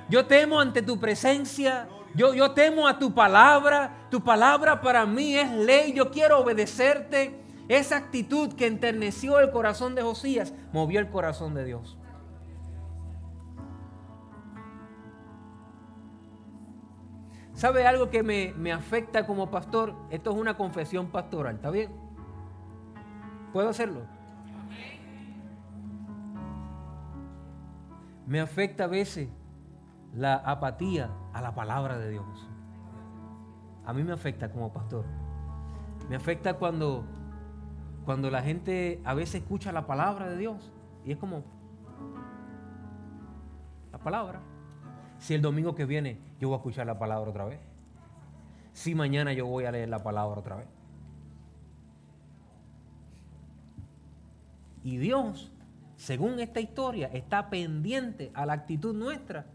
yo 0.08 0.26
temo 0.26 0.60
ante 0.60 0.82
tu 0.82 1.00
presencia, 1.00 1.88
yo, 2.14 2.34
yo 2.34 2.52
temo 2.52 2.86
a 2.86 2.98
tu 2.98 3.14
palabra, 3.14 4.06
tu 4.10 4.22
palabra 4.22 4.80
para 4.80 5.06
mí 5.06 5.36
es 5.36 5.50
ley, 5.50 5.92
yo 5.92 6.10
quiero 6.10 6.38
obedecerte. 6.38 7.40
Esa 7.66 7.96
actitud 7.96 8.52
que 8.54 8.66
enterneció 8.66 9.40
el 9.40 9.50
corazón 9.50 9.94
de 9.94 10.02
Josías 10.02 10.52
movió 10.72 11.00
el 11.00 11.08
corazón 11.08 11.54
de 11.54 11.64
Dios. 11.64 11.96
¿Sabe 17.64 17.86
algo 17.86 18.10
que 18.10 18.22
me, 18.22 18.52
me 18.58 18.74
afecta 18.74 19.26
como 19.26 19.50
pastor? 19.50 19.94
Esto 20.10 20.32
es 20.32 20.36
una 20.36 20.54
confesión 20.54 21.06
pastoral, 21.06 21.54
¿está 21.54 21.70
bien? 21.70 21.90
¿Puedo 23.54 23.70
hacerlo? 23.70 24.02
Me 28.26 28.38
afecta 28.40 28.84
a 28.84 28.86
veces 28.86 29.30
la 30.14 30.34
apatía 30.34 31.10
a 31.32 31.40
la 31.40 31.54
palabra 31.54 31.96
de 31.96 32.10
Dios. 32.10 32.50
A 33.86 33.94
mí 33.94 34.04
me 34.04 34.12
afecta 34.12 34.52
como 34.52 34.70
pastor. 34.70 35.06
Me 36.10 36.16
afecta 36.16 36.58
cuando, 36.58 37.06
cuando 38.04 38.30
la 38.30 38.42
gente 38.42 39.00
a 39.06 39.14
veces 39.14 39.36
escucha 39.36 39.72
la 39.72 39.86
palabra 39.86 40.28
de 40.28 40.36
Dios 40.36 40.70
y 41.02 41.12
es 41.12 41.16
como 41.16 41.42
la 43.90 43.96
palabra. 43.96 44.42
Si 45.24 45.32
el 45.32 45.40
domingo 45.40 45.74
que 45.74 45.86
viene 45.86 46.18
yo 46.38 46.48
voy 46.48 46.56
a 46.56 46.58
escuchar 46.58 46.84
la 46.84 46.98
palabra 46.98 47.30
otra 47.30 47.46
vez. 47.46 47.58
Si 48.74 48.94
mañana 48.94 49.32
yo 49.32 49.46
voy 49.46 49.64
a 49.64 49.70
leer 49.70 49.88
la 49.88 50.02
palabra 50.02 50.38
otra 50.38 50.56
vez. 50.56 50.66
Y 54.82 54.98
Dios, 54.98 55.50
según 55.96 56.40
esta 56.40 56.60
historia, 56.60 57.08
está 57.10 57.48
pendiente 57.48 58.32
a 58.34 58.44
la 58.44 58.52
actitud 58.52 58.94
nuestra 58.94 59.46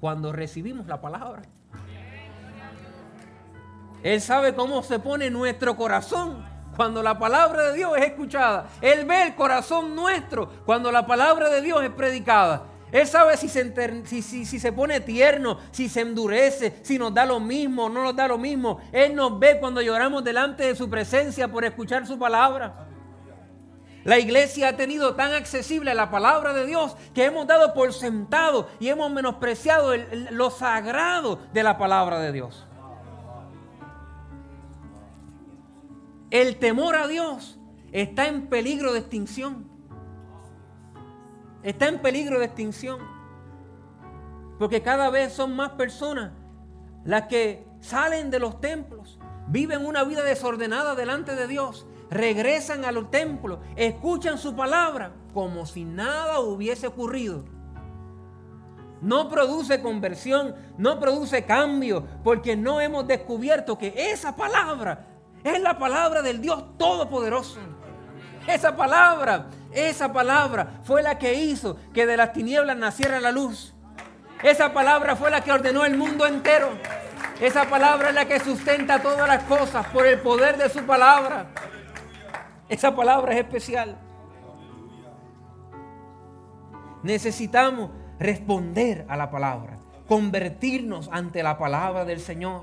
cuando 0.00 0.32
recibimos 0.32 0.86
la 0.86 0.98
palabra. 0.98 1.42
Él 4.02 4.18
sabe 4.22 4.54
cómo 4.54 4.82
se 4.82 4.98
pone 4.98 5.28
nuestro 5.28 5.76
corazón 5.76 6.42
cuando 6.74 7.02
la 7.02 7.18
palabra 7.18 7.64
de 7.64 7.76
Dios 7.76 7.98
es 7.98 8.04
escuchada. 8.06 8.68
Él 8.80 9.04
ve 9.04 9.24
el 9.24 9.34
corazón 9.34 9.94
nuestro 9.94 10.48
cuando 10.64 10.90
la 10.90 11.06
palabra 11.06 11.50
de 11.50 11.60
Dios 11.60 11.84
es 11.84 11.90
predicada. 11.90 12.73
Él 12.94 13.08
sabe 13.08 13.36
si 13.36 13.48
se, 13.48 13.72
si, 14.22 14.44
se, 14.46 14.72
pone 14.72 15.00
tierno, 15.00 15.58
si 15.72 15.88
se 15.88 16.02
endurece, 16.02 16.78
si 16.82 16.96
nos 16.96 17.12
da 17.12 17.26
lo 17.26 17.40
mismo, 17.40 17.88
no 17.88 18.04
nos 18.04 18.14
da 18.14 18.28
lo 18.28 18.38
mismo. 18.38 18.80
Él 18.92 19.16
nos 19.16 19.36
ve 19.36 19.58
cuando 19.58 19.82
lloramos 19.82 20.22
delante 20.22 20.62
de 20.62 20.76
su 20.76 20.88
presencia 20.88 21.48
por 21.48 21.64
escuchar 21.64 22.06
su 22.06 22.16
palabra. 22.16 22.86
La 24.04 24.20
iglesia 24.20 24.68
ha 24.68 24.76
tenido 24.76 25.16
tan 25.16 25.32
accesible 25.32 25.92
la 25.92 26.08
palabra 26.08 26.52
de 26.52 26.66
Dios 26.66 26.96
que 27.12 27.24
hemos 27.24 27.48
dado 27.48 27.74
por 27.74 27.92
sentado 27.92 28.68
y 28.78 28.90
hemos 28.90 29.10
menospreciado 29.10 29.92
lo 30.30 30.52
sagrado 30.52 31.40
de 31.52 31.64
la 31.64 31.76
palabra 31.76 32.20
de 32.20 32.30
Dios. 32.30 32.64
El 36.30 36.60
temor 36.60 36.94
a 36.94 37.08
Dios 37.08 37.58
está 37.90 38.28
en 38.28 38.46
peligro 38.46 38.92
de 38.92 39.00
extinción. 39.00 39.73
Está 41.64 41.88
en 41.88 42.00
peligro 42.00 42.38
de 42.38 42.44
extinción. 42.44 43.00
Porque 44.58 44.82
cada 44.82 45.10
vez 45.10 45.32
son 45.32 45.56
más 45.56 45.70
personas 45.72 46.30
las 47.04 47.26
que 47.26 47.66
salen 47.80 48.30
de 48.30 48.38
los 48.38 48.60
templos, 48.60 49.18
viven 49.48 49.84
una 49.84 50.04
vida 50.04 50.22
desordenada 50.22 50.94
delante 50.94 51.34
de 51.34 51.48
Dios 51.48 51.86
regresan 52.10 52.84
a 52.84 52.92
los 52.92 53.10
templos, 53.10 53.58
escuchan 53.76 54.38
su 54.38 54.54
palabra 54.54 55.12
como 55.32 55.66
si 55.66 55.84
nada 55.84 56.40
hubiese 56.40 56.86
ocurrido. 56.86 57.44
No 59.00 59.28
produce 59.28 59.82
conversión, 59.82 60.54
no 60.78 60.98
produce 60.98 61.44
cambio, 61.44 62.06
porque 62.22 62.56
no 62.56 62.80
hemos 62.80 63.06
descubierto 63.06 63.76
que 63.76 63.92
esa 64.12 64.34
palabra 64.34 65.06
es 65.42 65.60
la 65.60 65.78
palabra 65.78 66.22
del 66.22 66.40
Dios 66.40 66.64
Todopoderoso. 66.78 67.58
Esa 68.46 68.76
palabra, 68.76 69.50
esa 69.74 70.12
palabra 70.12 70.80
fue 70.84 71.02
la 71.02 71.18
que 71.18 71.34
hizo 71.34 71.76
que 71.92 72.06
de 72.06 72.16
las 72.16 72.32
tinieblas 72.32 72.76
naciera 72.76 73.20
la 73.20 73.32
luz. 73.32 73.74
Esa 74.42 74.72
palabra 74.72 75.16
fue 75.16 75.30
la 75.30 75.40
que 75.42 75.52
ordenó 75.52 75.84
el 75.84 75.96
mundo 75.96 76.26
entero. 76.26 76.70
Esa 77.40 77.68
palabra 77.68 78.10
es 78.10 78.14
la 78.14 78.26
que 78.26 78.38
sustenta 78.38 79.02
todas 79.02 79.26
las 79.26 79.42
cosas 79.44 79.86
por 79.88 80.06
el 80.06 80.20
poder 80.20 80.56
de 80.56 80.68
su 80.68 80.84
palabra. 80.84 81.46
Esa 82.68 82.94
palabra 82.94 83.32
es 83.32 83.38
especial. 83.40 83.98
Necesitamos 87.02 87.90
responder 88.18 89.04
a 89.08 89.16
la 89.16 89.30
palabra, 89.30 89.78
convertirnos 90.06 91.10
ante 91.12 91.42
la 91.42 91.58
palabra 91.58 92.04
del 92.04 92.20
Señor. 92.20 92.62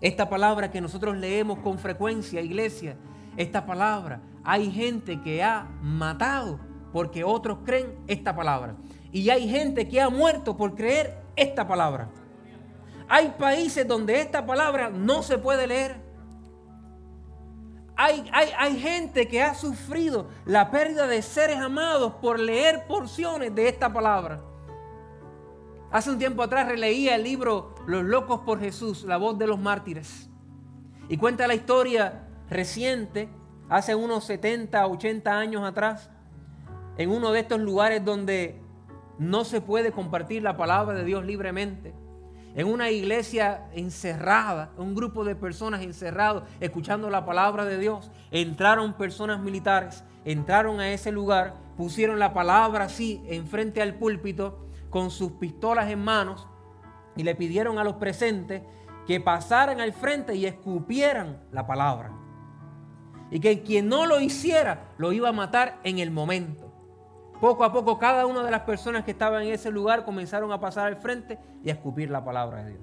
Esta 0.00 0.28
palabra 0.28 0.70
que 0.70 0.80
nosotros 0.80 1.16
leemos 1.16 1.58
con 1.60 1.78
frecuencia, 1.78 2.40
iglesia, 2.40 2.96
esta 3.36 3.66
palabra, 3.66 4.20
hay 4.50 4.70
gente 4.70 5.20
que 5.20 5.44
ha 5.44 5.68
matado 5.82 6.58
porque 6.90 7.22
otros 7.22 7.58
creen 7.66 7.98
esta 8.06 8.34
palabra. 8.34 8.76
Y 9.12 9.28
hay 9.28 9.46
gente 9.46 9.86
que 9.86 10.00
ha 10.00 10.08
muerto 10.08 10.56
por 10.56 10.74
creer 10.74 11.22
esta 11.36 11.68
palabra. 11.68 12.08
Hay 13.10 13.34
países 13.38 13.86
donde 13.86 14.18
esta 14.18 14.46
palabra 14.46 14.88
no 14.88 15.22
se 15.22 15.36
puede 15.36 15.66
leer. 15.66 16.00
Hay, 17.94 18.78
gente 18.78 19.28
que 19.28 19.42
ha 19.42 19.54
sufrido 19.54 20.28
la 20.46 20.70
pérdida 20.70 21.06
de 21.06 21.20
seres 21.20 21.58
amados 21.58 22.14
por 22.14 22.40
leer 22.40 22.86
porciones 22.86 23.54
de 23.54 23.68
esta 23.68 23.92
palabra. 23.92 24.40
Hace 25.90 26.10
un 26.10 26.18
tiempo 26.18 26.42
atrás 26.42 26.68
releía 26.68 27.16
el 27.16 27.22
libro 27.22 27.74
Los 27.86 28.02
locos 28.02 28.40
por 28.46 28.60
Jesús, 28.60 29.04
la 29.04 29.18
voz 29.18 29.36
de 29.38 29.46
los 29.46 29.58
mártires. 29.58 30.30
Y 31.10 31.18
cuenta 31.18 31.46
la 31.46 31.54
historia 31.54 32.26
reciente, 32.48 33.28
hace 33.68 33.94
unos 33.94 34.24
70, 34.24 34.86
80 34.86 35.38
años 35.38 35.62
atrás, 35.62 36.10
en 36.96 37.10
uno 37.10 37.32
de 37.32 37.40
estos 37.40 37.60
lugares 37.60 38.04
donde 38.04 38.60
no 39.18 39.44
se 39.44 39.60
puede 39.60 39.92
compartir 39.92 40.42
la 40.42 40.56
palabra 40.56 40.96
de 40.96 41.04
Dios 41.04 41.24
libremente 41.24 41.94
en 42.58 42.66
una 42.66 42.90
iglesia 42.90 43.68
encerrada, 43.72 44.72
un 44.76 44.94
grupo 44.94 45.24
de 45.24 45.36
personas 45.36 45.82
encerrados, 45.82 46.42
escuchando 46.58 47.08
la 47.08 47.24
palabra 47.24 47.64
de 47.64 47.78
Dios. 47.78 48.10
Entraron 48.32 48.94
personas 48.94 49.40
militares, 49.40 50.02
entraron 50.24 50.80
a 50.80 50.90
ese 50.90 51.12
lugar, 51.12 51.54
pusieron 51.76 52.18
la 52.18 52.32
palabra 52.32 52.86
así 52.86 53.22
enfrente 53.28 53.80
al 53.80 53.94
púlpito 53.94 54.66
con 54.90 55.12
sus 55.12 55.32
pistolas 55.32 55.88
en 55.88 56.02
manos 56.02 56.48
y 57.14 57.22
le 57.22 57.36
pidieron 57.36 57.78
a 57.78 57.84
los 57.84 57.94
presentes 57.94 58.62
que 59.06 59.20
pasaran 59.20 59.80
al 59.80 59.92
frente 59.92 60.34
y 60.34 60.46
escupieran 60.46 61.40
la 61.52 61.64
palabra. 61.64 62.10
Y 63.30 63.40
que 63.40 63.62
quien 63.62 63.88
no 63.88 64.06
lo 64.06 64.20
hiciera 64.20 64.88
lo 64.96 65.12
iba 65.12 65.28
a 65.28 65.32
matar 65.32 65.78
en 65.84 65.98
el 65.98 66.10
momento. 66.10 66.72
Poco 67.40 67.64
a 67.64 67.72
poco 67.72 67.98
cada 67.98 68.26
una 68.26 68.42
de 68.42 68.50
las 68.50 68.62
personas 68.62 69.04
que 69.04 69.12
estaban 69.12 69.42
en 69.42 69.52
ese 69.52 69.70
lugar 69.70 70.04
comenzaron 70.04 70.50
a 70.50 70.58
pasar 70.58 70.86
al 70.86 70.96
frente 70.96 71.38
y 71.62 71.70
a 71.70 71.74
escupir 71.74 72.10
la 72.10 72.24
palabra 72.24 72.64
de 72.64 72.70
Dios. 72.70 72.82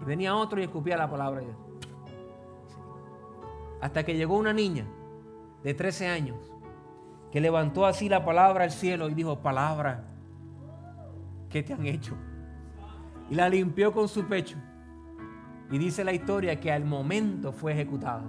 Y 0.00 0.04
venía 0.04 0.34
otro 0.34 0.60
y 0.60 0.64
escupía 0.64 0.96
la 0.96 1.08
palabra 1.08 1.40
de 1.40 1.46
Dios. 1.46 1.58
Hasta 3.80 4.04
que 4.04 4.16
llegó 4.16 4.36
una 4.36 4.52
niña 4.52 4.86
de 5.62 5.74
13 5.74 6.08
años 6.08 6.36
que 7.30 7.40
levantó 7.40 7.86
así 7.86 8.08
la 8.08 8.24
palabra 8.24 8.64
al 8.64 8.72
cielo 8.72 9.08
y 9.08 9.14
dijo, 9.14 9.38
palabra, 9.40 10.04
¿qué 11.48 11.62
te 11.62 11.72
han 11.72 11.86
hecho? 11.86 12.16
Y 13.30 13.36
la 13.36 13.48
limpió 13.48 13.92
con 13.92 14.08
su 14.08 14.24
pecho. 14.24 14.56
Y 15.70 15.78
dice 15.78 16.04
la 16.04 16.12
historia 16.12 16.58
que 16.58 16.72
al 16.72 16.84
momento 16.84 17.52
fue 17.52 17.72
ejecutada. 17.72 18.24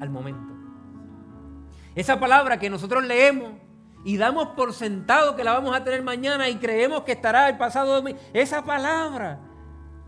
Al 0.00 0.08
momento. 0.08 0.54
Esa 1.94 2.18
palabra 2.18 2.58
que 2.58 2.70
nosotros 2.70 3.04
leemos 3.04 3.52
y 4.04 4.16
damos 4.16 4.48
por 4.48 4.72
sentado 4.72 5.36
que 5.36 5.44
la 5.44 5.52
vamos 5.52 5.74
a 5.76 5.84
tener 5.84 6.02
mañana 6.02 6.48
y 6.48 6.56
creemos 6.56 7.02
que 7.02 7.12
estará 7.12 7.48
el 7.48 7.58
pasado 7.58 7.94
domingo. 7.94 8.18
Esa 8.32 8.64
palabra, 8.64 9.40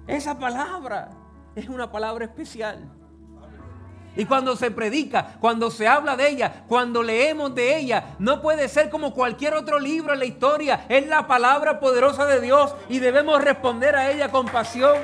esa 0.06 0.38
palabra 0.38 1.10
es 1.54 1.68
una 1.68 1.90
palabra 1.92 2.24
especial. 2.24 2.90
Y 4.14 4.26
cuando 4.26 4.56
se 4.56 4.70
predica, 4.70 5.36
cuando 5.40 5.70
se 5.70 5.88
habla 5.88 6.16
de 6.16 6.28
ella, 6.28 6.64
cuando 6.68 7.02
leemos 7.02 7.54
de 7.54 7.78
ella, 7.78 8.14
no 8.18 8.42
puede 8.42 8.68
ser 8.68 8.90
como 8.90 9.14
cualquier 9.14 9.54
otro 9.54 9.78
libro 9.78 10.12
en 10.12 10.18
la 10.18 10.26
historia. 10.26 10.84
Es 10.88 11.06
la 11.06 11.26
palabra 11.26 11.80
poderosa 11.80 12.26
de 12.26 12.40
Dios 12.40 12.74
y 12.90 12.98
debemos 12.98 13.42
responder 13.42 13.96
a 13.96 14.10
ella 14.10 14.30
con 14.30 14.46
pasión. 14.46 14.96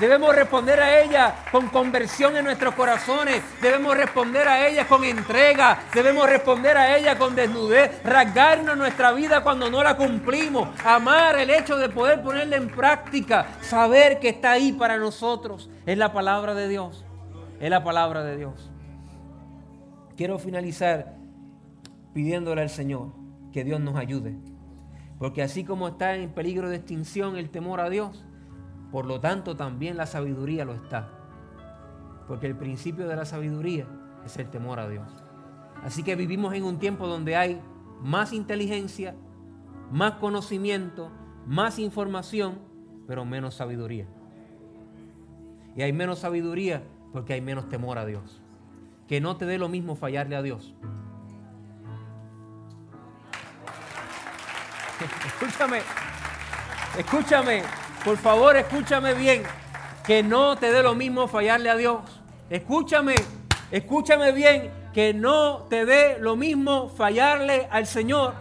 Debemos 0.00 0.34
responder 0.34 0.80
a 0.80 1.02
ella 1.02 1.44
con 1.52 1.68
conversión 1.68 2.34
en 2.34 2.46
nuestros 2.46 2.74
corazones. 2.74 3.42
Debemos 3.60 3.94
responder 3.94 4.48
a 4.48 4.66
ella 4.66 4.88
con 4.88 5.04
entrega. 5.04 5.78
Debemos 5.92 6.26
responder 6.26 6.78
a 6.78 6.96
ella 6.96 7.18
con 7.18 7.36
desnudez. 7.36 8.02
Rasgarnos 8.02 8.78
nuestra 8.78 9.12
vida 9.12 9.42
cuando 9.42 9.70
no 9.70 9.82
la 9.82 9.98
cumplimos. 9.98 10.70
Amar 10.86 11.38
el 11.38 11.50
hecho 11.50 11.76
de 11.76 11.90
poder 11.90 12.22
ponerla 12.22 12.56
en 12.56 12.68
práctica. 12.68 13.48
Saber 13.60 14.18
que 14.20 14.30
está 14.30 14.52
ahí 14.52 14.72
para 14.72 14.96
nosotros. 14.96 15.68
Es 15.84 15.98
la 15.98 16.14
palabra 16.14 16.54
de 16.54 16.66
Dios. 16.66 17.04
Es 17.60 17.68
la 17.68 17.84
palabra 17.84 18.24
de 18.24 18.38
Dios. 18.38 18.70
Quiero 20.16 20.38
finalizar 20.38 21.14
pidiéndole 22.14 22.62
al 22.62 22.70
Señor 22.70 23.12
que 23.52 23.64
Dios 23.64 23.80
nos 23.80 23.96
ayude. 23.96 24.34
Porque 25.18 25.42
así 25.42 25.62
como 25.62 25.88
está 25.88 26.14
en 26.14 26.30
peligro 26.30 26.70
de 26.70 26.76
extinción 26.76 27.36
el 27.36 27.50
temor 27.50 27.80
a 27.80 27.90
Dios, 27.90 28.24
por 28.90 29.06
lo 29.06 29.20
tanto, 29.20 29.56
también 29.56 29.96
la 29.96 30.06
sabiduría 30.06 30.64
lo 30.64 30.74
está. 30.74 31.08
Porque 32.26 32.46
el 32.46 32.56
principio 32.56 33.06
de 33.06 33.16
la 33.16 33.24
sabiduría 33.24 33.86
es 34.24 34.36
el 34.36 34.50
temor 34.50 34.80
a 34.80 34.88
Dios. 34.88 35.08
Así 35.82 36.02
que 36.02 36.16
vivimos 36.16 36.54
en 36.54 36.64
un 36.64 36.78
tiempo 36.78 37.06
donde 37.06 37.36
hay 37.36 37.60
más 38.00 38.32
inteligencia, 38.32 39.14
más 39.90 40.14
conocimiento, 40.14 41.10
más 41.46 41.78
información, 41.78 42.58
pero 43.06 43.24
menos 43.24 43.54
sabiduría. 43.54 44.06
Y 45.76 45.82
hay 45.82 45.92
menos 45.92 46.18
sabiduría 46.20 46.82
porque 47.12 47.34
hay 47.34 47.40
menos 47.40 47.68
temor 47.68 47.98
a 47.98 48.06
Dios. 48.06 48.40
Que 49.08 49.20
no 49.20 49.36
te 49.36 49.46
dé 49.46 49.58
lo 49.58 49.68
mismo 49.68 49.96
fallarle 49.96 50.36
a 50.36 50.42
Dios. 50.42 50.74
escúchame, 55.26 55.80
escúchame, 56.98 57.62
por 58.04 58.16
favor, 58.16 58.56
escúchame 58.56 59.14
bien, 59.14 59.42
que 60.06 60.22
no 60.22 60.56
te 60.56 60.72
dé 60.72 60.82
lo 60.82 60.94
mismo 60.94 61.28
fallarle 61.28 61.70
a 61.70 61.76
Dios. 61.76 62.00
Escúchame, 62.48 63.14
escúchame 63.70 64.32
bien, 64.32 64.70
que 64.94 65.12
no 65.14 65.66
te 65.68 65.84
dé 65.84 66.18
lo 66.18 66.36
mismo 66.36 66.88
fallarle 66.88 67.68
al 67.70 67.86
Señor. 67.86 68.34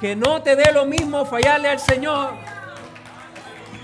Que 0.00 0.14
no 0.14 0.42
te 0.42 0.54
dé 0.54 0.72
lo 0.72 0.86
mismo 0.86 1.26
fallarle 1.26 1.68
al 1.68 1.80
Señor. 1.80 2.30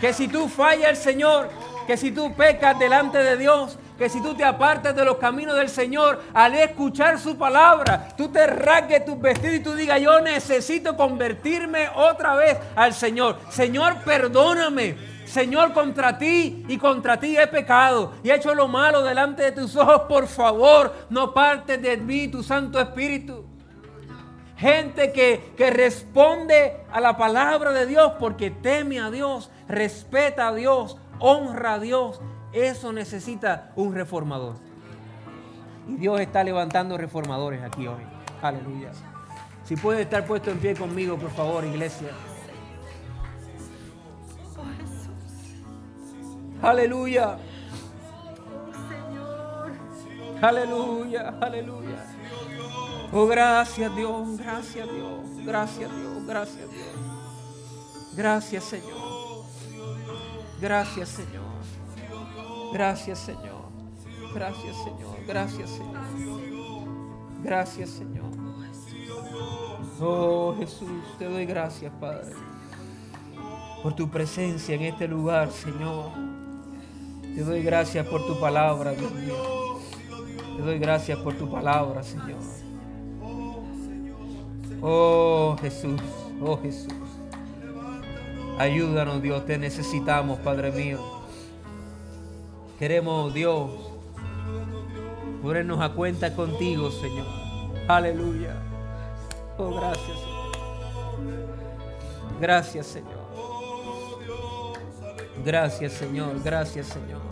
Que 0.00 0.12
si 0.12 0.28
tú 0.28 0.48
fallas 0.48 0.88
al 0.90 0.96
Señor, 0.96 1.50
que 1.86 1.96
si 1.96 2.12
tú 2.12 2.34
pecas 2.34 2.78
delante 2.78 3.18
de 3.18 3.36
Dios, 3.36 3.78
que 3.98 4.08
si 4.08 4.20
tú 4.20 4.34
te 4.34 4.44
apartes 4.44 4.94
de 4.94 5.04
los 5.04 5.18
caminos 5.18 5.56
del 5.56 5.68
Señor, 5.68 6.20
al 6.32 6.54
escuchar 6.54 7.18
su 7.18 7.36
palabra, 7.36 8.08
tú 8.16 8.28
te 8.28 8.46
rasgues 8.46 9.04
tus 9.04 9.20
vestidos 9.20 9.56
y 9.56 9.60
tú 9.60 9.74
digas, 9.74 10.00
yo 10.00 10.20
necesito 10.20 10.96
convertirme 10.96 11.88
otra 11.94 12.34
vez 12.34 12.58
al 12.74 12.92
Señor. 12.92 13.38
Señor, 13.50 13.96
perdóname. 14.04 15.14
Señor, 15.26 15.72
contra 15.72 16.18
ti 16.18 16.64
y 16.68 16.76
contra 16.76 17.18
ti 17.18 17.36
he 17.36 17.46
pecado 17.46 18.12
y 18.22 18.30
he 18.30 18.34
hecho 18.34 18.54
lo 18.54 18.68
malo 18.68 19.02
delante 19.02 19.42
de 19.42 19.52
tus 19.52 19.74
ojos. 19.76 20.02
Por 20.08 20.26
favor, 20.26 20.92
no 21.08 21.32
partes 21.32 21.80
de 21.80 21.96
mí 21.96 22.28
tu 22.28 22.42
Santo 22.42 22.80
Espíritu. 22.80 23.44
Gente 24.56 25.12
que, 25.12 25.52
que 25.56 25.70
responde 25.70 26.84
a 26.92 27.00
la 27.00 27.16
palabra 27.16 27.72
de 27.72 27.86
Dios 27.86 28.12
porque 28.20 28.50
teme 28.50 29.00
a 29.00 29.10
Dios, 29.10 29.50
respeta 29.66 30.48
a 30.48 30.54
Dios, 30.54 30.96
honra 31.18 31.74
a 31.74 31.78
Dios. 31.78 32.20
Eso 32.54 32.92
necesita 32.92 33.72
un 33.74 33.92
reformador. 33.94 34.54
Y 35.88 35.96
Dios 35.96 36.20
está 36.20 36.42
levantando 36.44 36.96
reformadores 36.96 37.62
aquí 37.62 37.86
hoy. 37.86 38.02
Aleluya. 38.40 38.92
Si 39.64 39.76
puede 39.76 40.02
estar 40.02 40.24
puesto 40.24 40.50
en 40.50 40.58
pie 40.58 40.74
conmigo, 40.74 41.18
por 41.18 41.30
favor, 41.30 41.64
iglesia. 41.64 42.08
Aleluya. 46.62 47.36
Aleluya, 50.40 51.34
aleluya. 51.40 52.06
Oh, 53.12 53.26
gracias 53.26 53.94
Dios, 53.94 54.36
gracias 54.38 54.88
Dios, 54.90 55.46
gracias 55.46 55.90
Dios, 55.96 56.26
gracias 56.26 56.70
Dios. 56.70 57.14
Gracias 58.16 58.64
Señor. 58.64 59.44
Gracias 60.60 61.08
Señor. 61.08 61.43
Gracias 62.74 63.20
Señor. 63.20 63.70
Gracias 64.34 64.76
Señor. 64.76 65.16
Gracias 65.26 65.70
Señor. 65.70 66.40
Gracias 67.42 67.90
Señor. 67.90 68.30
Oh 70.00 70.54
Jesús, 70.58 70.90
te 71.18 71.26
doy 71.26 71.46
gracias 71.46 71.92
Padre 72.00 72.34
por 73.84 73.94
tu 73.94 74.08
presencia 74.08 74.74
en 74.74 74.82
este 74.82 75.06
lugar, 75.06 75.52
Señor. 75.52 76.10
Te 77.22 77.42
doy 77.42 77.62
gracias 77.62 78.06
por 78.06 78.26
tu 78.26 78.40
palabra, 78.40 78.92
Dios 78.92 79.12
mío. 79.12 79.78
Te 80.56 80.62
doy 80.62 80.78
gracias 80.78 81.18
por 81.18 81.34
tu 81.34 81.50
palabra, 81.50 82.02
Señor. 82.02 82.40
Oh 84.80 85.54
Jesús, 85.60 86.00
oh 86.42 86.56
Jesús. 86.56 86.92
Ayúdanos, 88.58 89.22
Dios, 89.22 89.44
te 89.44 89.58
necesitamos, 89.58 90.38
Padre 90.38 90.72
mío. 90.72 91.13
Queremos, 92.84 93.32
Dios, 93.32 93.70
ponernos 95.40 95.80
a 95.80 95.94
cuenta 95.94 96.34
contigo, 96.34 96.90
Señor. 96.90 97.26
Aleluya. 97.88 98.56
Oh, 99.56 99.70
gracias, 99.74 100.18
Señor. 100.18 100.52
Gracias, 102.38 102.86
Señor. 102.86 103.24
Gracias, 105.42 105.92
Señor. 105.94 106.42
Gracias, 106.44 106.86
Señor. 106.88 107.22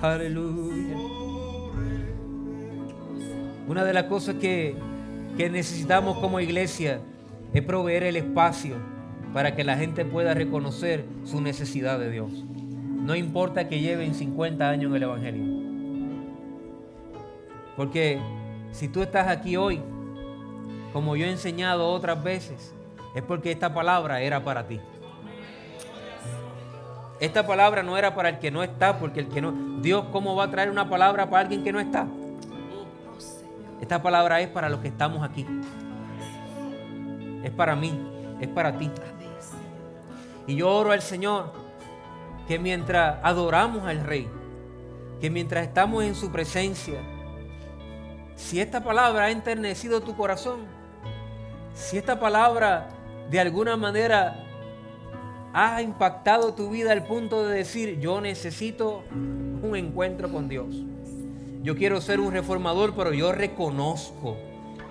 Aleluya. 0.00 0.96
Una 3.66 3.82
de 3.82 3.92
las 3.92 4.04
cosas 4.04 4.36
que, 4.36 4.76
que 5.36 5.50
necesitamos 5.50 6.18
como 6.18 6.38
iglesia 6.38 7.00
es 7.52 7.62
proveer 7.62 8.04
el 8.04 8.14
espacio 8.14 8.76
para 9.34 9.56
que 9.56 9.64
la 9.64 9.76
gente 9.76 10.04
pueda 10.04 10.32
reconocer 10.32 11.04
su 11.24 11.40
necesidad 11.40 11.98
de 11.98 12.08
Dios. 12.12 12.44
No 12.96 13.14
importa 13.14 13.68
que 13.68 13.80
lleven 13.80 14.14
50 14.14 14.68
años 14.68 14.90
en 14.90 14.96
el 14.96 15.02
Evangelio. 15.02 15.44
Porque 17.76 18.18
si 18.72 18.88
tú 18.88 19.02
estás 19.02 19.28
aquí 19.28 19.56
hoy, 19.56 19.80
como 20.92 21.14
yo 21.14 21.26
he 21.26 21.30
enseñado 21.30 21.88
otras 21.88 22.22
veces, 22.22 22.74
es 23.14 23.22
porque 23.22 23.52
esta 23.52 23.72
palabra 23.72 24.20
era 24.20 24.42
para 24.42 24.66
ti. 24.66 24.80
Esta 27.20 27.46
palabra 27.46 27.82
no 27.82 27.96
era 27.96 28.14
para 28.14 28.30
el 28.30 28.38
que 28.38 28.50
no 28.50 28.62
está, 28.62 28.98
porque 28.98 29.20
el 29.20 29.28
que 29.28 29.40
no. 29.40 29.52
Dios, 29.80 30.06
¿cómo 30.12 30.34
va 30.34 30.44
a 30.44 30.50
traer 30.50 30.70
una 30.70 30.88
palabra 30.88 31.28
para 31.30 31.42
alguien 31.42 31.64
que 31.64 31.72
no 31.72 31.80
está? 31.80 32.06
Esta 33.80 34.02
palabra 34.02 34.40
es 34.40 34.48
para 34.48 34.68
los 34.68 34.80
que 34.80 34.88
estamos 34.88 35.22
aquí. 35.22 35.46
Es 37.42 37.50
para 37.50 37.76
mí, 37.76 37.92
es 38.40 38.48
para 38.48 38.76
ti. 38.76 38.90
Y 40.46 40.56
yo 40.56 40.70
oro 40.70 40.92
al 40.92 41.02
Señor 41.02 41.65
que 42.46 42.58
mientras 42.58 43.18
adoramos 43.22 43.84
al 43.84 44.04
Rey, 44.04 44.28
que 45.20 45.30
mientras 45.30 45.66
estamos 45.66 46.04
en 46.04 46.14
su 46.14 46.30
presencia, 46.30 47.00
si 48.36 48.60
esta 48.60 48.84
palabra 48.84 49.24
ha 49.24 49.30
enternecido 49.30 50.00
tu 50.00 50.16
corazón, 50.16 50.60
si 51.74 51.98
esta 51.98 52.20
palabra 52.20 52.88
de 53.30 53.40
alguna 53.40 53.76
manera 53.76 54.44
ha 55.52 55.80
impactado 55.80 56.54
tu 56.54 56.70
vida 56.70 56.92
al 56.92 57.04
punto 57.04 57.46
de 57.46 57.56
decir, 57.56 57.98
yo 57.98 58.20
necesito 58.20 59.04
un 59.10 59.74
encuentro 59.74 60.30
con 60.30 60.48
Dios. 60.48 60.66
Yo 61.62 61.74
quiero 61.74 62.00
ser 62.00 62.20
un 62.20 62.32
reformador, 62.32 62.94
pero 62.94 63.12
yo 63.12 63.32
reconozco 63.32 64.36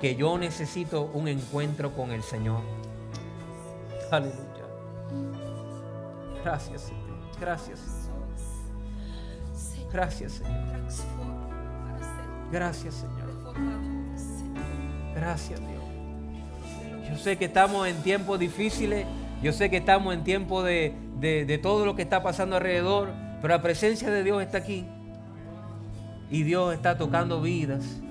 que 0.01 0.15
yo 0.15 0.37
necesito 0.37 1.09
un 1.13 1.27
encuentro 1.27 1.91
con 1.91 2.11
el 2.11 2.23
Señor. 2.23 2.61
Aleluya. 4.11 4.41
Gracias, 6.43 6.81
Señor. 6.81 7.04
Gracias. 7.39 7.79
Gracias, 9.91 10.33
Señor. 10.33 10.55
Gracias, 12.51 12.93
Señor. 12.93 13.25
Gracias, 15.15 15.59
Dios. 15.59 17.09
Yo 17.09 17.17
sé 17.17 17.37
que 17.37 17.45
estamos 17.45 17.87
en 17.87 18.01
tiempos 18.03 18.39
difíciles 18.39 19.05
yo 19.45 19.53
sé 19.53 19.69
que 19.69 19.77
estamos 19.77 20.13
en 20.13 20.23
tiempo 20.23 20.63
de, 20.63 21.59
todo 21.61 21.85
lo 21.85 21.95
que 21.95 22.01
está 22.01 22.23
pasando 22.23 22.55
alrededor, 22.55 23.09
pero 23.41 23.53
la 23.53 23.61
presencia 23.61 24.09
de 24.09 24.23
Dios 24.23 24.41
está 24.41 24.57
aquí. 24.57 24.85
Y 26.31 26.43
Dios 26.43 26.73
está 26.73 26.97
tocando 26.97 27.41
vidas. 27.41 28.01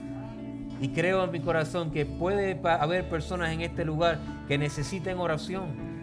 Y 0.80 0.90
creo 0.90 1.24
en 1.24 1.32
mi 1.32 1.40
corazón 1.40 1.90
que 1.90 2.06
puede 2.06 2.60
haber 2.62 3.08
personas 3.08 3.52
en 3.52 3.62
este 3.62 3.84
lugar 3.84 4.20
que 4.46 4.58
necesiten 4.58 5.18
oración 5.18 5.93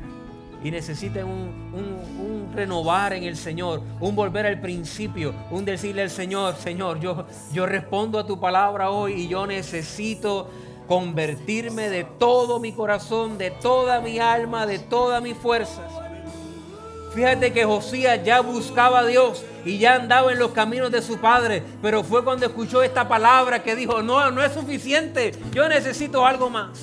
y 0.63 0.71
necesiten 0.71 1.25
un, 1.25 1.71
un, 1.73 2.51
renovar 2.53 3.13
en 3.13 3.23
el 3.23 3.37
Señor, 3.37 3.81
un 3.99 4.15
volver 4.15 4.45
al 4.45 4.59
principio, 4.59 5.33
un 5.49 5.63
decirle 5.65 6.03
al 6.03 6.09
Señor, 6.09 6.55
Señor, 6.55 6.99
yo, 6.99 7.25
yo 7.53 7.65
respondo 7.65 8.19
a 8.19 8.27
tu 8.27 8.39
palabra 8.39 8.89
hoy 8.89 9.13
y 9.13 9.27
yo 9.27 9.47
necesito 9.47 10.49
convertirme 10.87 11.89
de 11.89 12.03
todo 12.03 12.59
mi 12.59 12.73
corazón, 12.73 13.37
de 13.37 13.51
toda 13.51 14.01
mi 14.01 14.19
alma, 14.19 14.65
de 14.65 14.79
todas 14.79 15.23
mis 15.23 15.37
fuerzas. 15.37 15.89
Fíjate 17.13 17.51
que 17.51 17.65
Josías 17.65 18.21
ya 18.23 18.41
buscaba 18.41 18.99
a 18.99 19.05
Dios 19.05 19.43
y 19.65 19.77
ya 19.77 19.95
andaba 19.95 20.31
en 20.31 20.39
los 20.39 20.51
caminos 20.51 20.91
de 20.91 21.01
su 21.01 21.17
padre, 21.17 21.61
pero 21.81 22.03
fue 22.03 22.23
cuando 22.23 22.45
escuchó 22.45 22.83
esta 22.83 23.07
palabra 23.07 23.63
que 23.63 23.75
dijo, 23.75 24.01
no, 24.01 24.31
no 24.31 24.43
es 24.43 24.53
suficiente, 24.53 25.31
yo 25.51 25.67
necesito 25.67 26.25
algo 26.25 26.49
más. 26.49 26.79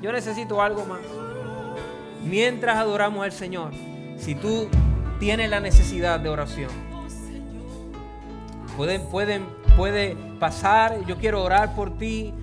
Yo 0.00 0.12
necesito 0.12 0.62
algo 0.62 0.84
más. 0.84 1.00
Mientras 2.28 2.76
adoramos 2.76 3.24
al 3.24 3.32
Señor, 3.32 3.72
si 4.18 4.34
tú 4.34 4.68
tienes 5.18 5.48
la 5.48 5.60
necesidad 5.60 6.20
de 6.20 6.28
oración, 6.28 6.68
pueden, 8.76 9.06
pueden, 9.06 9.46
puede 9.78 10.14
pasar, 10.38 11.06
yo 11.06 11.16
quiero 11.16 11.42
orar 11.42 11.74
por 11.74 11.96
ti, 11.96 12.34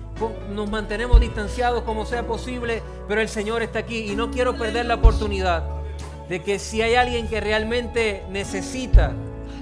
nos 0.52 0.68
mantenemos 0.68 1.20
distanciados 1.20 1.84
como 1.84 2.04
sea 2.04 2.26
posible, 2.26 2.82
pero 3.06 3.20
el 3.20 3.28
Señor 3.28 3.62
está 3.62 3.78
aquí 3.78 4.10
y 4.10 4.16
no 4.16 4.32
quiero 4.32 4.56
perder 4.56 4.86
la 4.86 4.96
oportunidad 4.96 5.62
de 6.28 6.42
que 6.42 6.58
si 6.58 6.82
hay 6.82 6.96
alguien 6.96 7.28
que 7.28 7.40
realmente 7.40 8.24
necesita 8.28 9.12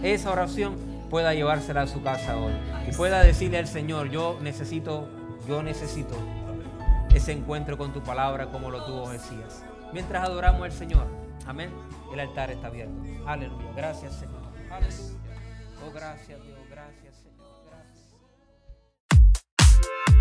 esa 0.02 0.32
oración, 0.32 0.76
pueda 1.10 1.34
llevársela 1.34 1.82
a 1.82 1.86
su 1.86 2.02
casa 2.02 2.38
hoy 2.38 2.54
y 2.88 2.96
pueda 2.96 3.22
decirle 3.22 3.58
al 3.58 3.68
Señor, 3.68 4.08
yo 4.08 4.38
necesito, 4.40 5.06
yo 5.46 5.62
necesito 5.62 6.14
ese 7.14 7.32
encuentro 7.32 7.76
con 7.76 7.92
tu 7.92 8.02
palabra 8.02 8.46
como 8.50 8.70
lo 8.70 8.86
tuvo 8.86 9.06
Jesús 9.08 9.64
mientras 9.94 10.24
adoramos 10.24 10.62
al 10.62 10.72
Señor. 10.72 11.06
Amén. 11.46 11.70
El 12.12 12.20
altar 12.20 12.50
está 12.50 12.66
abierto. 12.66 13.00
Aleluya. 13.26 13.72
Gracias, 13.76 14.14
Señor. 14.16 14.42
Aleluya. 14.70 15.18
Oh, 15.86 15.92
gracias, 15.92 16.42
Dios. 16.42 16.58
Gracias, 16.68 17.14
Señor. 17.16 17.46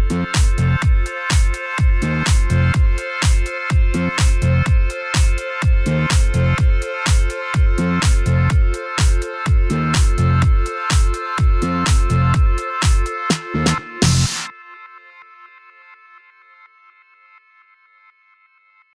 Gracias. 0.09 1.32